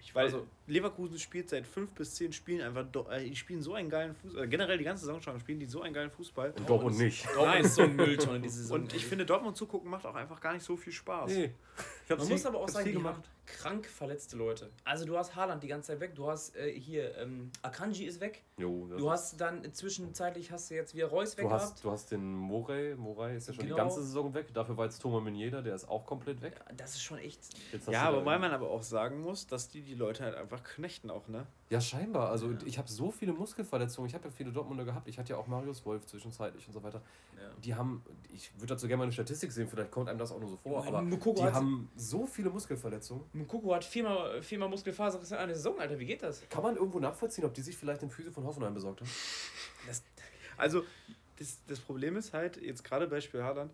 Ich 0.00 0.14
weiß, 0.14 0.32
Also- 0.34 0.46
Leverkusen 0.66 1.18
spielt 1.18 1.48
seit 1.50 1.66
fünf 1.66 1.92
bis 1.92 2.14
zehn 2.14 2.32
Spielen 2.32 2.62
einfach, 2.62 2.86
äh, 3.10 3.24
die 3.24 3.36
spielen 3.36 3.60
so 3.62 3.74
einen 3.74 3.90
geilen 3.90 4.14
Fußball. 4.14 4.44
Äh, 4.44 4.48
generell 4.48 4.78
die 4.78 4.84
ganze 4.84 5.04
Saison 5.04 5.20
schon 5.20 5.38
spielen 5.40 5.58
die 5.60 5.66
so 5.66 5.82
einen 5.82 5.92
geilen 5.92 6.10
Fußball. 6.10 6.52
Und 6.56 6.68
Dortmund 6.68 6.98
nicht. 6.98 7.26
Dortmund 7.34 7.60
ist 7.64 7.74
so 7.74 7.82
ein 7.82 7.96
Mülltonne 7.96 8.40
diese 8.40 8.58
Saison. 8.62 8.80
Und 8.80 8.94
ich 8.94 9.04
finde, 9.04 9.26
Dortmund 9.26 9.56
zugucken 9.56 9.90
macht 9.90 10.06
auch 10.06 10.14
einfach 10.14 10.40
gar 10.40 10.54
nicht 10.54 10.64
so 10.64 10.76
viel 10.76 10.92
Spaß. 10.92 11.32
Nee. 11.32 11.50
Man 12.16 12.26
viel- 12.26 12.34
muss 12.36 12.46
aber 12.46 12.58
auch 12.60 12.68
sagen, 12.68 12.86
die 12.86 12.92
gemacht. 12.92 13.16
haben 13.16 13.22
krank 13.46 13.86
verletzte 13.86 14.36
Leute. 14.36 14.70
Also 14.84 15.04
du 15.04 15.16
hast 15.16 15.34
Haaland 15.36 15.62
die 15.62 15.68
ganze 15.68 15.88
Zeit 15.88 16.00
weg, 16.00 16.14
du 16.14 16.28
hast 16.30 16.54
äh, 16.56 16.72
hier 16.78 17.16
ähm, 17.16 17.50
Akanji 17.62 18.04
ist 18.04 18.20
weg, 18.20 18.42
Jo, 18.58 18.86
du 18.88 18.96
ist- 18.96 19.06
hast 19.10 19.40
dann 19.40 19.72
zwischenzeitlich 19.72 20.50
hast 20.50 20.70
du 20.70 20.74
jetzt 20.74 20.94
wieder 20.94 21.06
Reus 21.08 21.36
weg 21.36 21.44
Du 21.44 21.48
gehabt. 21.48 21.62
hast, 21.62 21.84
du 21.84 21.90
hast 21.90 22.10
den 22.10 22.34
Morey, 22.34 22.94
Morey 22.96 23.36
ist 23.36 23.48
ja 23.48 23.54
schon 23.54 23.64
Genau. 23.64 23.76
die 23.76 23.80
ganze 23.80 24.02
Saison 24.02 24.32
weg. 24.34 24.52
Dafür 24.54 24.76
war 24.76 24.84
jetzt 24.86 24.98
Thomas 25.00 25.22
Meunier 25.22 25.50
da, 25.50 25.62
der 25.62 25.74
ist 25.74 25.88
auch 25.88 26.04
komplett 26.06 26.40
weg. 26.42 26.60
Das 26.76 26.90
ist 26.92 27.02
schon 27.02 27.18
echt. 27.18 27.40
Ja, 27.90 28.10
da 28.10 28.16
wobei 28.18 28.38
man 28.38 28.52
aber 28.52 28.68
auch 28.70 28.82
sagen 28.82 29.20
muss, 29.20 29.46
dass 29.46 29.68
die 29.68 29.82
die 29.82 29.94
Leute 29.94 30.24
halt 30.24 30.34
einfach 30.34 30.62
knechten 30.64 31.10
auch, 31.10 31.26
ne? 31.28 31.46
Ja, 31.70 31.80
scheinbar. 31.80 32.30
Also 32.30 32.50
Ja. 32.50 32.58
ich 32.64 32.78
habe 32.78 32.88
so 32.88 33.10
viele 33.10 33.32
Muskelverletzungen. 33.32 34.08
Ich 34.08 34.14
habe 34.14 34.24
ja 34.24 34.30
viele 34.30 34.52
Dortmunder 34.52 34.84
gehabt. 34.84 35.06
Ich 35.06 35.18
hatte 35.18 35.34
ja 35.34 35.38
auch 35.38 35.46
Marius 35.46 35.84
Wolf 35.84 36.06
zwischenzeitlich 36.06 36.66
und 36.66 36.72
so 36.72 36.82
weiter. 36.82 37.02
Ja. 37.36 37.50
Die 37.62 37.74
haben, 37.74 38.02
ich 38.32 38.54
würde 38.54 38.68
dazu 38.68 38.86
gerne 38.86 38.98
mal 38.98 39.04
eine 39.04 39.12
Statistik 39.12 39.52
sehen, 39.52 39.68
vielleicht 39.68 39.90
kommt 39.90 40.08
einem 40.08 40.18
das 40.18 40.32
auch 40.32 40.40
nur 40.40 40.48
so 40.48 40.56
vor, 40.56 40.86
aber 40.86 41.02
Mukoko 41.02 41.46
die 41.46 41.52
haben 41.52 41.90
so 41.94 42.26
viele 42.26 42.48
Muskelverletzungen. 42.50 43.24
Mukoko 43.34 43.74
hat 43.74 43.84
viermal, 43.84 44.42
viermal 44.42 44.68
Muskelfaser 44.68 45.20
in 45.20 45.36
einer 45.36 45.54
Saison, 45.54 45.78
Alter. 45.78 45.98
Wie 45.98 46.06
geht 46.06 46.22
das? 46.22 46.48
Kann 46.48 46.62
man 46.62 46.76
irgendwo 46.76 47.00
nachvollziehen, 47.00 47.44
ob 47.44 47.52
die 47.52 47.62
sich 47.62 47.76
vielleicht 47.76 48.00
den 48.00 48.10
Physio 48.10 48.32
von 48.32 48.44
Hoffenheim 48.44 48.72
besorgt 48.72 49.00
haben? 49.02 49.10
Also, 50.56 50.84
das, 51.36 51.58
das 51.66 51.80
Problem 51.80 52.16
ist 52.16 52.32
halt, 52.32 52.56
jetzt 52.56 52.82
gerade 52.82 53.06
Beispiel 53.06 53.42
Haaland, 53.42 53.72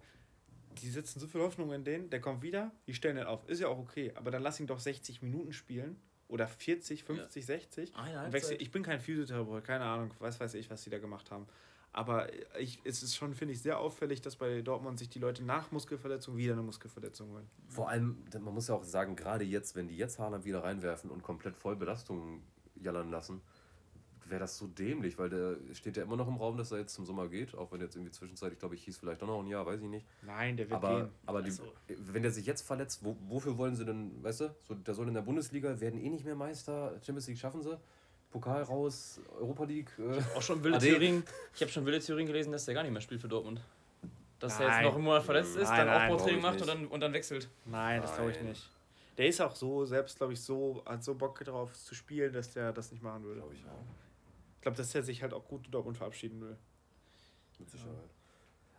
die 0.82 0.88
setzen 0.90 1.20
so 1.20 1.26
viel 1.26 1.40
Hoffnung 1.40 1.72
in 1.72 1.84
den, 1.84 2.10
der 2.10 2.20
kommt 2.20 2.42
wieder, 2.42 2.72
die 2.86 2.94
stellen 2.94 3.16
den 3.16 3.26
auf. 3.26 3.48
Ist 3.48 3.60
ja 3.60 3.68
auch 3.68 3.78
okay, 3.78 4.12
aber 4.16 4.30
dann 4.30 4.42
lass 4.42 4.60
ihn 4.60 4.66
doch 4.66 4.80
60 4.80 5.22
Minuten 5.22 5.52
spielen. 5.52 5.96
Oder 6.28 6.48
40, 6.48 7.04
50, 7.04 7.44
60. 7.44 7.96
Eine 7.96 8.32
wechsel, 8.32 8.56
ich 8.60 8.70
bin 8.70 8.82
kein 8.82 9.00
Physiotherapeut, 9.00 9.64
keine 9.64 9.84
Ahnung, 9.84 10.10
was 10.18 10.40
weiß 10.40 10.54
ich, 10.54 10.70
was 10.70 10.82
die 10.82 10.90
da 10.90 10.98
gemacht 10.98 11.30
haben. 11.30 11.46
Aber 11.92 12.26
ich, 12.58 12.80
es 12.82 13.04
ist 13.04 13.14
schon, 13.14 13.34
finde 13.34 13.54
ich, 13.54 13.62
sehr 13.62 13.78
auffällig, 13.78 14.20
dass 14.20 14.34
bei 14.34 14.62
Dortmund 14.62 14.98
sich 14.98 15.08
die 15.08 15.20
Leute 15.20 15.44
nach 15.44 15.70
Muskelverletzung 15.70 16.36
wieder 16.36 16.54
eine 16.54 16.62
Muskelverletzung 16.62 17.30
holen. 17.30 17.48
Vor 17.68 17.88
allem, 17.88 18.18
man 18.32 18.52
muss 18.52 18.66
ja 18.66 18.74
auch 18.74 18.82
sagen, 18.82 19.14
gerade 19.14 19.44
jetzt, 19.44 19.76
wenn 19.76 19.86
die 19.86 19.96
jetzt 19.96 20.18
Haaland 20.18 20.44
wieder 20.44 20.64
reinwerfen 20.64 21.08
und 21.08 21.22
komplett 21.22 21.56
voll 21.56 21.76
Belastung 21.76 22.42
jallern 22.74 23.10
lassen, 23.10 23.42
wäre 24.26 24.40
das 24.40 24.56
so 24.58 24.66
dämlich, 24.66 25.18
weil 25.18 25.28
der 25.28 25.56
steht 25.74 25.96
ja 25.96 26.02
immer 26.04 26.16
noch 26.16 26.28
im 26.28 26.36
Raum, 26.36 26.56
dass 26.56 26.72
er 26.72 26.78
jetzt 26.78 26.94
zum 26.94 27.04
Sommer 27.04 27.28
geht, 27.28 27.54
auch 27.54 27.70
wenn 27.72 27.80
jetzt 27.80 27.94
irgendwie 27.96 28.12
zwischenzeitlich, 28.12 28.58
glaube 28.58 28.74
ich, 28.74 28.84
hieß 28.84 28.98
vielleicht 28.98 29.22
auch 29.22 29.26
noch 29.26 29.40
ein 29.40 29.46
Jahr, 29.46 29.64
weiß 29.66 29.80
ich 29.82 29.88
nicht. 29.88 30.06
Nein, 30.22 30.56
der 30.56 30.68
wird 30.70 30.76
Aber, 30.82 30.96
gehen. 31.02 31.08
aber 31.26 31.42
die, 31.42 31.50
Also- 31.50 31.72
wenn 31.88 32.22
der 32.22 32.30
sich 32.32 32.46
jetzt 32.46 32.62
verletzt, 32.62 33.00
wo, 33.04 33.16
wofür 33.28 33.56
wollen 33.58 33.74
sie 33.76 33.84
denn, 33.84 34.22
weißt 34.22 34.40
du, 34.42 34.54
so, 34.62 34.74
der 34.74 34.94
soll 34.94 35.08
in 35.08 35.14
der 35.14 35.22
Bundesliga, 35.22 35.78
werden 35.80 36.00
eh 36.00 36.08
nicht 36.08 36.24
mehr 36.24 36.34
Meister, 36.36 36.92
Champions 37.04 37.28
League 37.28 37.38
schaffen 37.38 37.62
sie, 37.62 37.78
Pokal 38.30 38.62
raus, 38.62 39.20
Europa 39.38 39.64
League. 39.64 39.92
Äh, 39.98 40.20
Auch 40.36 40.42
schon 40.42 40.62
wilde. 40.64 40.78
Theorien. 40.78 41.22
Ich 41.54 41.60
habe 41.60 41.70
schon 41.70 41.84
wilde 41.86 42.00
Theorien 42.00 42.26
gelesen, 42.26 42.50
dass 42.50 42.64
der 42.64 42.74
gar 42.74 42.82
nicht 42.82 42.90
mehr 42.92 43.00
spielt 43.00 43.20
für 43.20 43.28
Dortmund. 43.28 43.60
Dass 44.40 44.58
er 44.58 44.66
jetzt 44.66 44.74
Nein. 44.76 44.84
noch 44.86 44.94
einen 44.96 45.04
Monat 45.04 45.22
verletzt 45.22 45.56
ist, 45.56 45.68
Nein, 45.68 45.76
dann 45.78 45.86
nein, 45.86 46.10
Aufbautraining 46.10 46.38
ich 46.38 46.42
macht 46.42 46.60
und 46.60 46.66
dann, 46.66 46.86
und 46.88 47.00
dann 47.00 47.12
wechselt. 47.12 47.48
Nein, 47.64 48.02
das 48.02 48.14
glaube 48.16 48.32
ich 48.32 48.36
Nein. 48.38 48.48
nicht. 48.48 48.68
Der 49.16 49.28
ist 49.28 49.40
auch 49.40 49.54
so, 49.54 49.84
selbst 49.84 50.16
glaube 50.18 50.32
ich, 50.32 50.40
so, 50.42 50.82
hat 50.84 51.04
so 51.04 51.14
Bock 51.14 51.38
drauf 51.44 51.72
zu 51.74 51.94
spielen, 51.94 52.32
dass 52.32 52.50
der 52.52 52.72
das 52.72 52.90
nicht 52.90 53.02
machen 53.04 53.22
würde. 53.22 53.38
glaube 53.40 53.54
ich 53.54 53.64
auch. 53.64 53.84
Ich 54.64 54.66
glaube, 54.66 54.78
dass 54.78 54.94
er 54.94 55.02
sich 55.02 55.20
halt 55.22 55.34
auch 55.34 55.46
gut 55.46 55.66
in 55.66 55.72
Dortmund 55.72 55.98
verabschieden 55.98 56.40
will. 56.40 56.56
Mit 57.58 57.68
Sicherheit. 57.68 57.92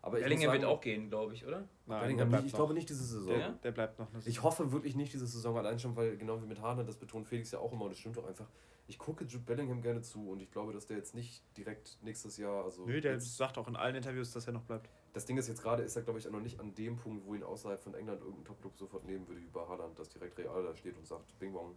Aber 0.01 0.17
ich, 0.17 0.23
muss 0.23 0.29
Bellingham 0.31 0.53
wird 0.53 0.65
auch 0.65 0.81
gehen, 0.81 1.09
glaube 1.09 1.35
ich, 1.35 1.45
oder? 1.45 1.67
Nein, 1.85 1.99
Bellingham 2.01 2.27
nicht, 2.27 2.31
bleibt 2.31 2.45
ich 2.47 2.51
noch. 2.53 2.57
glaube 2.57 2.73
nicht 2.73 2.89
diese 2.89 3.03
Saison. 3.03 3.27
Der, 3.27 3.37
Ja? 3.39 3.49
der 3.51 3.71
bleibt 3.71 3.99
noch 3.99 4.11
eine 4.11 4.23
Ich 4.25 4.41
hoffe 4.41 4.71
wirklich 4.71 4.95
nicht 4.95 5.13
diese 5.13 5.27
Saison, 5.27 5.55
allein 5.55 5.77
schon, 5.77 5.95
weil 5.95 6.17
genau 6.17 6.41
wie 6.41 6.47
mit 6.47 6.59
Haaland, 6.59 6.89
das 6.89 6.95
betont 6.97 7.27
Felix 7.27 7.51
ja 7.51 7.59
auch 7.59 7.71
immer, 7.71 7.83
und 7.83 7.91
das 7.91 7.99
stimmt 7.99 8.17
doch 8.17 8.25
einfach. 8.27 8.47
Ich 8.87 8.97
gucke 8.97 9.25
Jude 9.25 9.45
Bellingham 9.45 9.83
gerne 9.83 10.01
zu 10.01 10.27
und 10.31 10.41
ich 10.41 10.49
glaube, 10.49 10.73
dass 10.73 10.87
der 10.87 10.97
jetzt 10.97 11.13
nicht 11.13 11.43
direkt 11.55 11.99
nächstes 12.01 12.37
Jahr, 12.37 12.63
also 12.63 12.83
Nö, 12.87 12.99
der 12.99 13.13
jetzt, 13.13 13.37
sagt 13.37 13.59
auch 13.59 13.67
in 13.67 13.75
allen 13.75 13.93
Interviews, 13.95 14.31
dass 14.31 14.47
er 14.47 14.53
noch 14.53 14.63
bleibt. 14.63 14.89
das 15.13 15.25
Ding 15.25 15.37
ist 15.37 15.47
jetzt 15.47 15.61
gerade, 15.61 15.83
ist 15.83 15.95
er 15.95 16.01
glaube 16.01 16.17
ich 16.17 16.27
auch 16.27 16.31
noch 16.31 16.41
nicht 16.41 16.59
an 16.59 16.73
dem 16.73 16.95
Punkt, 16.95 17.23
wo 17.27 17.35
ihn 17.35 17.43
außerhalb 17.43 17.79
von 17.79 17.93
England 17.93 18.21
irgendein 18.21 18.45
Top-Club 18.45 18.75
sofort 18.75 19.05
nehmen 19.05 19.27
würde 19.27 19.41
wie 19.41 19.49
bei 19.49 19.61
Haaland, 19.67 19.99
dass 19.99 20.09
direkt 20.09 20.39
Real 20.39 20.63
da 20.63 20.75
steht 20.75 20.97
und 20.97 21.05
sagt, 21.05 21.37
Bing 21.37 21.53
Bong. 21.53 21.75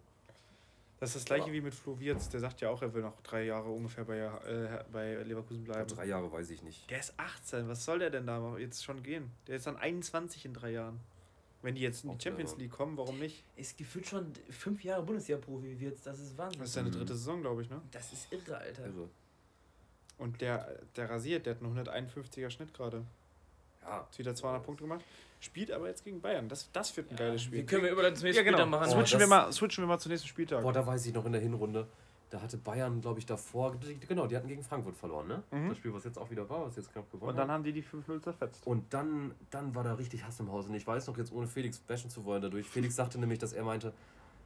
Das 1.01 1.11
ist 1.11 1.17
das 1.17 1.25
gleiche 1.27 1.47
Ja. 1.49 1.53
wie 1.53 1.61
mit 1.61 1.75
Flo 1.75 1.99
Wirtz. 2.01 2.29
Der 2.29 2.41
sagt 2.41 2.61
ja 2.61 2.71
auch, 2.71 2.83
er 2.83 2.93
will 2.93 3.03
noch 3.03 3.21
drei 3.23 3.45
Jahre 3.45 3.69
ungefähr 3.71 4.05
bei, 4.05 4.19
äh, 4.19 4.85
bei 4.91 5.15
Leverkusen 5.23 5.65
Ja, 5.67 5.73
bleiben. 5.73 5.89
drei 5.89 6.07
Jahre 6.07 6.31
weiß 6.33 6.51
ich 6.51 6.63
nicht. 6.63 6.91
Der 6.91 6.99
ist 6.99 7.15
18. 7.19 7.69
Was 7.69 7.85
soll 7.85 8.01
der 8.01 8.11
denn 8.11 8.27
da 8.27 8.57
jetzt 8.59 8.83
schon 8.85 9.03
gehen? 9.03 9.31
Der 9.47 9.57
ist 9.57 9.67
dann 9.67 9.77
21 9.77 10.45
in 10.45 10.55
drei 10.55 10.71
Jahren. 10.73 10.99
Wenn 11.63 11.75
die 11.75 11.81
jetzt 11.83 12.05
in 12.05 12.11
die 12.11 12.17
Auch 12.17 12.21
Champions 12.21 12.51
clever. 12.53 12.63
League 12.63 12.73
kommen, 12.73 12.97
warum 12.97 13.19
nicht? 13.19 13.45
Ist 13.57 13.77
gefühlt 13.79 14.07
schon 14.07 14.33
fünf 14.51 14.83
Jahre 14.85 15.03
Bundesliga-Profi 15.05 15.79
wird. 15.81 15.99
Das 16.05 16.19
ist 16.21 16.37
Wahnsinn. 16.39 16.61
Das 16.61 16.69
ist 16.69 16.75
seine 16.75 16.89
Mhm. 16.89 16.93
dritte 16.93 17.15
Saison, 17.17 17.41
glaube 17.41 17.63
ich, 17.63 17.71
ne? 17.71 17.81
Das 17.91 18.13
ist 18.13 18.33
irre, 18.33 18.59
Alter. 18.59 18.87
Irre. 18.87 19.09
Und 20.19 20.41
der, 20.41 20.81
der 20.97 21.11
rasiert, 21.11 21.47
der 21.47 21.55
hat 21.55 21.63
einen 21.63 21.73
151er 21.79 22.51
Schnitt 22.51 22.75
gerade. 22.75 23.05
Ja. 23.83 23.89
Hat 24.01 24.19
wieder 24.19 24.35
200 24.35 24.63
Punkte 24.65 24.85
gemacht. 24.85 25.05
Spielt 25.41 25.71
aber 25.71 25.87
jetzt 25.89 26.05
gegen 26.05 26.21
Bayern. 26.21 26.49
Das, 26.49 26.71
das 26.73 26.97
wird 26.97 27.11
ein 27.11 27.17
geiles 27.17 27.43
Spiel. 27.43 27.61
Wie 27.61 27.67
können 27.67 27.85
wir 27.85 27.93
überleiten 27.93 28.17
zum 28.17 28.25
nächsten 28.27 28.45
ja, 28.45 28.51
genau. 28.51 28.59
Spiel 28.59 28.71
dann 28.73 28.81
machen? 28.81 28.89
Oh, 28.91 28.97
switchen, 28.97 29.21
das- 29.21 29.29
wir 29.31 29.37
mal, 29.37 29.53
switchen 29.53 29.85
wir 29.85 29.89
mal 29.89 29.99
zum 29.99 30.11
nächsten 30.13 30.29
Spieltag. 30.29 30.63
Boah, 30.63 30.73
da 30.73 30.85
weiß 30.87 31.07
ich 31.07 31.15
noch 31.15 31.25
in 31.27 31.33
der 31.33 31.41
Hinrunde, 31.41 31.87
da 32.31 32.43
hatte 32.43 32.57
Bayern, 32.59 33.01
glaube 33.01 33.21
ich, 33.21 33.27
davor, 33.27 33.77
die- 33.77 33.99
genau, 34.01 34.27
die 34.27 34.37
hatten 34.37 34.49
gegen 34.49 34.63
Frankfurt 34.65 34.97
verloren, 34.97 35.29
ne? 35.29 35.43
Mhm. 35.53 35.69
Das 35.69 35.79
Spiel, 35.79 35.95
was 35.95 36.03
jetzt 36.05 36.19
auch 36.19 36.29
wieder 36.31 36.49
war, 36.51 36.67
was 36.67 36.77
jetzt 36.77 36.93
knapp 36.93 37.11
gewonnen 37.11 37.31
Und 37.31 37.37
dann 37.37 37.49
hat. 37.49 37.55
haben 37.55 37.63
die 37.65 37.73
die 37.73 37.83
5-0 37.83 38.21
zerfetzt. 38.21 38.67
Und 38.67 38.93
dann, 38.93 39.33
dann 39.51 39.75
war 39.77 39.85
da 39.85 39.95
richtig 39.95 40.25
Hass 40.25 40.41
im 40.41 40.51
Haus. 40.51 40.67
Und 40.67 40.75
ich 40.75 40.87
weiß 40.87 41.07
noch 41.07 41.17
jetzt, 41.17 41.33
ohne 41.33 41.47
Felix 41.47 41.79
bashen 41.79 42.11
zu 42.11 42.25
wollen 42.25 42.43
dadurch. 42.43 42.67
Felix 42.69 42.97
sagte 42.97 43.19
nämlich, 43.21 43.39
dass 43.39 43.53
er 43.53 43.63
meinte, 43.65 43.93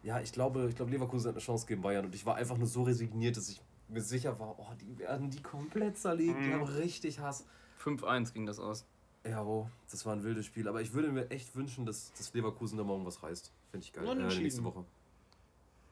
ja, 0.02 0.20
ich 0.20 0.32
glaube, 0.32 0.66
ich 0.68 0.76
glaube, 0.76 0.90
Leverkusen 0.90 1.28
hat 1.28 1.34
eine 1.36 1.42
Chance 1.42 1.66
gegen 1.66 1.80
Bayern. 1.80 2.04
Und 2.04 2.14
ich 2.14 2.26
war 2.26 2.34
einfach 2.36 2.58
nur 2.58 2.66
so 2.66 2.82
resigniert, 2.82 3.36
dass 3.38 3.48
ich 3.48 3.62
mir 3.88 4.02
sicher 4.02 4.38
war, 4.38 4.58
oh, 4.58 4.66
die 4.80 4.98
werden 4.98 5.30
die 5.30 5.42
komplett 5.42 5.96
zerlegen. 5.96 6.36
Die 6.42 6.48
Mhm. 6.50 6.52
haben 6.54 6.62
richtig 6.64 7.18
Hass. 7.20 7.46
5-1 7.82 8.32
ging 8.32 8.46
das 8.46 8.58
aus. 8.60 8.84
Ja, 9.24 9.42
oh, 9.44 9.68
das 9.90 10.04
war 10.04 10.14
ein 10.14 10.24
wildes 10.24 10.46
Spiel. 10.46 10.66
Aber 10.68 10.80
ich 10.80 10.92
würde 10.92 11.08
mir 11.08 11.30
echt 11.30 11.54
wünschen, 11.54 11.86
dass, 11.86 12.12
dass 12.14 12.32
Leverkusen 12.34 12.76
da 12.76 12.84
morgen 12.84 13.06
was 13.06 13.22
reißt. 13.22 13.52
Finde 13.70 13.84
ich 13.86 13.92
geil. 13.92 14.04
Äh, 14.04 14.08
Unentschieden. 14.10 14.42
nächste 14.42 14.64
Woche. 14.64 14.84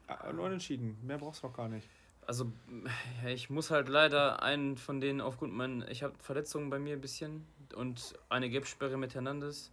Ah, 0.09 0.33
nur 0.33 0.51
entschieden. 0.51 0.97
Mehr 1.03 1.19
brauchst 1.19 1.43
du 1.43 1.47
noch 1.47 1.55
gar 1.57 1.69
nicht. 1.69 1.89
Also, 2.27 2.47
ich 3.27 3.51
muss 3.51 3.71
halt 3.71 3.89
leider 3.89 4.43
einen 4.43 4.77
von 4.77 5.01
denen 5.01 5.21
aufgrund 5.21 5.53
meinen. 5.55 5.85
Ich 5.89 6.03
habe 6.03 6.15
Verletzungen 6.21 6.71
bei 6.71 6.79
mir 6.79 6.95
ein 6.95 7.01
bisschen 7.01 7.45
und 7.75 8.15
eine 8.29 8.51
Gelbsperre 8.51 8.97
mit 8.97 9.15
Hernandez. 9.15 9.71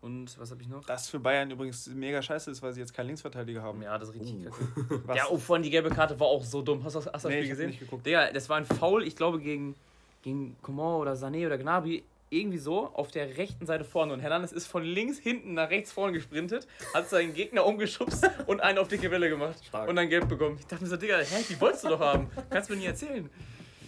Und 0.00 0.38
was 0.38 0.50
habe 0.52 0.62
ich 0.62 0.68
noch? 0.68 0.84
Das 0.84 1.08
für 1.08 1.18
Bayern 1.18 1.50
übrigens 1.50 1.88
mega 1.88 2.22
scheiße 2.22 2.50
ist, 2.50 2.62
weil 2.62 2.72
sie 2.72 2.80
jetzt 2.80 2.94
keinen 2.94 3.08
Linksverteidiger 3.08 3.62
haben. 3.62 3.82
Ja, 3.82 3.98
das 3.98 4.10
ist 4.10 4.14
richtig 4.14 4.44
kacke. 4.44 5.02
Was? 5.06 5.16
Ja, 5.16 5.24
oh, 5.28 5.36
vorhin 5.38 5.62
die 5.64 5.70
gelbe 5.70 5.90
Karte 5.90 6.18
war 6.20 6.28
auch 6.28 6.44
so 6.44 6.62
dumm. 6.62 6.84
Hast 6.84 6.94
du 6.94 6.98
hast 7.00 7.06
du 7.06 7.10
das 7.10 7.24
Nee, 7.24 7.38
Spiel 7.38 7.48
gesehen? 7.48 7.66
nicht 7.70 7.80
geguckt. 7.80 8.06
Digga, 8.06 8.30
das 8.32 8.48
war 8.48 8.56
ein 8.58 8.64
Foul, 8.64 9.02
ich 9.02 9.16
glaube, 9.16 9.40
gegen, 9.40 9.74
gegen 10.22 10.56
Coman 10.62 11.00
oder 11.00 11.14
Sané 11.14 11.46
oder 11.46 11.58
Gnabry. 11.58 12.04
Irgendwie 12.30 12.58
so 12.58 12.86
auf 12.88 13.10
der 13.10 13.36
rechten 13.38 13.64
Seite 13.66 13.84
vorne. 13.84 14.12
Und 14.12 14.20
Hernandez 14.20 14.52
ist 14.52 14.66
von 14.66 14.82
links 14.82 15.18
hinten 15.18 15.54
nach 15.54 15.70
rechts 15.70 15.92
vorne 15.92 16.12
gesprintet, 16.12 16.66
hat 16.92 17.08
seinen 17.08 17.32
Gegner 17.32 17.64
umgeschubst 17.64 18.28
und 18.46 18.60
einen 18.60 18.78
auf 18.78 18.88
dicke 18.88 19.10
Welle 19.10 19.28
gemacht. 19.28 19.64
Stark. 19.64 19.88
Und 19.88 19.96
dann 19.96 20.08
gelb 20.08 20.28
bekommen. 20.28 20.56
Ich 20.58 20.66
dachte 20.66 20.84
mir 20.84 20.90
so, 20.90 20.96
Digga, 20.96 21.18
hä, 21.18 21.44
die 21.48 21.60
wolltest 21.60 21.84
du 21.84 21.88
doch 21.88 22.00
haben. 22.00 22.30
Kannst 22.50 22.68
du 22.68 22.74
mir 22.74 22.80
nie 22.80 22.86
erzählen. 22.86 23.28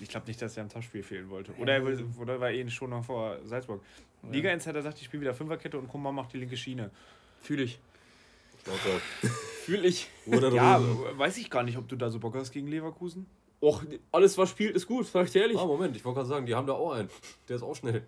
Ich 0.01 0.09
glaube 0.09 0.27
nicht, 0.27 0.41
dass 0.41 0.57
er 0.57 0.63
am 0.63 0.71
Topspiel 0.71 1.03
fehlen 1.03 1.29
wollte. 1.29 1.53
Oder 1.59 1.75
er 1.75 1.83
oder 2.19 2.41
war 2.41 2.51
eh 2.51 2.69
schon 2.71 2.91
noch 2.91 3.05
vor 3.05 3.37
Salzburg. 3.45 3.83
Liga 4.31 4.51
Insider 4.51 4.83
sagt, 4.83 4.99
ich 4.99 5.05
spiele 5.05 5.23
wieder 5.23 5.35
Fünferkette 5.35 5.79
und 5.79 5.89
Kummer 5.89 6.13
macht 6.13 6.33
die 6.33 6.39
linke 6.39 6.57
Schiene. 6.57 6.91
Fühl 7.43 7.61
ich. 7.61 7.79
Danke. 8.65 9.01
Fühl 9.65 9.85
ich. 9.85 10.09
Oder 10.27 10.53
Ja, 10.53 10.81
weiß 11.17 11.39
ich 11.39 11.51
gar 11.51 11.63
nicht, 11.63 11.79
ob 11.79 11.89
du 11.89 11.97
da 11.97 12.11
so 12.11 12.19
Bock 12.19 12.35
hast 12.35 12.53
gegen 12.53 12.67
Leverkusen. 12.67 13.27
Och, 13.63 13.83
alles 14.11 14.39
was 14.39 14.51
spielt, 14.51 14.75
ist 14.75 14.87
gut, 14.87 15.07
sag 15.07 15.27
ich 15.27 15.33
dir 15.33 15.43
ehrlich. 15.43 15.59
Ah, 15.59 15.67
Moment, 15.67 15.95
ich 15.95 16.05
wollte 16.05 16.17
gerade 16.19 16.29
sagen, 16.29 16.47
die 16.47 16.55
haben 16.55 16.67
da 16.67 16.73
auch 16.73 16.93
einen. 16.93 17.11
Der 17.49 17.57
ist 17.57 17.63
auch 17.63 17.77
schnell. 17.77 18.05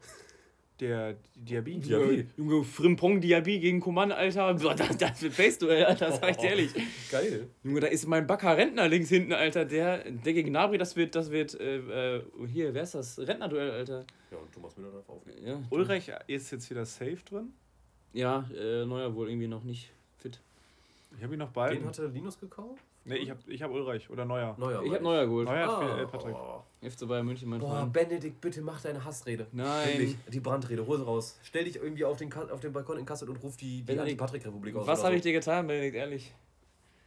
Der 0.80 1.14
Diaby. 1.36 1.78
Diaby. 1.78 2.26
Junge, 2.38 2.64
Frimpong 2.64 3.20
Diaby 3.20 3.60
gegen 3.60 3.78
Coman, 3.78 4.10
Alter. 4.10 4.54
Boah, 4.54 4.74
das, 4.74 4.96
das 4.96 5.22
wird 5.22 5.34
Face-Duell, 5.34 5.84
Alter, 5.84 6.10
sag 6.10 6.30
ich 6.30 6.36
dir 6.38 6.48
ehrlich. 6.48 6.72
Geil. 7.10 7.48
Junge, 7.62 7.80
da 7.80 7.86
ist 7.88 8.06
mein 8.08 8.26
Backer 8.26 8.56
Rentner 8.56 8.88
links 8.88 9.10
hinten, 9.10 9.32
Alter. 9.34 9.64
Der, 9.66 10.10
der 10.10 10.32
gegen 10.32 10.50
Nabri, 10.52 10.78
das 10.78 10.96
wird, 10.96 11.14
das 11.14 11.30
wird, 11.30 11.54
äh, 11.60 12.16
äh, 12.16 12.22
hier, 12.50 12.72
wer 12.74 12.82
ist 12.82 12.94
das? 12.94 13.18
Rentnerduell, 13.18 13.70
Alter. 13.70 14.04
Ja, 14.30 14.38
und 14.38 14.50
Thomas 14.52 14.76
Müller 14.78 14.90
darf 14.90 15.08
auflegen. 15.08 15.46
Ja, 15.46 15.62
Ulreich 15.70 16.10
ist 16.26 16.50
jetzt 16.50 16.68
wieder 16.70 16.86
safe 16.86 17.18
drin. 17.28 17.52
ja 18.14 18.48
äh, 18.58 18.84
Neuer 18.86 19.14
wohl 19.14 19.28
irgendwie 19.28 19.48
noch 19.48 19.62
nicht 19.62 19.92
fit. 20.18 20.40
Ich 21.16 21.22
habe 21.22 21.34
ihn 21.34 21.38
noch 21.38 21.48
Den 21.48 21.54
behalten. 21.54 21.84
hatte 21.86 22.06
Linus 22.06 22.40
gekauft? 22.40 22.82
Nee, 23.04 23.16
ich 23.16 23.30
habe 23.30 23.40
ich 23.48 23.62
hab 23.62 23.70
Ulreich 23.72 24.08
oder 24.10 24.24
Neuer. 24.24 24.54
Neuer. 24.58 24.80
Ich 24.82 24.86
meine 24.90 24.94
hab 24.96 25.02
Neuer 25.02 25.26
geholt. 25.26 25.48
Neuer 25.48 25.68
Ah, 25.68 25.80
für 25.96 26.02
äh, 26.02 26.06
Patrick. 26.06 26.34
oh. 26.36 26.62
FC 26.88 27.08
Bayern 27.08 27.26
München, 27.26 27.48
mein 27.48 27.58
Boah, 27.60 27.80
Freund. 27.80 27.92
Benedikt, 27.92 28.40
bitte 28.40 28.62
mach 28.62 28.80
deine 28.80 29.04
Hassrede. 29.04 29.46
Nein. 29.52 29.88
Wirklich, 29.88 30.16
die 30.28 30.40
Brandrede, 30.40 30.86
hol 30.86 30.98
sie 30.98 31.04
raus. 31.04 31.38
Stell 31.42 31.64
dich 31.64 31.76
irgendwie 31.76 32.04
auf 32.04 32.16
den, 32.16 32.30
Ka- 32.30 32.48
auf 32.50 32.60
den 32.60 32.72
Balkon 32.72 32.98
in 32.98 33.06
Kassel 33.06 33.28
und 33.28 33.36
ruf 33.42 33.56
die, 33.56 33.82
die 33.82 33.98
Anti-Patrick-Republik 33.98 34.76
aus. 34.76 34.86
Was 34.86 35.02
habe 35.04 35.16
ich 35.16 35.22
dir 35.22 35.32
getan, 35.32 35.66
Benedikt, 35.66 35.96
ehrlich? 35.96 36.32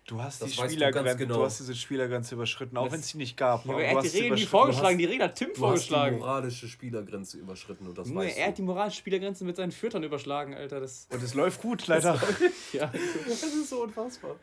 Du 0.07 0.21
hast 0.21 0.39
Das 0.39 0.51
die 0.51 0.57
du 0.57 0.63
Spielergrenze, 0.69 1.17
du, 1.17 1.25
genau. 1.33 1.43
hast 1.45 1.59
diese 1.61 1.73
Spielergrenze 1.73 2.35
überschritten, 2.35 2.77
auch 2.77 2.83
Das- 2.83 2.93
wenn 2.93 2.99
es 2.99 3.07
die 3.07 3.17
nicht 3.17 3.35
gab. 3.37 3.65
Ja, 3.65 3.71
aber 3.73 3.83
er 3.83 3.91
du 3.93 3.97
hat 3.97 4.03
die 4.05 4.09
sie 4.09 4.19
Regeln 4.19 4.35
nie 4.35 4.45
vorgeschlagen, 4.45 4.97
die 4.99 5.05
Regeln 5.05 5.23
hat 5.29 5.35
Tim 5.35 5.47
Du 5.47 5.51
hast 5.53 5.57
die 5.57 5.59
vorgeschlagen. 5.89 6.17
moralische 6.19 6.67
Spielergrenze 6.67 7.37
überschritten 7.39 7.87
und 7.87 7.97
das 7.97 8.07
Junge, 8.09 8.19
weißt 8.25 8.37
er 8.37 8.47
hat 8.49 8.57
die 8.57 8.61
du. 8.61 8.65
moralische 8.67 8.97
Spielergrenze 8.99 9.45
mit 9.45 9.55
seinen 9.55 9.71
Füttern 9.71 10.03
überschlagen, 10.03 10.53
Alter. 10.53 10.79
Das, 10.79 11.07
Und 11.11 11.23
es 11.23 11.33
läuft 11.33 11.59
gut, 11.61 11.87
leider. 11.87 12.21
ja. 12.73 12.91
Das 13.27 13.43
ist 13.43 13.67
so 13.69 13.81
unfassbar. 13.81 14.35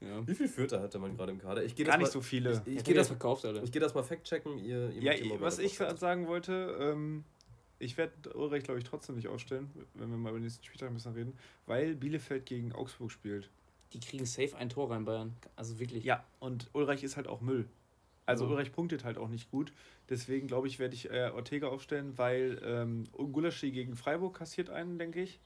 Ja. 0.00 0.26
Wie 0.26 0.34
viele 0.34 0.48
Fürther 0.48 0.80
hatte 0.80 0.98
man 0.98 1.16
gerade 1.16 1.32
im 1.32 1.38
Kader? 1.38 1.64
Ich 1.64 1.74
gehe 1.74 1.84
Gar 1.84 1.94
das 1.94 1.98
nicht 1.98 2.08
mal, 2.08 2.12
so 2.12 2.20
viele. 2.20 2.52
Ich, 2.52 2.66
ich 2.66 2.76
Ich 2.78 2.84
gehe 2.84 2.94
das 2.94 3.08
verkauft, 3.08 3.44
ich 3.44 3.70
das 3.70 3.94
mal 3.94 4.02
fact-checken. 4.02 4.58
Ihr, 4.58 4.90
ihr 4.90 5.02
Ja, 5.02 5.40
was 5.40 5.58
ich 5.58 5.76
sagen 5.76 6.28
wollte, 6.28 6.76
ähm, 6.80 7.24
ich 7.78 7.96
werde 7.96 8.34
Ulreich, 8.34 8.64
glaube 8.64 8.78
ich, 8.78 8.84
trotzdem 8.84 9.16
nicht 9.16 9.28
aufstellen, 9.28 9.70
wenn 9.94 10.10
wir 10.10 10.16
mal 10.16 10.30
über 10.30 10.38
den 10.38 10.44
nächsten 10.44 10.64
Spieltag 10.64 10.88
ein 10.88 10.94
bisschen 10.94 11.14
reden, 11.14 11.38
weil 11.66 11.94
Bielefeld 11.94 12.46
gegen 12.46 12.72
Augsburg 12.72 13.10
spielt. 13.10 13.50
Die 13.92 14.00
kriegen 14.00 14.26
safe 14.26 14.56
ein 14.56 14.68
Tor 14.68 14.90
rein, 14.90 15.04
Bayern. 15.04 15.34
Also 15.56 15.78
wirklich. 15.78 16.04
Ja, 16.04 16.24
und 16.40 16.68
Ulreich 16.74 17.02
ist 17.02 17.16
halt 17.16 17.26
auch 17.26 17.40
Müll. 17.40 17.68
Also 18.26 18.44
Ja. 18.44 18.50
Ulreich 18.50 18.72
punktet 18.72 19.04
halt 19.04 19.16
auch 19.16 19.28
nicht 19.28 19.50
gut. 19.50 19.72
Deswegen 20.10 20.46
glaube 20.46 20.68
ich, 20.68 20.78
werde 20.78 20.94
ich 20.94 21.10
äh, 21.10 21.30
Ortega 21.34 21.68
aufstellen, 21.68 22.18
weil 22.18 22.60
ähm, 22.62 23.04
Gulaschi 23.12 23.70
gegen 23.70 23.96
Freiburg 23.96 24.36
kassiert 24.36 24.68
einen, 24.68 24.98
denke 24.98 25.22
ich. 25.22 25.40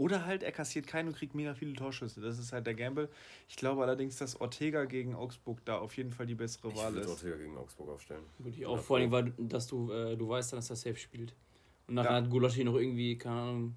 Oder 0.00 0.24
halt 0.24 0.42
er 0.42 0.50
kassiert 0.50 0.86
keinen 0.86 1.08
und 1.08 1.14
kriegt 1.14 1.34
mega 1.34 1.52
viele 1.52 1.74
Torschüsse. 1.74 2.22
Das 2.22 2.38
ist 2.38 2.52
halt 2.52 2.66
der 2.66 2.72
Gamble. 2.72 3.10
Ich 3.50 3.56
glaube 3.56 3.82
allerdings, 3.82 4.16
dass 4.16 4.40
Ortega 4.40 4.86
gegen 4.86 5.14
Augsburg 5.14 5.62
da 5.66 5.76
auf 5.76 5.94
jeden 5.98 6.10
Fall 6.10 6.24
die 6.24 6.34
bessere 6.34 6.68
Ich 6.68 6.76
Wahl 6.76 6.94
würde 6.94 7.04
ist. 7.04 7.10
Ortega 7.10 7.36
gegen 7.36 7.54
Augsburg 7.58 7.90
aufstellen. 7.90 8.22
Würde 8.38 8.50
ich 8.56 8.62
Ja, 8.62 8.68
auch. 8.68 8.78
Vor 8.78 8.96
allem, 8.96 9.10
weil 9.10 9.34
dass 9.36 9.66
du, 9.66 9.92
äh, 9.92 10.16
du 10.16 10.26
weißt 10.26 10.52
dann, 10.54 10.58
dass 10.60 10.70
er 10.70 10.76
safe 10.76 10.96
spielt. 10.96 11.34
Und 11.86 11.96
nachher 11.96 12.12
Ja. 12.12 12.16
hat 12.16 12.30
Gulaschi 12.30 12.64
noch 12.64 12.76
irgendwie, 12.76 13.18
keine 13.18 13.40
Ahnung, 13.40 13.76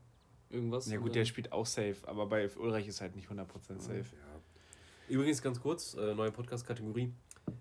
irgendwas. 0.50 0.90
Ja 0.90 0.98
gut, 0.98 1.14
der 1.14 1.26
spielt 1.26 1.52
auch 1.52 1.66
safe, 1.66 1.98
aber 2.04 2.26
bei 2.28 2.50
Ulreich 2.56 2.88
ist 2.88 3.02
halt 3.02 3.18
nicht 3.18 3.28
100% 3.30 3.82
safe. 3.82 3.98
Ja. 4.16 4.42
Übrigens 5.10 5.42
ganz 5.42 5.60
kurz, 5.60 5.94
äh, 5.96 6.16
neue 6.16 6.32
Podcast-Kategorie. 6.32 7.12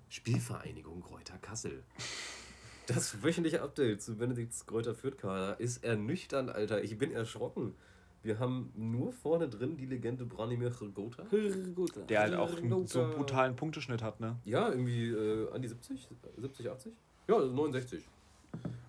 Spielvereinigung 0.08 1.00
Kräuter 1.02 1.36
Kassel. 1.38 1.82
Das 2.86 3.24
wöchentliche 3.24 3.60
Update 3.62 4.02
zu 4.02 4.16
Benedikts 4.16 4.66
Kräuter 4.66 4.94
Fürth-Kader 4.94 5.58
ist 5.58 5.82
ernüchternd, 5.82 6.50
Alter. 6.50 6.84
Ich 6.84 6.96
bin 6.96 7.10
erschrocken. 7.10 7.74
Wir 8.22 8.38
haben 8.38 8.72
nur 8.76 9.12
vorne 9.12 9.48
drin 9.48 9.76
die 9.76 9.86
Legende 9.86 10.24
Branimir 10.24 10.70
Gota. 10.94 11.24
Gut. 11.74 11.92
Der 12.08 12.20
halt 12.20 12.34
auch 12.34 12.56
einen 12.56 12.86
so 12.86 13.08
brutalen 13.08 13.56
Punkteschnitt 13.56 14.02
hat, 14.02 14.20
ne? 14.20 14.36
Ja, 14.44 14.68
irgendwie 14.68 15.08
äh, 15.08 15.52
an 15.52 15.60
die 15.60 15.68
70, 15.68 16.08
70, 16.36 16.70
80? 16.70 16.92
Ja, 17.28 17.38
69. 17.38 18.04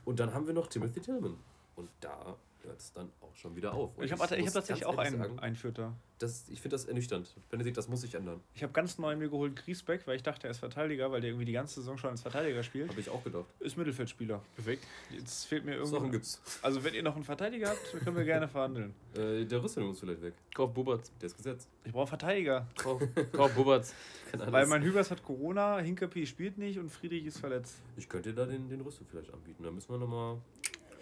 Und 0.05 0.19
dann 0.19 0.33
haben 0.33 0.45
wir 0.45 0.53
noch 0.53 0.67
Timothy 0.67 0.99
Tillman. 0.99 1.35
Und 1.75 1.89
da 1.99 2.35
hört 2.63 2.79
es 2.79 2.91
dann 2.93 3.09
auch 3.21 3.35
schon 3.35 3.55
wieder 3.55 3.73
auf. 3.73 3.97
Und 3.97 4.03
Ich 4.03 4.11
habe 4.11 4.21
hab 4.21 4.29
tatsächlich 4.29 4.85
auch 4.85 4.97
einen, 4.97 5.17
sagen, 5.17 5.39
einen 5.39 5.55
Vierter. 5.55 5.93
das, 6.19 6.47
ich 6.49 6.61
finde 6.61 6.75
das 6.75 6.85
ernüchternd. 6.85 7.33
Benedikt, 7.49 7.77
das 7.77 7.87
muss 7.87 8.01
sich 8.01 8.15
ändern. 8.15 8.39
Ich 8.53 8.63
habe 8.63 8.73
ganz 8.73 8.97
neu 8.97 9.15
mir 9.15 9.29
geholt 9.29 9.55
Griesbeck, 9.55 10.07
weil 10.07 10.15
ich 10.15 10.23
dachte, 10.23 10.47
er 10.47 10.51
ist 10.51 10.59
Verteidiger, 10.59 11.11
weil 11.11 11.21
der 11.21 11.31
irgendwie 11.31 11.45
die 11.45 11.51
ganze 11.53 11.75
Saison 11.75 11.97
schon 11.97 12.11
als 12.11 12.21
Verteidiger 12.21 12.63
spielt. 12.63 12.89
Habe 12.89 12.99
ich 12.99 13.09
auch 13.09 13.23
gedacht. 13.23 13.45
Ist 13.59 13.77
Mittelfeldspieler. 13.77 14.41
Perfekt. 14.55 14.85
Jetzt 15.11 15.45
fehlt 15.45 15.65
mir 15.65 15.73
Sachen 15.85 15.93
irgendwie. 15.95 16.11
gibt's. 16.11 16.41
Also, 16.61 16.83
wenn 16.83 16.93
ihr 16.93 17.03
noch 17.03 17.15
einen 17.15 17.23
Verteidiger 17.25 17.69
habt, 17.69 17.91
können 18.03 18.15
wir 18.17 18.25
gerne 18.25 18.47
verhandeln. 18.47 18.93
Äh, 19.13 19.45
der 19.45 19.63
Rüstung 19.63 19.85
muss 19.85 19.99
vielleicht 19.99 20.23
weg. 20.23 20.33
Kauf 20.55 20.73
Bubatz. 20.73 21.11
Der 21.21 21.27
ist 21.27 21.37
gesetzt. 21.37 21.69
Ich 21.85 21.91
brauche 21.91 22.07
Verteidiger. 22.07 22.67
Kauf, 22.75 22.99
Kauf 23.31 23.55
alles- 23.67 23.93
Weil 24.51 24.65
mein 24.65 24.81
Hübers 24.81 25.11
hat 25.11 25.21
Corona, 25.23 25.77
Hinkapi 25.77 26.25
spielt 26.25 26.57
nicht 26.57 26.79
und 26.79 26.89
Friedrich 26.89 27.25
ist 27.27 27.37
verletzt. 27.37 27.75
ich 27.95 28.09
könnte 28.09 28.29
dir 28.29 28.35
da 28.35 28.45
den, 28.47 28.67
den 28.69 28.81
Rüstung 28.81 29.05
vielleicht 29.07 29.31
anbieten. 29.31 29.61
Da 29.61 29.69
müssen 29.69 29.91
wir 29.91 29.99
nochmal 29.99 30.37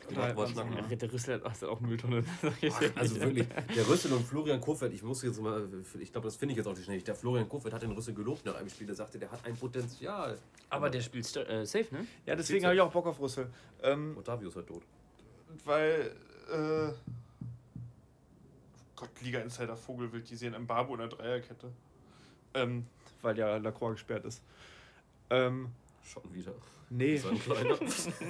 Schnacken. 0.09 0.77
Ach, 0.81 0.89
der 0.89 1.13
Rüssel 1.13 1.35
hat 1.35 1.41
ach, 1.45 1.67
auch 1.67 1.79
Mülltonne. 1.79 2.23
Also 2.95 3.19
wirklich, 3.19 3.47
der 3.75 3.87
Rüssel 3.87 4.13
und 4.13 4.25
Florian 4.25 4.59
Kofeld, 4.59 4.93
ich 4.93 5.03
muss 5.03 5.21
jetzt 5.23 5.41
mal, 5.41 5.67
ich 5.99 6.11
glaube, 6.11 6.27
das 6.27 6.35
finde 6.35 6.53
ich 6.53 6.57
jetzt 6.57 6.67
auch 6.67 6.75
nicht 6.75 6.85
schnell. 6.85 7.01
Der 7.01 7.15
Florian 7.15 7.47
Kofeld 7.47 7.73
hat 7.73 7.81
den 7.81 7.91
Rüssel 7.91 8.13
gelobt 8.13 8.45
nach 8.45 8.55
einem 8.55 8.69
Spiel, 8.69 8.87
der 8.87 8.95
sagte, 8.95 9.19
der 9.19 9.31
hat 9.31 9.45
ein 9.45 9.55
Potenzial. 9.55 10.37
Aber 10.69 10.89
der 10.89 11.01
spielt 11.01 11.25
äh, 11.35 11.65
safe, 11.65 11.87
ne? 11.91 12.05
Ja, 12.25 12.35
deswegen 12.35 12.65
habe 12.65 12.75
ich 12.75 12.81
auch 12.81 12.91
Bock 12.91 13.07
auf 13.07 13.19
Rüssel. 13.19 13.49
Ähm, 13.83 14.17
Otavio 14.17 14.49
ist 14.49 14.55
halt 14.55 14.67
tot. 14.67 14.83
weil, 15.65 16.15
äh, 16.51 16.93
Gott, 18.95 19.09
Liga 19.21 19.39
Insider 19.39 19.75
Vogelwild, 19.75 20.29
die 20.29 20.35
sehen 20.35 20.55
Mbabu 20.61 20.93
in 20.93 20.99
der 20.99 21.09
Dreierkette. 21.09 21.71
Ähm, 22.53 22.85
weil 23.21 23.37
ja 23.37 23.57
Lacroix 23.57 23.93
gesperrt 23.93 24.25
ist. 24.25 24.43
Ähm, 25.29 25.69
Schon 26.03 26.23
wieder. 26.33 26.51
nee. 26.89 27.17
So 27.17 27.29
ein 27.29 27.39
kleiner. 27.39 27.77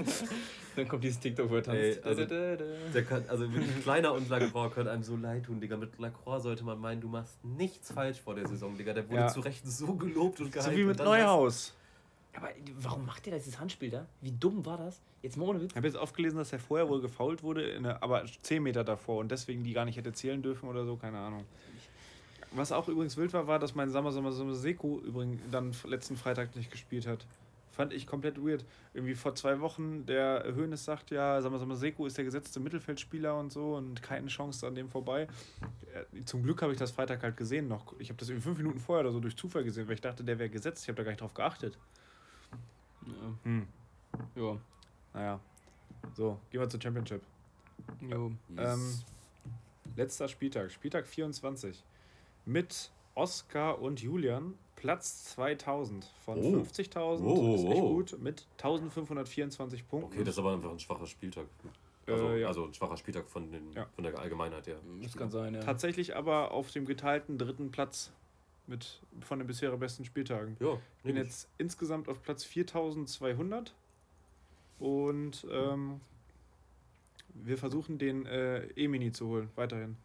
Dann 0.75 0.87
kommt 0.87 1.03
dieses 1.03 1.19
TikTok, 1.19 1.49
wo 1.49 1.55
er 1.55 1.63
tanzt. 1.63 1.79
Ey, 1.81 1.99
also- 2.03 2.25
Da, 2.25 2.55
da, 2.55 2.55
da, 2.57 2.65
Der 2.93 3.03
kann, 3.05 3.23
also 3.27 3.51
wirklich 3.53 3.81
kleiner 3.83 4.13
und 4.13 4.29
Lacroix 4.29 4.71
können 4.73 4.87
einem 4.89 5.03
so 5.03 5.15
leid 5.17 5.45
tun, 5.45 5.59
Digga. 5.59 5.77
Mit 5.77 5.97
Lacroix 5.99 6.41
sollte 6.43 6.63
man 6.63 6.79
meinen, 6.79 7.01
du 7.01 7.07
machst 7.07 7.43
nichts 7.43 7.91
falsch 7.91 8.19
vor 8.19 8.35
der 8.35 8.47
Saison, 8.47 8.77
Digga. 8.77 8.93
Der 8.93 9.07
wurde 9.09 9.21
Ja. 9.21 9.27
zu 9.27 9.39
Recht 9.41 9.65
so 9.65 9.93
gelobt 9.95 10.39
und 10.39 10.51
gehypt. 10.51 10.65
So 10.71 10.77
wie 10.77 10.85
mit 10.85 10.99
Neuhaus. 10.99 11.73
Aber 12.33 12.49
warum 12.79 13.05
macht 13.05 13.25
der 13.25 13.37
dieses 13.37 13.59
Handspiel 13.59 13.89
da? 13.89 14.05
Wie 14.21 14.31
dumm 14.31 14.65
war 14.65 14.77
das? 14.77 15.01
Jetzt 15.21 15.35
mal 15.35 15.49
ohne 15.49 15.61
Witz. 15.61 15.71
Ich 15.71 15.75
habe 15.75 15.87
jetzt 15.87 15.97
aufgelesen, 15.97 16.37
dass 16.37 16.53
er 16.53 16.59
vorher 16.59 16.87
wohl 16.87 17.01
gefault 17.01 17.43
wurde, 17.43 17.63
in 17.63 17.83
der, 17.83 18.01
aber 18.01 18.23
10 18.41 18.63
Meter 18.63 18.83
davor 18.85 19.17
und 19.19 19.29
deswegen 19.31 19.63
die 19.65 19.73
gar 19.73 19.83
nicht 19.83 19.97
hätte 19.97 20.13
zählen 20.13 20.41
dürfen 20.41 20.69
oder 20.69 20.85
so, 20.85 20.95
keine 20.95 21.19
Ahnung. 21.19 21.43
Was 22.53 22.71
auch 22.71 22.87
übrigens 22.87 23.17
wild 23.17 23.33
war, 23.33 23.47
war, 23.47 23.59
dass 23.59 23.75
mein 23.75 23.89
Sammer 23.89 24.11
Sammer 24.13 24.31
Sammer 24.31 24.55
Seko 24.55 24.99
übrigens 25.05 25.41
dann 25.51 25.73
letzten 25.85 26.15
Freitag 26.15 26.55
nicht 26.55 26.71
gespielt 26.71 27.05
hat. 27.05 27.25
Fand 27.71 27.93
ich 27.93 28.05
komplett 28.05 28.37
weird. 28.43 28.65
Irgendwie 28.93 29.15
vor 29.15 29.33
zwei 29.33 29.61
Wochen, 29.61 30.05
der 30.05 30.43
Hönes 30.55 30.83
sagt 30.83 31.09
ja, 31.09 31.41
Sammer 31.41 31.57
Sammer 31.57 31.77
Seko 31.77 32.05
ist 32.05 32.17
der 32.17 32.25
gesetzte 32.25 32.59
Mittelfeldspieler 32.59 33.37
und 33.39 33.51
so 33.51 33.75
und 33.75 34.03
keine 34.03 34.27
Chance 34.27 34.67
an 34.67 34.75
dem 34.75 34.89
vorbei. 34.89 35.27
Äh, 35.93 36.23
Zum 36.25 36.43
Glück 36.43 36.61
habe 36.61 36.73
ich 36.73 36.77
das 36.79 36.91
Freitag 36.91 37.23
halt 37.23 37.37
gesehen 37.37 37.69
noch. 37.69 37.97
Ich 37.99 38.09
habe 38.09 38.19
das 38.19 38.29
irgendwie 38.29 38.43
fünf 38.43 38.57
Minuten 38.57 38.79
vorher 38.79 39.05
oder 39.05 39.13
so 39.13 39.21
durch 39.21 39.37
Zufall 39.37 39.63
gesehen, 39.63 39.87
weil 39.87 39.95
ich 39.95 40.01
dachte, 40.01 40.23
der 40.23 40.37
wäre 40.37 40.49
gesetzt. 40.49 40.83
Ich 40.83 40.89
habe 40.89 40.97
da 40.97 41.03
gar 41.03 41.11
nicht 41.11 41.21
drauf 41.21 41.33
geachtet. 41.33 41.77
Ja. 43.05 43.13
Hm, 43.43 43.67
ja. 44.35 44.57
naja. 45.13 45.39
So, 46.13 46.39
gehen 46.49 46.59
wir 46.59 46.69
zur 46.69 46.81
Championship. 46.81 47.21
Jo. 48.01 48.31
Yes. 48.49 48.73
Ähm, 48.73 49.95
letzter 49.95 50.27
Spieltag, 50.27 50.71
Spieltag 50.71 51.07
24. 51.07 51.83
Mit 52.45 52.91
Oskar 53.15 53.81
und 53.81 54.01
Julian 54.01 54.55
Platz 54.81 55.25
2000 55.35 56.03
von 56.25 56.39
Oh. 56.39 56.57
50.000. 56.57 57.23
Oh, 57.23 57.55
ist 57.55 57.63
nicht 57.63 57.81
oh. 57.81 57.93
gut. 57.95 58.19
Mit 58.19 58.47
1524 58.57 59.87
Punkten. 59.87 60.13
Okay, 60.15 60.23
das 60.23 60.33
ist 60.33 60.39
aber 60.39 60.53
einfach 60.53 60.71
ein 60.71 60.79
schwacher 60.79 61.05
Spieltag. 61.05 61.45
Also, 62.07 62.29
Äh, 62.29 62.41
ja. 62.41 62.47
also 62.47 62.65
ein 62.65 62.73
schwacher 62.73 62.97
Spieltag 62.97 63.29
von, 63.29 63.51
den, 63.51 63.71
Ja. 63.73 63.85
von 63.93 64.03
der 64.03 64.17
Allgemeinheit 64.17 64.65
her. 64.65 64.77
Das 65.03 65.15
kann 65.15 65.29
sein, 65.29 65.53
ja. 65.53 65.61
Tatsächlich 65.61 66.15
aber 66.15 66.51
auf 66.51 66.71
dem 66.71 66.85
geteilten 66.85 67.37
dritten 67.37 67.69
Platz 67.69 68.11
mit 68.65 69.01
von 69.21 69.37
den 69.37 69.47
bisher 69.47 69.75
besten 69.77 70.03
Spieltagen. 70.03 70.57
Ja, 70.59 70.73
Ich 70.97 71.03
bin 71.03 71.15
ich. 71.15 71.23
jetzt 71.23 71.47
insgesamt 71.59 72.09
auf 72.09 72.21
Platz 72.23 72.43
4200 72.43 73.73
und 74.79 75.45
ähm, 75.51 76.01
wir 77.35 77.57
versuchen 77.57 77.97
den 77.99 78.25
äh, 78.25 78.63
E-Mini 78.75 79.11
zu 79.11 79.27
holen, 79.27 79.49
weiterhin. 79.55 79.95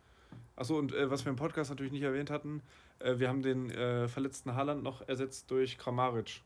Achso, 0.54 0.78
und 0.78 0.92
äh, 0.94 1.10
was 1.10 1.24
wir 1.24 1.30
im 1.30 1.36
Podcast 1.36 1.70
natürlich 1.70 1.92
nicht 1.92 2.02
erwähnt 2.02 2.30
hatten, 2.30 2.62
äh, 3.00 3.18
wir 3.18 3.28
haben 3.28 3.42
den 3.42 3.70
äh, 3.70 4.08
verletzten 4.08 4.54
Haaland 4.54 4.82
noch 4.82 5.06
ersetzt 5.08 5.50
durch 5.50 5.78
Kramaric 5.78 6.42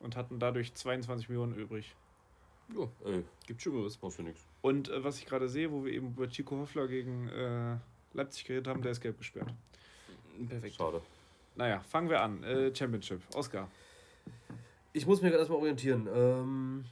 und 0.00 0.16
hatten 0.16 0.38
dadurch 0.38 0.74
22 0.74 1.28
Millionen 1.28 1.54
übrig. 1.54 1.94
Ja, 2.76 2.88
ey, 3.06 3.24
Gibt 3.46 3.62
schon 3.62 3.84
was. 3.84 3.96
brauchst 3.96 4.18
du 4.18 4.22
nichts. 4.22 4.46
Und 4.60 4.90
äh, 4.90 5.02
was 5.02 5.18
ich 5.18 5.26
gerade 5.26 5.48
sehe, 5.48 5.72
wo 5.72 5.84
wir 5.84 5.92
eben 5.92 6.08
über 6.08 6.28
Chico 6.28 6.56
Hoffler 6.58 6.86
gegen 6.86 7.28
äh, 7.28 7.76
Leipzig 8.12 8.44
geredet 8.44 8.68
haben, 8.68 8.82
der 8.82 8.92
ist 8.92 9.00
gelb 9.00 9.18
gesperrt. 9.18 9.52
Perfekt. 10.48 10.76
Schade. 10.76 11.00
Naja, 11.56 11.80
fangen 11.80 12.08
wir 12.08 12.20
an. 12.20 12.42
Äh, 12.44 12.74
Championship. 12.74 13.20
Oscar. 13.34 13.68
Ich 14.92 15.06
muss 15.06 15.20
mich 15.20 15.30
gerade 15.30 15.40
erstmal 15.40 15.58
orientieren. 15.58 16.08
Ähm, 16.12 16.84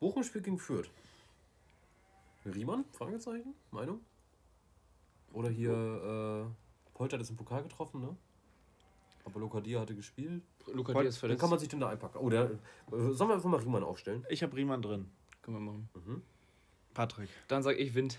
Bochum 0.00 0.22
spielt 0.22 0.44
gegen 0.44 0.58
Fürth. 0.58 0.90
Riemann? 2.44 2.84
Fragezeichen? 2.92 3.54
Meinung? 3.70 4.00
Oder 5.32 5.50
hier, 5.50 5.72
äh, 5.72 6.94
Polter 6.94 7.14
hat 7.16 7.20
jetzt 7.20 7.30
im 7.30 7.36
Pokal 7.36 7.62
getroffen, 7.62 8.00
ne? 8.00 8.16
Aber 9.26 9.40
Lokadia 9.40 9.80
hatte 9.80 9.94
gespielt. 9.94 10.42
Luca 10.72 10.94
Heute- 10.94 11.02
Diaz 11.04 11.14
Dann 11.16 11.20
verletzt. 11.20 11.40
kann 11.40 11.50
man 11.50 11.58
sich 11.58 11.68
denn 11.68 11.80
da 11.80 11.88
einpacken. 11.88 12.18
Oh, 12.18 12.30
der, 12.30 12.44
äh, 12.44 12.48
sollen 13.10 13.28
wir 13.30 13.34
einfach 13.34 13.50
mal 13.50 13.58
Riemann 13.60 13.82
aufstellen? 13.82 14.24
Ich 14.30 14.42
habe 14.42 14.56
Riemann 14.56 14.80
drin. 14.80 15.10
Können 15.42 15.56
wir 15.58 15.60
machen. 15.60 15.88
Mhm. 15.94 16.22
Patrick. 16.94 17.28
Dann 17.48 17.62
sag 17.62 17.76
ich 17.78 17.94
Wind. 17.94 18.18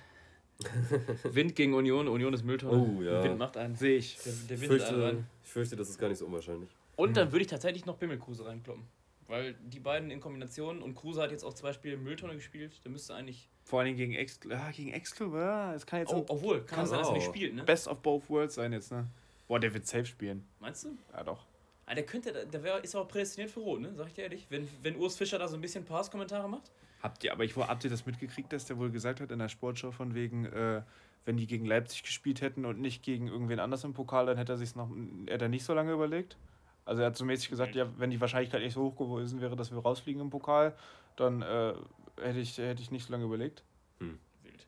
Wind 1.23 1.55
gegen 1.55 1.73
Union. 1.73 2.07
Union 2.07 2.33
ist 2.33 2.43
Mülltonne. 2.43 2.77
Oh, 2.77 3.01
ja. 3.01 3.23
Wind 3.23 3.37
macht 3.39 3.57
einen. 3.57 3.75
Sehe 3.75 3.97
ich. 3.97 4.17
Der, 4.23 4.33
der 4.49 4.61
Wind 4.61 4.71
ist 4.73 4.81
einen 4.83 4.89
fürchte, 4.89 5.03
rein. 5.03 5.27
ich 5.43 5.49
fürchte, 5.49 5.75
das 5.75 5.89
ist 5.89 5.97
gar 5.97 6.09
nicht 6.09 6.17
so 6.17 6.25
unwahrscheinlich. 6.25 6.69
Und 6.95 7.15
dann 7.15 7.31
würde 7.31 7.41
ich 7.41 7.47
tatsächlich 7.47 7.85
noch 7.85 7.95
Bimmelkruse 7.97 8.45
reinkloppen. 8.45 8.83
Weil 9.27 9.53
die 9.55 9.79
beiden 9.79 10.09
in 10.09 10.19
Kombination 10.21 10.81
und 10.81 10.95
Kruse 10.95 11.21
hat 11.21 11.31
jetzt 11.31 11.43
auch 11.43 11.53
zwei 11.53 11.73
Spiele 11.73 11.97
Mülltonne 11.97 12.33
gespielt. 12.35 12.81
Der 12.83 12.91
müsste 12.91 13.13
eigentlich. 13.13 13.49
Vor 13.63 13.81
allem 13.81 13.95
gegen 13.97 14.13
Ex 14.13 14.39
ah, 14.49 14.71
gegen 14.71 14.91
Ex-Club, 14.93 15.33
ja, 15.33 15.73
es 15.73 15.85
kann 15.85 15.99
jetzt 15.99 16.13
Oh, 16.13 16.25
obwohl, 16.29 16.61
kann 16.63 16.83
es 16.85 16.89
sein, 16.89 16.99
dass 16.99 17.09
er 17.09 17.13
nicht 17.15 17.27
auch. 17.27 17.33
spielt, 17.33 17.53
ne? 17.55 17.63
Best 17.63 17.87
of 17.89 17.99
both 18.01 18.29
worlds 18.29 18.55
sein 18.55 18.71
jetzt, 18.71 18.91
ne? 18.91 19.05
Boah, 19.47 19.59
der 19.59 19.73
wird 19.73 19.85
safe 19.87 20.05
spielen. 20.05 20.47
Meinst 20.59 20.83
du? 20.83 20.97
Ja, 21.13 21.23
doch. 21.23 21.45
Ah, 21.85 21.95
der 21.95 22.05
könnte, 22.05 22.45
der 22.45 22.63
wär, 22.63 22.83
ist 22.83 22.95
aber 22.95 23.07
prädestiniert 23.07 23.49
für 23.49 23.61
Rot, 23.61 23.79
ne? 23.79 23.93
Sag 23.95 24.07
ich 24.07 24.13
dir 24.13 24.23
ehrlich. 24.23 24.45
Wenn, 24.49 24.67
wenn 24.83 24.97
Urs 24.97 25.15
Fischer 25.15 25.39
da 25.39 25.47
so 25.47 25.55
ein 25.55 25.61
bisschen 25.61 25.85
Pass-Kommentare 25.85 26.49
macht. 26.49 26.69
Habt 27.01 27.23
ihr, 27.23 27.31
aber 27.31 27.45
ich 27.45 27.55
habt 27.55 27.83
ihr 27.83 27.89
das 27.89 28.05
mitgekriegt, 28.05 28.51
dass 28.51 28.65
der 28.65 28.77
wohl 28.77 28.91
gesagt 28.91 29.21
hat 29.21 29.31
in 29.31 29.39
der 29.39 29.47
Sportschau 29.47 29.91
von 29.91 30.13
wegen, 30.13 30.45
äh, 30.45 30.81
wenn 31.23 31.37
die 31.37 31.47
gegen 31.47 31.65
Leipzig 31.65 32.03
gespielt 32.03 32.41
hätten 32.41 32.65
und 32.65 32.79
nicht 32.79 33.03
gegen 33.03 33.27
irgendwen 33.27 33.59
anders 33.59 33.83
im 33.85 33.93
Pokal, 33.93 34.25
dann 34.25 34.37
hätte 34.37 34.53
er 34.53 34.57
sich 34.57 34.75
noch, 34.75 34.89
hätte 35.27 35.45
er 35.45 35.49
nicht 35.49 35.63
so 35.63 35.73
lange 35.73 35.93
überlegt. 35.93 36.37
Also 36.83 37.01
er 37.01 37.07
hat 37.07 37.17
so 37.17 37.23
mäßig 37.23 37.49
gesagt, 37.49 37.75
ja, 37.75 37.87
wenn 37.97 38.09
die 38.09 38.19
Wahrscheinlichkeit 38.19 38.61
nicht 38.61 38.73
so 38.73 38.83
hoch 38.83 38.95
gewesen 38.95 39.39
wäre, 39.39 39.55
dass 39.55 39.71
wir 39.71 39.79
rausfliegen 39.79 40.21
im 40.21 40.29
Pokal, 40.29 40.75
dann 41.15 41.41
äh, 41.41 41.73
hätte 42.21 42.39
ich, 42.39 42.57
hätte 42.57 42.81
ich 42.81 42.91
nicht 42.91 43.05
so 43.05 43.13
lange 43.13 43.25
überlegt. 43.25 43.63
Wild. 43.99 44.67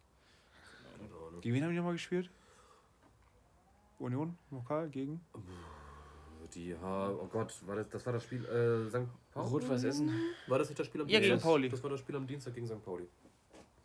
Keine 0.98 1.14
Ahnung. 1.14 1.42
Gegen 1.42 1.56
wen 1.56 1.64
haben 1.64 1.72
die 1.72 1.78
nochmal 1.78 1.94
gespielt? 1.94 2.30
Union 4.00 4.38
Pokal 4.50 4.90
gegen? 4.90 5.22
Die 6.56 6.76
ha 6.76 7.10
oh 7.12 7.28
Gott, 7.28 7.54
war 7.68 7.76
das, 7.76 7.90
das 7.90 8.06
war 8.06 8.14
das 8.14 8.24
Spiel 8.24 8.44
äh, 8.46 8.90
St. 8.90 9.08
Pauli? 9.32 9.50
Rot-Weiß 9.50 9.84
Essen. 9.84 10.12
War 10.48 10.58
das 10.58 10.70
nicht 10.70 10.80
das 10.80 10.88
Spiel 10.88 11.02
am 11.02 11.08
Ja, 11.08 11.20
gegen 11.20 11.34
das, 11.34 11.44
Pauli. 11.44 11.70
Das 11.70 11.84
war 11.84 11.90
das 11.92 12.00
Spiel 12.00 12.16
am 12.16 12.26
Dienstag 12.26 12.56
gegen 12.56 12.66
St. 12.66 12.84
Pauli. 12.84 13.08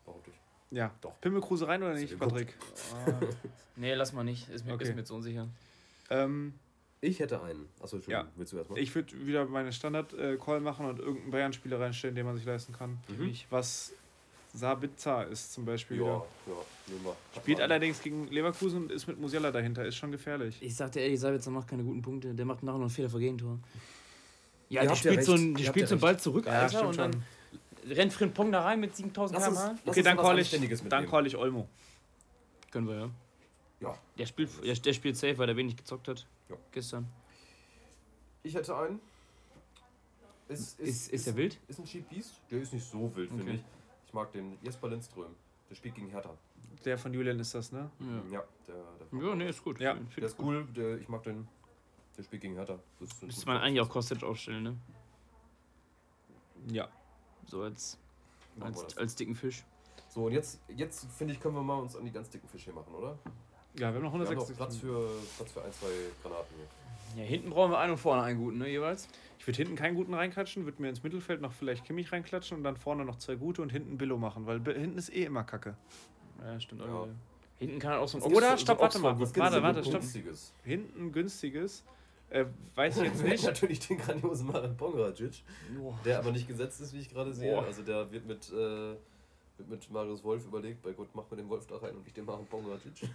Behaupte 0.03 0.31
ich. 0.31 0.37
Ja. 0.75 0.91
Doch. 1.01 1.19
Pimmelkruse 1.21 1.67
rein 1.67 1.83
oder 1.83 1.93
nicht? 1.93 2.17
Patrick? 2.17 2.55
Nee, 3.77 3.93
lass 3.93 4.13
mal 4.13 4.23
nicht. 4.23 4.47
Ist 4.49 4.65
mir, 4.65 4.73
Okay. 4.73 4.85
ist 4.85 4.91
mir 4.91 4.99
jetzt 5.01 5.11
unsicher. 5.11 5.49
ähm, 6.09 6.53
Ich 7.01 7.19
hätte 7.19 7.41
einen. 7.43 7.67
Achso, 7.81 7.97
Entschuldigung, 7.97 8.25
Ja. 8.27 8.31
willst 8.37 8.53
du 8.53 8.57
erstmal? 8.57 8.79
Ich 8.79 8.95
würde 8.95 9.27
wieder 9.27 9.45
meine 9.45 9.73
Standard-Call 9.73 10.61
machen 10.61 10.85
und 10.85 10.99
irgendeinen 10.99 11.31
Bayern-Spieler 11.31 11.79
reinstellen, 11.81 12.15
den 12.15 12.25
man 12.25 12.35
sich 12.37 12.45
leisten 12.45 12.71
kann. 12.73 12.99
Mhm. 13.09 13.33
Was 13.49 13.91
Sabitzer 14.55 15.27
ist 15.27 15.53
zum 15.53 15.65
Beispiel. 15.65 15.97
Ja, 15.97 16.03
wieder. 16.03 16.25
ja. 17.05 17.15
Spielt 17.41 17.59
allerdings 17.61 18.01
gegen 18.01 18.27
Leverkusen 18.27 18.83
und 18.83 18.91
ist 18.91 19.07
mit 19.07 19.19
Musiala 19.19 19.51
dahinter. 19.51 19.85
Ist 19.85 19.95
schon 19.97 20.11
gefährlich. 20.11 20.57
Ich 20.61 20.75
sagte 20.75 20.99
ehrlich, 20.99 21.19
Sabitzer 21.19 21.51
macht 21.51 21.67
keine 21.67 21.83
guten 21.83 22.01
Punkte. 22.01 22.33
Der 22.33 22.45
macht 22.45 22.63
nachher 22.63 22.77
noch 22.77 22.81
einen 22.85 22.89
Fehler 22.89 23.09
vor 23.09 23.19
Gegentor. 23.19 23.59
Ja, 24.69 24.81
Ihr 24.81 24.87
der 24.87 24.95
habt 24.95 25.03
ja 25.05 25.11
spielt, 25.11 25.25
so 25.25 25.37
der 25.37 25.53
habt 25.53 25.65
spielt 25.67 25.87
so 25.87 25.95
einen. 25.95 26.01
Ball 26.01 26.19
zurück, 26.19 26.45
Ja, 26.45 26.61
Alter, 26.63 26.87
und 26.87 26.97
dann 26.97 27.23
rennt 27.87 28.13
Frimpong 28.13 28.51
da 28.51 28.61
rein 28.61 28.79
mit 28.79 28.95
7000 28.95 29.39
Lass 29.39 29.47
uns, 29.49 29.57
km/h. 29.59 29.75
Okay, 29.85 30.01
dann 30.01 30.17
call 30.17 30.39
ich, 30.39 30.79
dann 30.89 31.07
call 31.07 31.27
ich 31.27 31.35
Olmo. 31.37 31.67
Können 32.71 32.87
wir, 32.87 32.95
ja. 32.95 33.09
Ja. 33.81 33.97
Der 34.17 34.25
spielt, 34.25 34.49
der, 34.65 34.73
der 34.73 34.93
spielt 34.93 35.17
safe, 35.17 35.37
weil 35.37 35.47
der 35.47 35.55
wenig 35.57 35.75
gezockt 35.75 36.07
hat. 36.07 36.25
Ja. 36.49 36.55
Gestern. 36.71 37.07
Ich 38.41 38.55
hätte 38.55 38.75
einen. 38.75 38.99
Ist, 40.47 40.79
Ist, 40.79 41.11
ist 41.11 41.27
der 41.27 41.35
wild? 41.35 41.57
Ist 41.67 41.79
ein 41.79 41.85
Cheap 41.85 42.07
Beast. 42.09 42.33
Der 42.51 42.61
ist 42.61 42.73
nicht 42.73 42.85
so 42.89 43.11
wild, 43.15 43.29
finde 43.29 43.43
Okay. 43.43 43.53
ich. 43.55 43.59
Ich 43.59 43.84
mag 44.15 44.31
den 44.31 44.57
Jesper 44.63 44.87
Lindström. 44.87 45.35
Der 45.69 45.75
spielt 45.75 45.93
gegen 45.93 46.09
Hertha. 46.09 46.35
Der 46.83 46.97
von 46.97 47.13
Julian 47.13 47.39
ist 47.39 47.53
das, 47.53 47.71
ne? 47.71 47.91
Ja. 47.99 48.39
Ja, 48.39 48.43
der, 48.67 48.75
der, 49.11 49.27
Ja, 49.27 49.35
nee, 49.35 49.49
ist 49.49 49.63
gut. 49.63 49.79
Ja. 49.79 49.93
Der 49.93 50.23
ist 50.23 50.39
cool. 50.39 50.65
Der, 50.75 50.97
ich 50.97 51.07
mag 51.07 51.21
den. 51.23 51.47
Der 52.17 52.23
spielt 52.23 52.41
gegen 52.41 52.55
Hertha. 52.55 52.79
Das 52.99 53.09
ist 53.11 53.23
Müsste 53.23 53.45
man 53.45 53.57
eigentlich 53.57 53.81
auch 53.81 53.89
Kostic 53.89 54.23
aufstellen, 54.23 54.63
ne? 54.63 54.77
Ja. 56.71 56.87
So 57.45 57.61
als. 57.61 57.99
Als, 58.59 58.97
als 58.97 59.15
dicken 59.15 59.35
Fisch. 59.35 59.65
So, 60.07 60.27
und 60.27 60.31
jetzt, 60.31 60.61
jetzt 60.69 61.11
finde 61.11 61.33
ich, 61.33 61.41
können 61.41 61.55
wir 61.55 61.61
mal 61.61 61.77
uns 61.77 61.95
an 61.95 62.05
die 62.05 62.11
ganz 62.11 62.29
dicken 62.29 62.47
Fische 62.47 62.71
machen, 62.71 62.93
oder? 62.95 63.19
Ja, 63.77 63.93
wir 63.93 63.95
haben 63.95 64.03
noch 64.03 64.13
Wir 64.13 64.19
haben 64.19 64.35
noch 64.35 64.47
160. 64.47 64.55
Platz 64.55 64.77
für, 64.77 65.09
Platz 65.35 65.51
für 65.51 65.61
ein, 65.61 65.73
zwei 65.73 65.87
Granaten 66.23 66.55
hier. 66.55 66.67
Ja, 67.15 67.23
hinten 67.23 67.49
brauchen 67.49 67.71
wir 67.71 67.79
einen 67.79 67.93
und 67.93 67.97
vorne 67.97 68.23
einen 68.23 68.39
guten, 68.39 68.57
ne, 68.57 68.69
jeweils. 68.69 69.07
Ich 69.39 69.47
würde 69.47 69.57
hinten 69.57 69.75
keinen 69.75 69.95
guten 69.95 70.13
reinklatschen, 70.13 70.65
würde 70.65 70.81
mir 70.81 70.89
ins 70.89 71.03
Mittelfeld 71.03 71.41
noch 71.41 71.53
vielleicht 71.53 71.85
Kimmich 71.85 72.11
reinklatschen 72.11 72.57
und 72.57 72.63
dann 72.63 72.75
vorne 72.75 73.05
noch 73.05 73.17
zwei 73.17 73.35
gute 73.35 73.61
und 73.61 73.71
hinten 73.71 73.97
Billo 73.97 74.17
machen, 74.17 74.45
weil 74.45 74.61
hinten 74.63 74.97
ist 74.97 75.13
eh 75.13 75.23
immer 75.23 75.43
Kacke. 75.43 75.75
Ja, 76.43 76.59
stimmt 76.59 76.81
Ja. 76.81 77.07
Hinten 77.57 77.79
kann 77.79 77.91
halt 77.91 78.01
auch 78.01 78.07
so 78.07 78.17
ein 78.17 78.23
Oder? 78.23 78.57
Stopp, 78.57 78.81
warte 78.81 78.99
mal. 78.99 79.17
Warte, 79.17 79.63
warte, 79.63 79.83
stopp. 79.83 80.01
Günstiges? 80.01 80.53
Hinten 80.63 81.11
günstiges, 81.13 81.85
äh, 82.29 82.45
weiß 82.75 82.97
ich 82.97 83.03
jetzt 83.03 83.23
Nicht. 83.23 83.45
Natürlich 83.45 83.79
den 83.79 83.97
grandiosen 83.97 84.47
Marin 84.47 84.75
Pongracic, 84.75 85.43
der 86.03 86.19
aber 86.19 86.31
nicht 86.31 86.47
gesetzt 86.47 86.81
ist, 86.81 86.93
wie 86.93 86.99
ich 86.99 87.09
gerade 87.09 87.33
sehe. 87.33 87.53
Boah. 87.53 87.63
Also 87.63 87.81
der 87.81 88.11
wird 88.11 88.25
mit, 88.25 88.49
äh, 88.49 88.95
wird 89.57 89.69
mit 89.69 89.89
Marius 89.89 90.21
Wolf 90.23 90.45
überlegt, 90.45 90.81
bei 90.81 90.91
Gott, 90.91 91.07
mach 91.13 91.29
mir 91.31 91.37
den 91.37 91.47
Wolf 91.47 91.65
da 91.67 91.77
rein 91.77 91.95
und 91.95 92.03
nicht 92.03 92.17
den 92.17 92.25
Marin 92.25 92.45
Pongracic. 92.45 93.09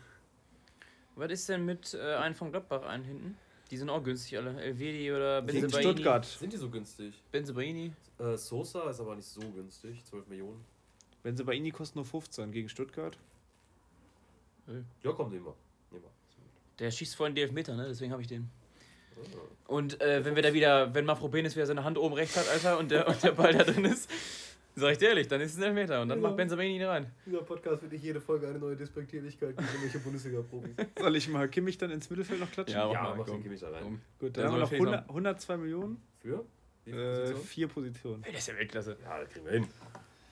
Was 1.16 1.30
ist 1.30 1.48
denn 1.50 1.66
mit 1.66 1.92
äh, 1.92 2.14
einem 2.14 2.34
von 2.34 2.50
Gladbach 2.50 2.82
einen 2.84 3.04
hinten? 3.04 3.36
Die 3.70 3.76
sind 3.76 3.88
auch 3.88 4.02
günstig 4.02 4.36
alle. 4.36 4.60
Elvedi 4.60 5.12
oder 5.12 5.42
Gegen 5.42 5.62
Benzebaini. 5.62 5.90
Stuttgart. 5.92 6.24
Sind 6.24 6.52
die 6.52 6.56
so 6.56 6.68
günstig? 6.68 7.14
Benzebaini. 7.30 7.92
Äh, 8.18 8.36
Sosa 8.36 8.90
ist 8.90 9.00
aber 9.00 9.14
nicht 9.14 9.28
so 9.28 9.40
günstig, 9.40 10.04
12 10.04 10.26
Millionen. 10.28 10.64
Wenn 11.22 11.36
sie 11.36 11.44
bei 11.44 11.54
Ini 11.54 11.70
kosten 11.70 11.98
nur 11.98 12.06
15 12.06 12.50
gegen 12.50 12.68
Stuttgart. 12.68 13.16
Ja, 15.02 15.12
komm, 15.12 15.30
nehmen 15.30 15.44
wir. 15.44 15.54
Nehmen 15.90 16.04
wir. 16.04 16.10
Der 16.78 16.90
schießt 16.90 17.16
vorhin 17.16 17.34
die 17.34 17.42
Elfmeter, 17.42 17.76
ne? 17.76 17.88
Deswegen 17.88 18.12
habe 18.12 18.22
ich 18.22 18.28
den. 18.28 18.50
Ah. 19.16 19.38
Und 19.66 20.00
äh, 20.00 20.24
wenn 20.24 20.34
wir 20.34 20.42
da 20.42 20.52
wieder, 20.52 20.94
wenn 20.94 21.04
Mafropenis 21.04 21.56
wieder 21.56 21.66
seine 21.66 21.84
Hand 21.84 21.98
oben 21.98 22.14
rechts 22.14 22.36
hat, 22.36 22.48
Alter, 22.48 22.78
und 22.78 22.90
der, 22.90 23.06
und 23.08 23.22
der 23.22 23.32
Ball 23.32 23.52
da 23.52 23.64
drin 23.64 23.84
ist, 23.84 24.08
sag 24.76 24.92
ich 24.92 24.98
dir 24.98 25.08
ehrlich, 25.10 25.28
dann 25.28 25.40
ist 25.40 25.52
es 25.52 25.58
ein 25.58 25.64
Elfmeter 25.64 26.00
und 26.02 26.08
dann 26.08 26.20
Ja. 26.20 26.28
macht 26.28 26.36
Benzebaini 26.36 26.76
ihn 26.76 26.82
rein. 26.84 27.10
Dieser 27.26 27.42
Podcast 27.42 27.82
wird 27.82 27.92
nicht 27.92 28.04
jede 28.04 28.20
Folge 28.20 28.48
eine 28.48 28.58
neue 28.58 28.76
Despektierlichkeit 28.76 29.56
gegen 29.56 29.68
irgendwelche 29.68 29.98
Bundesliga-Profis. 30.00 30.70
Soll 30.98 31.16
ich 31.16 31.28
mal 31.28 31.48
Kimmich 31.48 31.78
dann 31.78 31.90
ins 31.90 32.08
Mittelfeld 32.10 32.40
noch 32.40 32.50
klatschen? 32.50 32.76
Ja, 32.78 32.90
ja, 32.92 33.02
mach 33.02 33.10
mal, 33.10 33.16
mach 33.18 33.26
den. 33.26 33.42
Kimmich 33.42 33.60
da 33.60 33.70
rein. 33.70 33.82
Komm. 33.82 34.00
Gut, 34.18 34.36
Ja, 34.36 34.42
dann 34.44 34.52
haben 34.52 34.58
wir 34.58 34.60
noch 34.60 34.72
ich 34.72 34.80
100, 34.80 35.08
102 35.08 35.56
Millionen. 35.56 36.02
Für? 36.20 36.44
Äh, 36.86 36.92
Position? 36.92 37.42
vier 37.44 37.68
Positionen. 37.68 38.24
Ey, 38.24 38.30
der 38.30 38.38
ist 38.38 38.48
ja 38.48 38.56
Weltklasse. 38.56 38.96
Ja, 39.02 39.20
das 39.20 39.28
kriegen 39.28 39.44
wir 39.44 39.52
hin. 39.52 39.66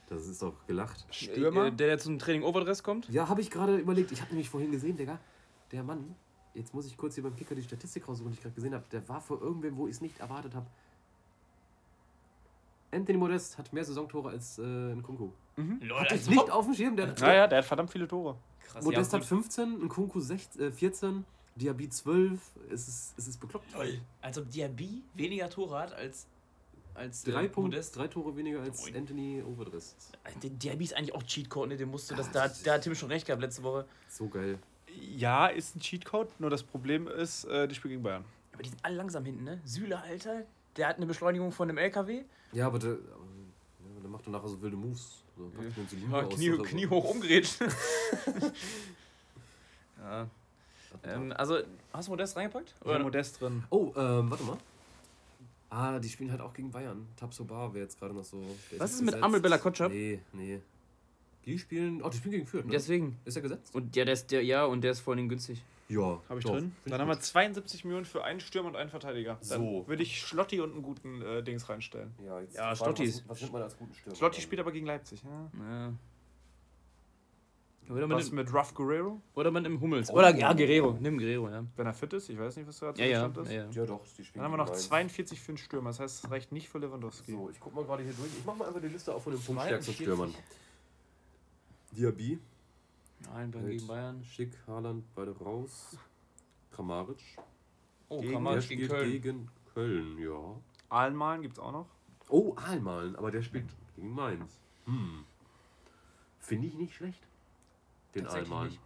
Das 0.09 0.27
ist 0.27 0.41
doch 0.43 0.67
gelacht. 0.67 1.05
Stürmer? 1.11 1.67
Äh, 1.67 1.73
Der, 1.73 1.87
der 1.89 1.99
zum 1.99 2.19
Training 2.19 2.43
Overdress 2.43 2.83
kommt. 2.83 3.09
Ja, 3.11 3.29
habe 3.29 3.41
ich 3.43 3.51
gerade 3.51 3.77
überlegt. 3.77 4.11
Ich 4.13 4.21
habe 4.21 4.31
nämlich 4.31 4.49
vorhin 4.49 4.73
gesehen, 4.73 4.97
Digga, 4.97 5.19
der 5.71 5.83
Mann, 5.83 6.15
jetzt 6.55 6.73
muss 6.73 6.87
ich 6.87 6.97
kurz 6.97 7.15
hier 7.15 7.23
beim 7.25 7.37
Kicker 7.37 7.55
die 7.55 7.63
Statistik 7.63 8.09
raussuchen, 8.09 8.31
die 8.31 8.37
ich 8.37 8.43
gerade 8.43 8.55
gesehen 8.55 8.73
habe, 8.75 8.85
der 8.91 9.07
war 9.09 9.21
vor 9.21 9.41
irgendwem, 9.43 9.77
wo 9.77 9.87
ich 9.87 9.97
es 9.97 10.01
nicht 10.01 10.19
erwartet 10.21 10.55
habe. 10.55 10.67
Anthony 12.91 13.19
Modest 13.19 13.59
hat 13.59 13.73
mehr 13.73 13.85
Saisontore 13.85 14.31
als 14.31 14.59
äh, 14.59 14.63
Nkunku. 14.63 15.31
Lol, 15.81 15.99
Hatte 16.01 16.15
ich 16.15 16.21
also 16.21 16.31
nicht 16.31 16.51
auf 16.51 16.65
dem 16.67 16.75
Schirm. 16.75 16.97
Der, 16.97 17.07
Naja, 17.19 17.47
der 17.47 17.59
hat 17.59 17.65
verdammt 17.65 17.91
viele 17.91 18.07
Tore. 18.07 18.37
krass. 18.63 18.85
Modest 18.85 19.13
ja, 19.13 19.19
hat 19.19 19.25
15, 19.27 19.85
Nkunku 19.85 20.21
16, 20.21 20.63
äh, 20.63 20.71
14, 20.71 21.25
Diaby 21.57 21.89
12. 21.89 22.41
Es 22.71 22.87
ist, 22.89 23.15
es 23.19 23.27
ist 23.29 23.41
bekloppt. 23.41 23.73
Lol. 23.75 24.01
Als 24.23 24.39
ob 24.39 24.49
Diaby 24.51 25.03
weniger 25.15 25.51
Tore 25.51 25.79
hat 25.81 25.93
als, 25.95 26.27
als 26.95 27.25
Drei, 27.25 27.45
äh, 27.47 27.49
Punkt, 27.49 27.71
Modest. 27.71 27.97
drei 27.97 28.07
Tore 28.07 28.37
weniger 28.37 28.61
als 28.63 28.81
Moin. 28.83 28.97
Anthony 28.97 29.43
Overdress. 29.43 29.97
Der 30.43 30.51
Diaby 30.51 30.85
ist 30.85 30.95
eigentlich 30.97 31.15
auch 31.15 31.23
Cheatcode, 31.25 31.69
ne? 31.71 31.77
Den 31.77 31.91
musste 31.91 32.15
das, 32.15 32.27
Ja, 32.29 32.33
da, 32.33 32.43
das 32.49 32.59
ist- 32.59 32.67
da 32.67 32.75
hat 32.75 32.83
Tim 32.83 32.95
schon 32.95 33.09
recht 33.11 33.27
gehabt 33.27 33.43
letzte 33.43 33.63
Woche. 33.65 33.85
So 34.09 34.29
geil. 34.29 34.59
Ja, 35.17 35.49
ist 35.49 35.77
ein 35.77 35.81
Cheatcode, 35.81 36.29
nur 36.41 36.51
das 36.51 36.63
Problem 36.63 37.09
ist, 37.09 37.45
äh, 37.45 37.67
die 37.69 37.75
spielen 37.75 37.93
gegen 37.93 38.03
Bayern. 38.05 38.25
Aber 38.53 38.63
die 38.63 38.71
sind 38.71 38.85
alle 38.85 38.95
langsam 38.97 39.25
hinten, 39.25 39.45
ne? 39.45 39.61
Süle, 39.65 40.01
Alter, 40.01 40.45
der 40.79 40.89
hat 40.89 40.97
eine 40.97 41.07
Beschleunigung 41.07 41.53
von 41.53 41.69
einem 41.69 41.77
LKW. 41.79 42.23
Ja, 42.53 42.67
aber 42.69 42.79
der, 42.79 42.93
aber, 42.93 42.99
ja, 42.99 44.01
der 44.01 44.09
macht 44.11 44.25
dann 44.25 44.33
nachher 44.33 44.49
so 44.49 44.63
wilde 44.63 44.77
Moves. 44.77 45.23
So, 45.37 45.51
packt 45.51 45.93
die 45.93 46.11
Ja, 46.11 46.23
aus 46.23 46.35
Knie, 46.35 46.51
oder 46.51 46.59
so. 46.59 46.65
Knie 46.65 46.87
hoch 46.87 47.11
umgerätscht. 47.11 47.61
ja. 50.01 50.29
Ähm, 51.05 51.33
also, 51.37 51.59
hast 51.93 52.09
du 52.09 52.13
Modest 52.13 52.37
reingepackt? 52.37 52.75
Ich 52.81 52.87
habe 52.91 53.05
Modest 53.05 53.41
drin. 53.41 53.63
Oh, 53.71 53.93
ähm, 53.97 54.31
warte 54.31 54.45
mal. 54.45 54.57
Ah, 55.71 55.99
die 55.99 56.09
spielen 56.09 56.31
halt 56.31 56.41
auch 56.41 56.55
gegen 56.55 56.71
Bayern. 56.71 57.07
Tabsoba 57.17 57.75
wäre 57.75 57.85
jetzt 57.85 57.99
gerade 57.99 58.15
noch 58.15 58.25
so. 58.25 58.39
Was 58.79 58.93
nicht 58.93 59.01
ist 59.01 59.15
mit. 59.15 59.23
Amel 59.23 59.41
Bella 59.41 59.59
Kotschap? 59.59 59.93
Nee, 59.93 60.21
nee. 60.33 60.61
Die 61.45 61.59
spielen. 61.59 62.03
Oh, 62.03 62.09
die 62.09 62.17
spielen 62.17 62.33
gegen 62.33 62.47
Fürth, 62.47 62.65
ne? 62.65 62.73
Deswegen. 62.73 63.19
Ist 63.27 63.37
er 63.37 63.43
gesetzt? 63.43 63.75
Und 63.75 63.95
ja, 63.95 64.05
der 64.07 64.15
ist 64.15 64.31
der, 64.31 64.43
ja, 64.43 64.65
und 64.65 64.81
der 64.81 64.93
ist 64.93 65.01
vor 65.01 65.15
allem 65.15 65.29
günstig. 65.29 65.63
Ja. 65.89 66.21
Habe 66.29 66.39
ich 66.41 66.45
doch. 66.45 66.53
drin. 66.53 66.77
Dann 66.85 66.95
ich 66.95 67.01
haben 67.01 67.09
wir 67.09 67.15
gut. 67.15 67.25
72 67.25 67.85
Millionen 67.85 68.05
für 68.05 68.23
einen 68.23 68.41
Stürmer 68.41 68.69
und 68.69 68.77
einen 68.77 68.91
Verteidiger. 68.91 69.39
Dann 69.49 69.61
So. 69.61 69.89
würde 69.89 70.03
ich 70.03 70.21
Schlotti 70.21 70.61
und 70.61 70.73
einen 70.73 70.83
guten 70.83 71.23
äh, 71.23 71.43
Dings 71.43 71.69
reinstellen. 71.69 72.15
Ja, 72.25 72.41
jetzt 72.41 72.55
Ja, 72.57 72.73
ist- 72.73 72.81
Was, 72.83 73.23
was 73.29 73.41
nimmt 73.41 73.53
man 73.55 73.63
als 73.63 73.77
guten 73.79 73.95
Stürmer? 73.95 74.17
Schlotti 74.17 74.41
spielt 74.43 74.61
aber 74.61 74.71
gegen 74.73 74.87
Leipzig. 74.87 75.23
Ja. 75.23 75.51
Ja. 75.59 75.93
Oder 77.91 78.07
mit, 78.07 78.19
Was 78.19 78.27
dem, 78.27 78.35
mit 78.35 78.53
Ruff 78.53 78.75
Guerrero? 78.75 79.19
oder 79.35 79.51
mit 79.51 79.65
dem 79.65 79.81
Hummels. 79.81 80.11
Oh. 80.11 80.17
Oder 80.17 80.37
ja, 80.37 80.53
Guerrero. 80.53 80.99
Nimm 81.01 81.17
Guerrero, 81.17 81.49
ja. 81.49 81.65
Wenn 81.75 81.87
er 81.87 81.95
fit 81.95 82.13
ist, 82.13 82.29
ich 82.29 82.39
weiß 82.39 82.57
nicht, 82.59 82.69
was 82.69 82.79
da 82.81 82.93
Ja, 82.97 83.07
ja. 83.07 83.25
Zustand 83.25 83.37
ja, 83.51 83.65
ist. 83.67 83.75
ja. 83.75 83.81
Ja, 83.83 83.87
doch, 83.87 84.01
die 84.19 84.25
Dann 84.35 84.43
haben 84.43 84.53
wir 84.53 84.57
noch 84.59 84.67
gegen 84.67 84.75
Mainz. 84.77 84.89
42 84.89 85.41
für 85.41 85.49
einen 85.53 85.57
Stürmer. 85.57 85.89
Das 85.89 86.01
heißt, 86.01 86.25
es 86.27 86.31
reicht 86.31 86.53
nicht 86.53 86.69
für 86.69 86.77
Lewandowski. 86.81 87.33
So, 87.33 87.49
ich 87.49 87.59
guck 87.59 87.75
mal 87.75 87.85
gerade 87.85 88.03
hier 88.03 88.13
durch. 88.13 88.29
Ich 88.39 88.45
mach 88.45 88.55
mal 88.57 88.69
einfach 88.69 88.83
die 88.83 88.89
Liste 88.89 89.15
auf 89.15 89.23
von 89.23 89.33
den 89.33 89.41
42. 89.41 89.57
punktstärksten 89.87 89.95
Stürmern. 90.05 90.35
Diaby, 91.93 92.39
Nein, 93.25 93.51
Bayern 93.51 93.67
gegen 93.69 93.87
Bayern. 93.87 94.25
Schick, 94.25 94.57
Haaland, 94.67 95.05
beide 95.15 95.37
raus. 95.39 95.97
Kramaric. 96.71 97.19
Oh, 98.09 98.17
Gegen- 98.21 98.23
Der 98.29 98.33
Kramaric 98.33 98.69
gegen 98.69 98.83
spielt 98.85 98.91
Köln. 98.91 99.11
gegen 99.11 99.51
Köln, 99.75 100.19
ja. 100.19 100.57
Ahlmalen 100.89 101.43
gibt 101.43 101.55
es 101.55 101.59
auch 101.59 101.73
noch. 101.73 101.87
Oh, 102.29 102.55
Ahlmalen, 102.57 103.17
aber 103.17 103.31
der 103.31 103.43
spielt 103.43 103.67
gegen 103.97 104.15
Mainz. 104.15 104.61
Hm. 104.87 105.25
Finde 106.39 106.67
ich 106.69 106.75
nicht 106.75 106.95
schlecht. 106.95 107.27
Den 108.15 108.27
Ahlmalen. 108.27 108.69
nicht. 108.69 108.81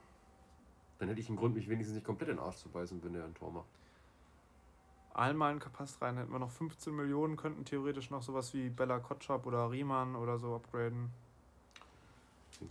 Dann 0.99 1.09
hätte 1.09 1.20
ich 1.20 1.28
einen 1.28 1.37
Grund, 1.37 1.55
mich 1.55 1.68
wenigstens 1.68 1.95
nicht 1.97 2.07
komplett 2.07 2.30
in 2.30 2.37
den 2.37 2.45
Arsch 2.45 2.57
zu 2.57 2.68
beißen, 2.68 3.03
wenn 3.05 3.12
der 3.12 3.24
ein 3.24 3.35
Tor 3.35 3.51
macht. 3.53 3.66
Ahlmalen 5.14 5.59
passt 5.59 6.01
rein. 6.01 6.16
Hätten 6.16 6.33
wir 6.33 6.39
noch 6.39 6.51
15 6.51 6.95
Millionen, 6.95 7.37
könnten 7.37 7.64
theoretisch 7.64 8.11
noch 8.11 8.22
sowas 8.22 8.55
wie 8.55 8.70
Bella 8.70 8.99
Kotschap 8.99 9.47
oder 9.47 9.70
Riemann 9.70 10.16
oder 10.16 10.39
so 10.39 10.55
upgraden. 10.57 11.11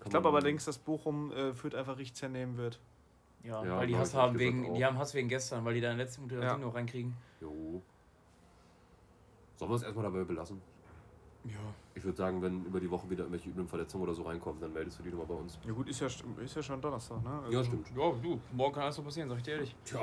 Ich 0.03 0.09
glaube 0.09 0.29
man- 0.31 0.35
allerdings, 0.35 0.65
dass 0.65 0.77
Bochum 0.77 1.31
äh, 1.31 1.53
Fürth 1.53 1.75
einfach 1.75 1.97
richtig 1.97 2.15
zernehmen 2.15 2.57
wird. 2.57 2.79
Ja, 3.43 3.63
Ja, 3.65 3.77
weil 3.77 3.87
die 3.87 3.95
Hass 3.97 4.13
haben 4.13 4.37
wegen, 4.37 4.73
die 4.75 4.85
haben 4.85 4.97
Hass 4.99 5.13
wegen 5.15 5.27
gestern, 5.27 5.65
weil 5.65 5.73
die 5.73 5.81
da 5.81 5.91
in 5.91 5.97
der 5.97 6.05
letzten 6.05 6.27
Minute 6.27 6.45
Ja. 6.45 6.57
Noch 6.57 6.75
reinkriegen. 6.75 7.15
Jo. 7.39 7.81
Sollen 9.55 9.71
wir 9.71 9.75
es 9.75 9.83
erstmal 9.83 10.03
dabei 10.05 10.23
belassen? 10.23 10.61
Ja. 11.45 11.53
Ich 11.95 12.03
würde 12.03 12.17
sagen, 12.17 12.39
wenn 12.41 12.65
über 12.65 12.79
die 12.79 12.89
Woche 12.89 13.09
wieder 13.09 13.23
irgendwelche 13.23 13.49
üblen 13.49 13.67
Verletzungen 13.67 14.03
oder 14.03 14.13
so 14.13 14.21
reinkommen, 14.23 14.61
dann 14.61 14.71
meldest 14.73 14.99
du 14.99 15.03
die 15.03 15.09
nochmal 15.09 15.25
bei 15.25 15.33
uns. 15.33 15.57
Ja 15.65 15.71
gut, 15.73 15.89
ist 15.89 15.99
ja, 15.99 16.07
st- 16.07 16.37
ist 16.39 16.55
ja 16.55 16.61
schon 16.61 16.79
Donnerstag, 16.79 17.23
ne? 17.23 17.29
Ja, 17.49 17.57
Also- 17.59 17.63
stimmt. 17.71 17.87
Ja, 17.97 18.11
du, 18.21 18.39
morgen 18.53 18.73
kann 18.73 18.83
alles 18.83 18.95
so 18.95 19.01
passieren, 19.01 19.27
sag 19.29 19.37
ich 19.37 19.43
dir 19.43 19.51
ehrlich. 19.55 19.75
Tja, 19.85 20.01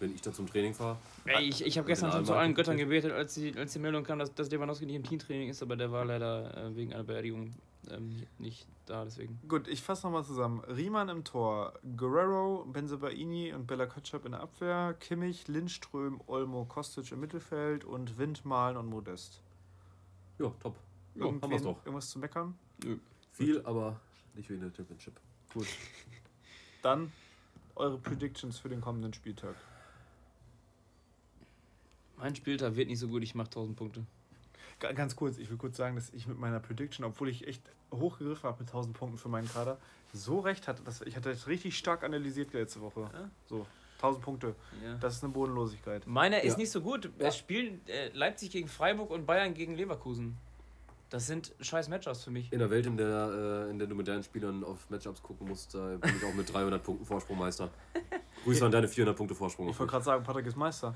wenn 0.00 0.12
ich 0.14 0.20
da 0.20 0.32
zum 0.32 0.46
Training 0.48 0.74
fahre. 0.74 0.96
Ey, 1.26 1.44
ich 1.48 1.64
ich 1.64 1.78
habe 1.78 1.86
gestern 1.86 2.10
schon 2.10 2.24
zu 2.24 2.34
allen 2.34 2.54
Göttern 2.54 2.76
gebetet. 2.76 3.10
gebetet, 3.10 3.16
als 3.18 3.34
die, 3.34 3.56
als 3.56 3.72
die 3.72 3.78
Meldung 3.78 4.02
kam, 4.02 4.18
dass, 4.18 4.34
dass 4.34 4.50
Lewandowski 4.50 4.86
nicht 4.86 4.96
im 4.96 5.04
Teamtraining 5.04 5.48
ist, 5.48 5.62
aber 5.62 5.76
der 5.76 5.92
war 5.92 6.04
leider 6.04 6.56
äh, 6.56 6.74
wegen 6.74 6.92
einer 6.92 7.04
Beerdigung 7.04 7.52
ähm, 7.90 8.26
nicht 8.38 8.66
da, 8.86 9.04
deswegen. 9.04 9.40
Gut, 9.48 9.68
ich 9.68 9.82
fasse 9.82 10.06
nochmal 10.06 10.24
zusammen. 10.24 10.60
Riemann 10.60 11.08
im 11.08 11.24
Tor, 11.24 11.74
Guerrero, 11.96 12.64
Benzebaini 12.66 13.52
und 13.52 13.66
Bella 13.66 13.86
Kotschap 13.86 14.24
in 14.24 14.32
der 14.32 14.40
Abwehr, 14.40 14.94
Kimmich, 15.00 15.48
Lindström, 15.48 16.20
Olmo, 16.26 16.64
Kostic 16.64 17.12
im 17.12 17.20
Mittelfeld 17.20 17.84
und 17.84 18.18
Wind, 18.18 18.44
Malen 18.44 18.76
und 18.76 18.86
Modest. 18.86 19.40
Ja, 20.38 20.52
top. 20.60 20.76
Ja, 21.14 21.26
haben 21.26 21.50
wir's 21.50 21.62
doch. 21.62 21.78
Irgendwas 21.84 22.10
zu 22.10 22.18
meckern? 22.18 22.58
Viel, 23.32 23.64
aber 23.64 24.00
nicht 24.34 24.50
wie 24.50 24.54
in 24.54 24.60
der 24.60 24.74
Championship. 24.74 25.20
Gut. 25.52 25.66
Dann 26.82 27.12
eure 27.76 27.98
Predictions 27.98 28.58
für 28.58 28.68
den 28.68 28.80
kommenden 28.80 29.12
Spieltag. 29.12 29.56
Mein 32.16 32.34
Spieltag 32.36 32.76
wird 32.76 32.88
nicht 32.88 32.98
so 32.98 33.08
gut, 33.08 33.22
ich 33.22 33.34
mache 33.34 33.48
1000 33.48 33.76
Punkte. 33.76 34.06
Ga- 34.84 34.92
Ganz 34.92 35.16
kurz, 35.16 35.38
ich 35.38 35.50
will 35.50 35.56
kurz 35.56 35.76
sagen, 35.76 35.96
dass 35.96 36.10
ich 36.12 36.26
mit 36.26 36.38
meiner 36.38 36.60
Prediction, 36.60 37.04
obwohl 37.04 37.28
ich 37.28 37.46
echt 37.46 37.62
hochgegriffen 37.92 38.44
habe 38.48 38.58
mit 38.60 38.68
1000 38.68 38.96
Punkten 38.96 39.18
für 39.18 39.28
meinen 39.28 39.48
Kader, 39.48 39.78
so 40.12 40.40
recht 40.40 40.68
hatte. 40.68 40.82
Dass 40.82 41.00
ich 41.02 41.16
hatte 41.16 41.30
das 41.30 41.46
richtig 41.46 41.76
stark 41.78 42.04
analysiert 42.04 42.52
letzte 42.52 42.80
Woche. 42.80 43.00
Ja? 43.12 43.30
So, 43.46 43.66
1000 43.98 44.24
Punkte. 44.24 44.54
Ja. 44.84 44.94
Das 45.00 45.14
ist 45.16 45.24
eine 45.24 45.32
Bodenlosigkeit. 45.32 46.06
Meiner 46.06 46.42
ist 46.42 46.52
Ja. 46.52 46.58
nicht 46.58 46.70
so 46.70 46.80
gut. 46.82 47.10
Ja. 47.18 47.28
Es 47.28 47.36
spielen 47.38 47.80
äh, 47.88 48.08
Leipzig 48.12 48.50
gegen 48.50 48.68
Freiburg 48.68 49.10
und 49.10 49.24
Bayern 49.26 49.54
gegen 49.54 49.74
Leverkusen. 49.74 50.36
Das 51.10 51.26
sind 51.28 51.52
scheiß 51.60 51.88
Matchups 51.88 52.24
für 52.24 52.30
mich. 52.32 52.52
In 52.52 52.58
der 52.58 52.70
Welt, 52.70 52.86
in 52.86 52.96
der, 52.96 53.66
äh, 53.66 53.70
in 53.70 53.78
der 53.78 53.86
du 53.86 53.94
mit 53.94 54.08
deinen 54.08 54.24
Spielern 54.24 54.64
auf 54.64 54.90
Matchups 54.90 55.22
gucken 55.22 55.46
musst, 55.48 55.74
da 55.74 55.96
bin 55.96 56.12
ich 56.16 56.24
auch 56.24 56.34
mit 56.34 56.52
300 56.52 56.82
Punkten 56.82 57.04
Vorsprung 57.06 57.38
Meister. 57.38 57.70
Grüße 58.44 58.64
an 58.66 58.72
deine 58.72 58.88
400 58.88 59.16
Punkte 59.16 59.34
Vorsprung. 59.34 59.68
Ich 59.68 59.78
wollte 59.78 59.90
gerade 59.92 60.04
sagen, 60.04 60.24
Patrick 60.24 60.46
ist 60.46 60.56
Meister. 60.56 60.94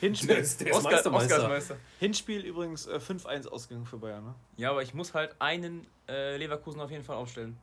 Der 0.00 0.08
Hinspiel, 0.08 0.30
ist, 0.36 0.60
der 0.60 0.68
ist 0.68 0.76
Oscar, 0.76 0.90
Meistermeister. 0.90 1.48
Meister. 1.48 1.76
Hinspiel 2.00 2.44
übrigens 2.44 2.86
äh, 2.86 2.96
5-1 2.98 3.48
ausgegangen 3.48 3.86
für 3.86 3.96
Bayern. 3.96 4.24
Ne? 4.24 4.34
Ja, 4.56 4.70
aber 4.70 4.82
ich 4.82 4.92
muss 4.94 5.14
halt 5.14 5.34
einen 5.38 5.86
äh, 6.08 6.36
Leverkusen 6.36 6.80
auf 6.80 6.90
jeden 6.90 7.04
Fall 7.04 7.16
aufstellen. 7.16 7.56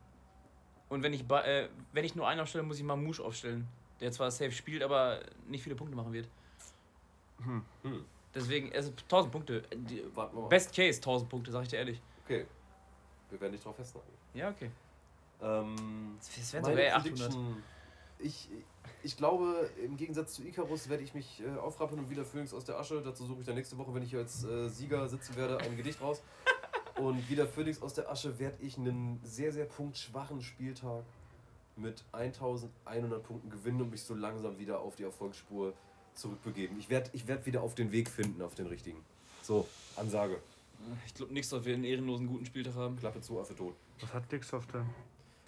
Und 0.89 1.03
wenn 1.03 1.13
ich, 1.13 1.25
ba- 1.27 1.43
äh, 1.43 1.69
wenn 1.91 2.05
ich 2.05 2.15
nur 2.15 2.27
einen 2.27 2.39
aufstelle, 2.41 2.63
muss 2.63 2.77
ich 2.77 2.83
Mamouche 2.83 3.23
aufstellen. 3.23 3.67
Der 3.99 4.11
zwar 4.11 4.31
safe 4.31 4.51
spielt, 4.51 4.81
aber 4.83 5.19
nicht 5.47 5.63
viele 5.63 5.75
Punkte 5.75 5.95
machen 5.95 6.11
wird. 6.13 6.27
Hm. 7.43 7.63
Deswegen, 8.33 8.73
also 8.73 8.91
1000 8.91 9.31
Punkte. 9.31 9.63
Mal. 10.15 10.29
Best 10.49 10.73
Case 10.75 10.97
1000 10.99 11.29
Punkte, 11.29 11.51
sag 11.51 11.63
ich 11.63 11.69
dir 11.69 11.77
ehrlich. 11.77 12.01
Okay. 12.25 12.45
Wir 13.29 13.39
werden 13.41 13.51
dich 13.53 13.61
drauf 13.61 13.75
festnageln. 13.75 14.13
Ja, 14.33 14.49
okay. 14.49 14.71
Ähm, 15.41 16.15
Das 16.19 16.53
wären 16.53 16.65
sogar 16.65 16.79
eher 16.79 16.97
800. 16.97 17.31
Ich, 18.23 18.49
ich 19.03 19.17
glaube, 19.17 19.69
im 19.83 19.97
Gegensatz 19.97 20.33
zu 20.35 20.43
Icarus 20.43 20.87
werde 20.87 21.03
ich 21.03 21.13
mich 21.13 21.41
äh, 21.41 21.59
aufrappeln 21.59 21.99
und 21.99 22.09
wieder 22.09 22.23
Phoenix 22.23 22.53
aus 22.53 22.63
der 22.63 22.79
Asche. 22.79 23.01
Dazu 23.01 23.25
suche 23.25 23.41
ich 23.41 23.45
dann 23.45 23.55
nächste 23.55 23.77
Woche, 23.77 23.93
wenn 23.93 24.01
ich 24.01 24.11
hier 24.11 24.19
als 24.19 24.43
äh, 24.45 24.69
Sieger 24.69 25.07
sitzen 25.09 25.35
werde, 25.35 25.57
ein 25.59 25.75
Gedicht 25.75 26.01
raus. 26.01 26.21
Und 26.95 27.27
wieder 27.27 27.47
Phoenix 27.47 27.81
aus 27.81 27.95
der 27.95 28.09
Asche 28.09 28.37
werde 28.37 28.57
ich 28.61 28.77
einen 28.77 29.19
sehr, 29.23 29.51
sehr 29.51 29.65
punktschwachen 29.65 30.43
Spieltag 30.43 31.03
mit 31.75 32.03
1100 32.11 33.23
Punkten 33.23 33.49
gewinnen 33.49 33.81
und 33.81 33.89
mich 33.89 34.03
so 34.03 34.13
langsam 34.13 34.59
wieder 34.59 34.79
auf 34.79 34.95
die 34.95 35.03
Erfolgsspur 35.03 35.73
zurückbegeben. 36.13 36.77
Ich 36.77 36.89
werde 36.89 37.09
ich 37.13 37.27
werd 37.27 37.47
wieder 37.47 37.63
auf 37.63 37.73
den 37.73 37.91
Weg 37.91 38.09
finden, 38.09 38.43
auf 38.43 38.53
den 38.53 38.67
richtigen. 38.67 39.03
So, 39.41 39.67
Ansage. 39.95 40.37
Ich 41.07 41.13
glaube 41.13 41.33
nicht, 41.33 41.51
dass 41.51 41.65
wir 41.65 41.73
einen 41.73 41.83
ehrenlosen 41.83 42.27
guten 42.27 42.45
Spieltag 42.45 42.75
haben. 42.75 42.97
Klappe 42.97 43.21
zu, 43.21 43.39
Affe 43.39 43.55
tot. 43.55 43.73
Was 44.01 44.13
hat 44.13 44.31
Dixoff 44.31 44.67
denn? 44.67 44.85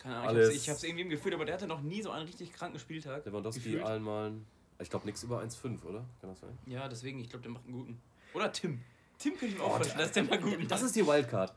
Keine 0.05 0.17
Ahnung, 0.17 0.27
Alles- 0.29 0.49
ich 0.49 0.53
hab's, 0.53 0.63
ich 0.63 0.69
hab's 0.69 0.83
irgendwie 0.83 1.01
im 1.01 1.09
Gefühl, 1.09 1.33
aber 1.33 1.45
der 1.45 1.55
hatte 1.55 1.65
noch 1.65 1.81
nie 1.81 1.99
so 2.03 2.11
einen 2.11 2.25
richtig 2.27 2.53
kranken 2.53 2.77
Spieltag. 2.77 3.25
Lewandowski, 3.25 3.63
Gefühlt. 3.63 3.83
Allenmalen. 3.83 4.45
Ich 4.77 4.91
glaube, 4.91 5.07
nichts 5.07 5.23
über 5.23 5.41
1,5, 5.41 5.83
oder? 5.83 6.05
Kann 6.21 6.29
das 6.29 6.41
sein? 6.41 6.55
Ja, 6.67 6.87
deswegen, 6.87 7.19
ich 7.19 7.29
glaube, 7.29 7.41
der 7.41 7.51
macht 7.51 7.63
einen 7.63 7.73
guten. 7.73 8.01
Oder 8.35 8.51
Tim. 8.51 8.81
Tim 9.17 9.31
könnte 9.31 9.47
ich 9.47 9.57
mir 9.57 9.63
auch 9.63 9.77
vorstellen, 9.77 9.97
dass 9.97 10.11
der 10.11 10.23
mal 10.25 10.33
einen 10.33 10.43
guten 10.43 10.67
Das 10.67 10.83
ist 10.83 10.95
die 10.95 11.07
Wildcard. 11.07 11.55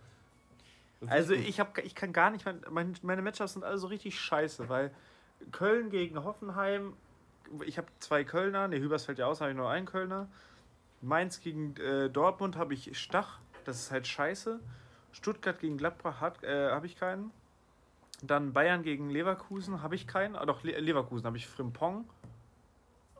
Also 1.09 1.35
ich, 1.35 1.61
hab, 1.61 1.77
ich 1.77 1.95
kann 1.95 2.15
gar 2.15 2.31
nicht, 2.31 2.47
mein, 2.47 2.63
mein, 2.71 2.97
meine 3.03 3.21
Matchups 3.21 3.53
sind 3.53 3.65
alle 3.65 3.77
so 3.77 3.89
richtig 3.89 4.19
scheiße, 4.19 4.71
weil 4.71 4.93
Köln 5.53 5.91
gegen 5.91 6.25
Hoffenheim, 6.25 6.95
ich 7.67 7.77
habe 7.77 7.89
zwei 7.99 8.25
Kölner, 8.25 8.67
ne, 8.67 8.81
Hübersfeld 8.81 9.19
ja 9.19 9.27
aus, 9.27 9.43
habe 9.43 9.51
ich 9.51 9.57
nur 9.59 9.69
einen 9.69 9.85
Kölner. 9.85 10.27
Mainz 11.03 11.41
gegen 11.41 11.77
äh, 11.77 12.09
Dortmund 12.09 12.57
habe 12.57 12.73
ich 12.73 12.99
Stach, 12.99 13.41
das 13.67 13.77
ist 13.79 13.91
halt 13.91 14.07
scheiße. 14.07 14.59
Stuttgart 15.13 15.59
gegen 15.61 15.77
Gladbach 15.77 16.23
äh, 16.43 16.71
habe 16.71 16.87
ich 16.87 16.97
keinen. 16.97 17.31
Dann 18.23 18.53
Bayern 18.53 18.83
gegen 18.83 19.11
Leverkusen 19.11 19.83
habe 19.83 19.95
ich 19.95 20.07
keinen. 20.07 20.35
Ah, 20.35 20.45
doch, 20.45 20.63
Le 20.65 20.79
Leverkusen 20.79 21.27
habe 21.27 21.37
ich 21.37 21.47
Frimpong. 21.47 22.09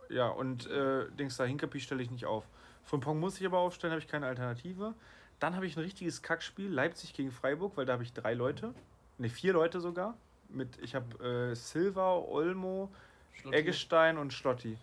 Ja, 0.09 0.29
und 0.29 0.67
äh, 0.69 1.09
Dings 1.13 1.37
da, 1.37 1.45
Hinkapi 1.45 1.81
stelle 1.81 2.03
ich 2.03 2.11
nicht 2.11 2.27
auf. 2.27 2.45
Frimpong 2.85 3.21
muss 3.21 3.39
ich 3.41 3.47
aber 3.47 3.59
aufstellen, 3.59 3.93
habe 3.93 4.01
ich 4.01 4.09
keine 4.09 4.27
Alternative. 4.27 4.95
Dann 5.39 5.55
habe 5.55 5.67
ich 5.67 5.77
ein 5.77 5.83
richtiges 5.83 6.23
Kackspiel, 6.23 6.69
Leipzig 6.69 7.15
gegen 7.15 7.31
Freiburg, 7.31 7.77
weil 7.77 7.87
da 7.87 7.93
habe 7.93 8.03
ich 8.03 8.13
drei 8.13 8.35
Leute. 8.35 8.75
Ne, 9.19 9.29
vier 9.29 9.53
Leute 9.53 9.81
sogar. 9.81 10.17
Mit, 10.49 10.79
ich 10.83 10.95
habe 10.95 11.51
äh, 11.51 11.55
Silva, 11.55 12.17
Olmo, 12.17 12.91
Schlotti. 13.35 13.57
Eggestein 13.57 14.19
und 14.19 14.33
Schlotti. 14.33 14.79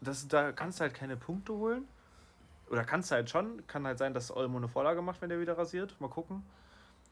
Das, 0.00 0.28
da 0.28 0.52
kannst 0.52 0.78
du 0.78 0.82
halt 0.82 0.94
keine 0.94 1.16
Punkte 1.16 1.52
holen. 1.54 1.88
Oder 2.70 2.84
kannst 2.84 3.10
du 3.10 3.14
halt 3.14 3.30
schon. 3.30 3.66
Kann 3.66 3.86
halt 3.86 3.98
sein, 3.98 4.12
dass 4.12 4.34
Olmo 4.34 4.58
eine 4.58 4.68
Vorlage 4.68 5.02
macht, 5.02 5.22
wenn 5.22 5.30
der 5.30 5.40
wieder 5.40 5.56
rasiert. 5.56 5.98
Mal 6.00 6.08
gucken. 6.08 6.42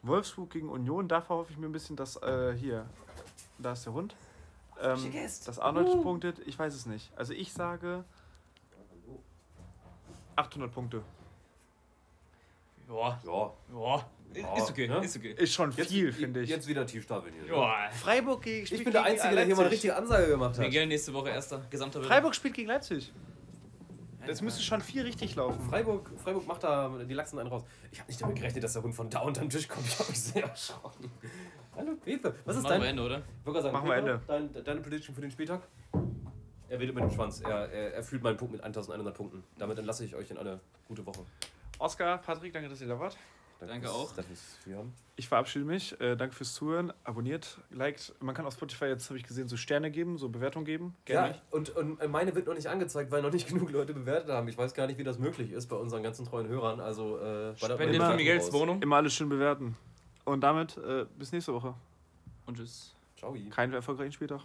Wolfsburg 0.07 0.49
gegen 0.51 0.69
Union, 0.69 1.07
da 1.07 1.21
verhoffe 1.21 1.51
ich 1.51 1.57
mir 1.57 1.67
ein 1.67 1.71
bisschen, 1.71 1.95
dass 1.95 2.15
äh, 2.21 2.53
hier, 2.57 2.85
da 3.57 3.73
ist 3.73 3.85
der 3.85 3.93
Hund. 3.93 4.15
Ähm, 4.81 4.99
dass 5.45 5.57
Arnold 5.59 6.01
punktet, 6.03 6.39
ich 6.45 6.59
weiß 6.59 6.73
es 6.73 6.85
nicht. 6.85 7.11
Also 7.15 7.33
ich 7.33 7.53
sage 7.53 8.03
800 10.35 10.71
Punkte. 10.71 11.01
Ja, 12.89 13.19
Ja. 13.25 13.53
ja. 13.73 14.05
Ja, 14.33 14.57
Ist 14.57 14.69
okay, 14.69 14.87
ne? 14.89 14.97
ist 14.97 15.15
okay. 15.15 15.33
Ist 15.37 15.53
schon 15.53 15.71
Jetzt, 15.71 15.91
viel, 15.91 16.11
finde 16.11 16.41
ich. 16.41 16.49
Jetzt 16.49 16.67
wieder 16.67 16.85
tief 16.85 17.03
stapeln 17.03 17.33
hier. 17.33 17.43
ne? 17.43 17.49
Ja. 17.57 17.89
Freiburg 17.91 18.41
gegen 18.41 18.65
Ich 18.65 18.83
bin 18.83 18.91
der 18.91 19.03
Einzige, 19.03 19.33
der 19.33 19.45
hier 19.45 19.55
mal 19.55 19.61
eine 19.61 19.71
richtige 19.71 19.95
Ansage 19.95 20.27
gemacht 20.27 20.57
hat. 20.57 20.65
Miguel 20.65 20.87
nächste 20.87 21.13
Woche 21.13 21.29
erster 21.29 21.61
gesamter 21.69 22.01
Freiburg 22.01 22.35
spielt 22.35 22.53
gegen 22.53 22.67
Leipzig. 22.67 23.13
Das 24.27 24.41
müsste 24.41 24.61
schon 24.61 24.81
viel 24.81 25.03
richtig 25.03 25.35
laufen. 25.35 25.59
Freiburg, 25.69 26.09
Freiburg 26.17 26.47
macht 26.47 26.63
da 26.63 26.89
die 27.07 27.13
Lachsen 27.13 27.37
einen 27.39 27.49
raus. 27.49 27.63
Ich 27.91 27.99
habe 27.99 28.09
nicht 28.09 28.21
damit 28.21 28.35
gerechnet, 28.35 28.63
dass 28.63 28.73
der 28.73 28.83
Hund 28.83 28.95
von 28.95 29.09
da 29.09 29.19
unterm 29.19 29.49
Tisch 29.49 29.67
kommt. 29.67 29.85
Ich 29.95 29.99
habe 29.99 30.09
mich 30.09 30.21
sehr 30.21 30.43
erschrocken. 30.43 31.11
Hallo 31.75 31.95
Pepe. 32.03 32.33
Was 32.45 32.57
ist 32.57 32.63
Machen 32.63 32.81
wir. 32.81 32.87
Ende, 32.87 33.03
oder? 33.03 33.21
Ich 33.45 33.53
gerade 33.53 33.71
Machen 33.71 33.87
wir 33.87 33.95
Pepe, 33.95 34.21
Dein, 34.27 34.63
deine 34.63 34.81
Prediction 34.81 35.13
für 35.13 35.21
den 35.21 35.31
Spieltag? 35.31 35.61
Er 36.69 36.79
wedelt 36.79 36.95
mit 36.95 37.03
dem 37.03 37.11
Schwanz. 37.11 37.41
Er, 37.41 37.69
er, 37.69 37.93
er 37.93 38.03
fühlt 38.03 38.23
meinen 38.23 38.37
Punkt 38.37 38.53
mit 38.53 38.63
1100 38.63 39.15
Punkten. 39.15 39.43
Damit 39.57 39.77
entlasse 39.77 40.03
ich 40.05 40.15
euch 40.15 40.31
in 40.31 40.37
eine 40.37 40.59
gute 40.87 41.05
Woche. 41.05 41.21
Oskar, 41.77 42.17
Patrick, 42.17 42.53
danke, 42.53 42.69
dass 42.69 42.81
ihr 42.81 42.87
da 42.87 42.99
wart. 42.99 43.17
Danke 43.59 43.87
fürs- 43.87 43.91
auch. 43.91 44.11
Danke 44.13 44.29
fürs 44.29 44.61
Zuhören. 44.63 44.93
Ich 45.17 45.27
verabschiede 45.29 45.63
mich. 45.65 45.99
Äh, 46.01 46.15
danke 46.17 46.35
fürs 46.35 46.53
Zuhören. 46.53 46.91
Abonniert, 47.05 47.57
liked. 47.71 48.13
Man 48.19 48.35
kann 48.35 48.45
auf 48.45 48.53
Spotify 48.53 48.85
jetzt, 48.85 49.07
habe 49.09 49.17
ich 49.17 49.23
gesehen, 49.25 49.47
so 49.47 49.55
Sterne 49.55 49.89
geben, 49.89 50.17
so 50.17 50.27
Bewertung 50.29 50.65
geben. 50.65 50.93
Ja, 51.07 51.35
und, 51.51 51.69
und 51.69 52.05
meine 52.11 52.35
wird 52.35 52.47
noch 52.47 52.53
nicht 52.53 52.67
angezeigt, 52.67 53.11
weil 53.11 53.21
noch 53.21 53.31
nicht 53.31 53.47
genug 53.53 53.71
Leute 53.71 53.93
bewertet 53.93 54.29
haben. 54.29 54.47
Ich 54.49 54.57
weiß 54.57 54.73
gar 54.73 54.87
nicht, 54.87 54.97
wie 54.99 55.03
das 55.05 55.17
möglich 55.17 55.51
ist 55.51 55.67
bei 55.67 55.77
unseren 55.77 56.03
ganzen 56.03 56.25
treuen 56.25 56.47
Hörern. 56.49 56.81
Also, 56.81 57.17
äh, 57.17 57.53
bei 57.59 57.67
der- 57.69 57.75
Spendet 57.75 58.03
für 58.03 58.15
Miguels. 58.15 58.51
Wohnung. 58.51 58.81
Immer 58.81 58.97
alles 58.97 59.13
schön 59.13 59.29
bewerten. 59.29 59.77
Und 60.25 60.41
damit 60.41 60.75
äh, 60.77 61.05
bis 61.17 61.31
nächste 61.31 61.53
Woche. 61.53 61.73
Und 62.45 62.57
tschüss. 62.57 62.93
Ciao. 63.17 63.35
Keinen 63.51 63.73
erfolgreichen 63.73 64.11
Spieltag. 64.11 64.41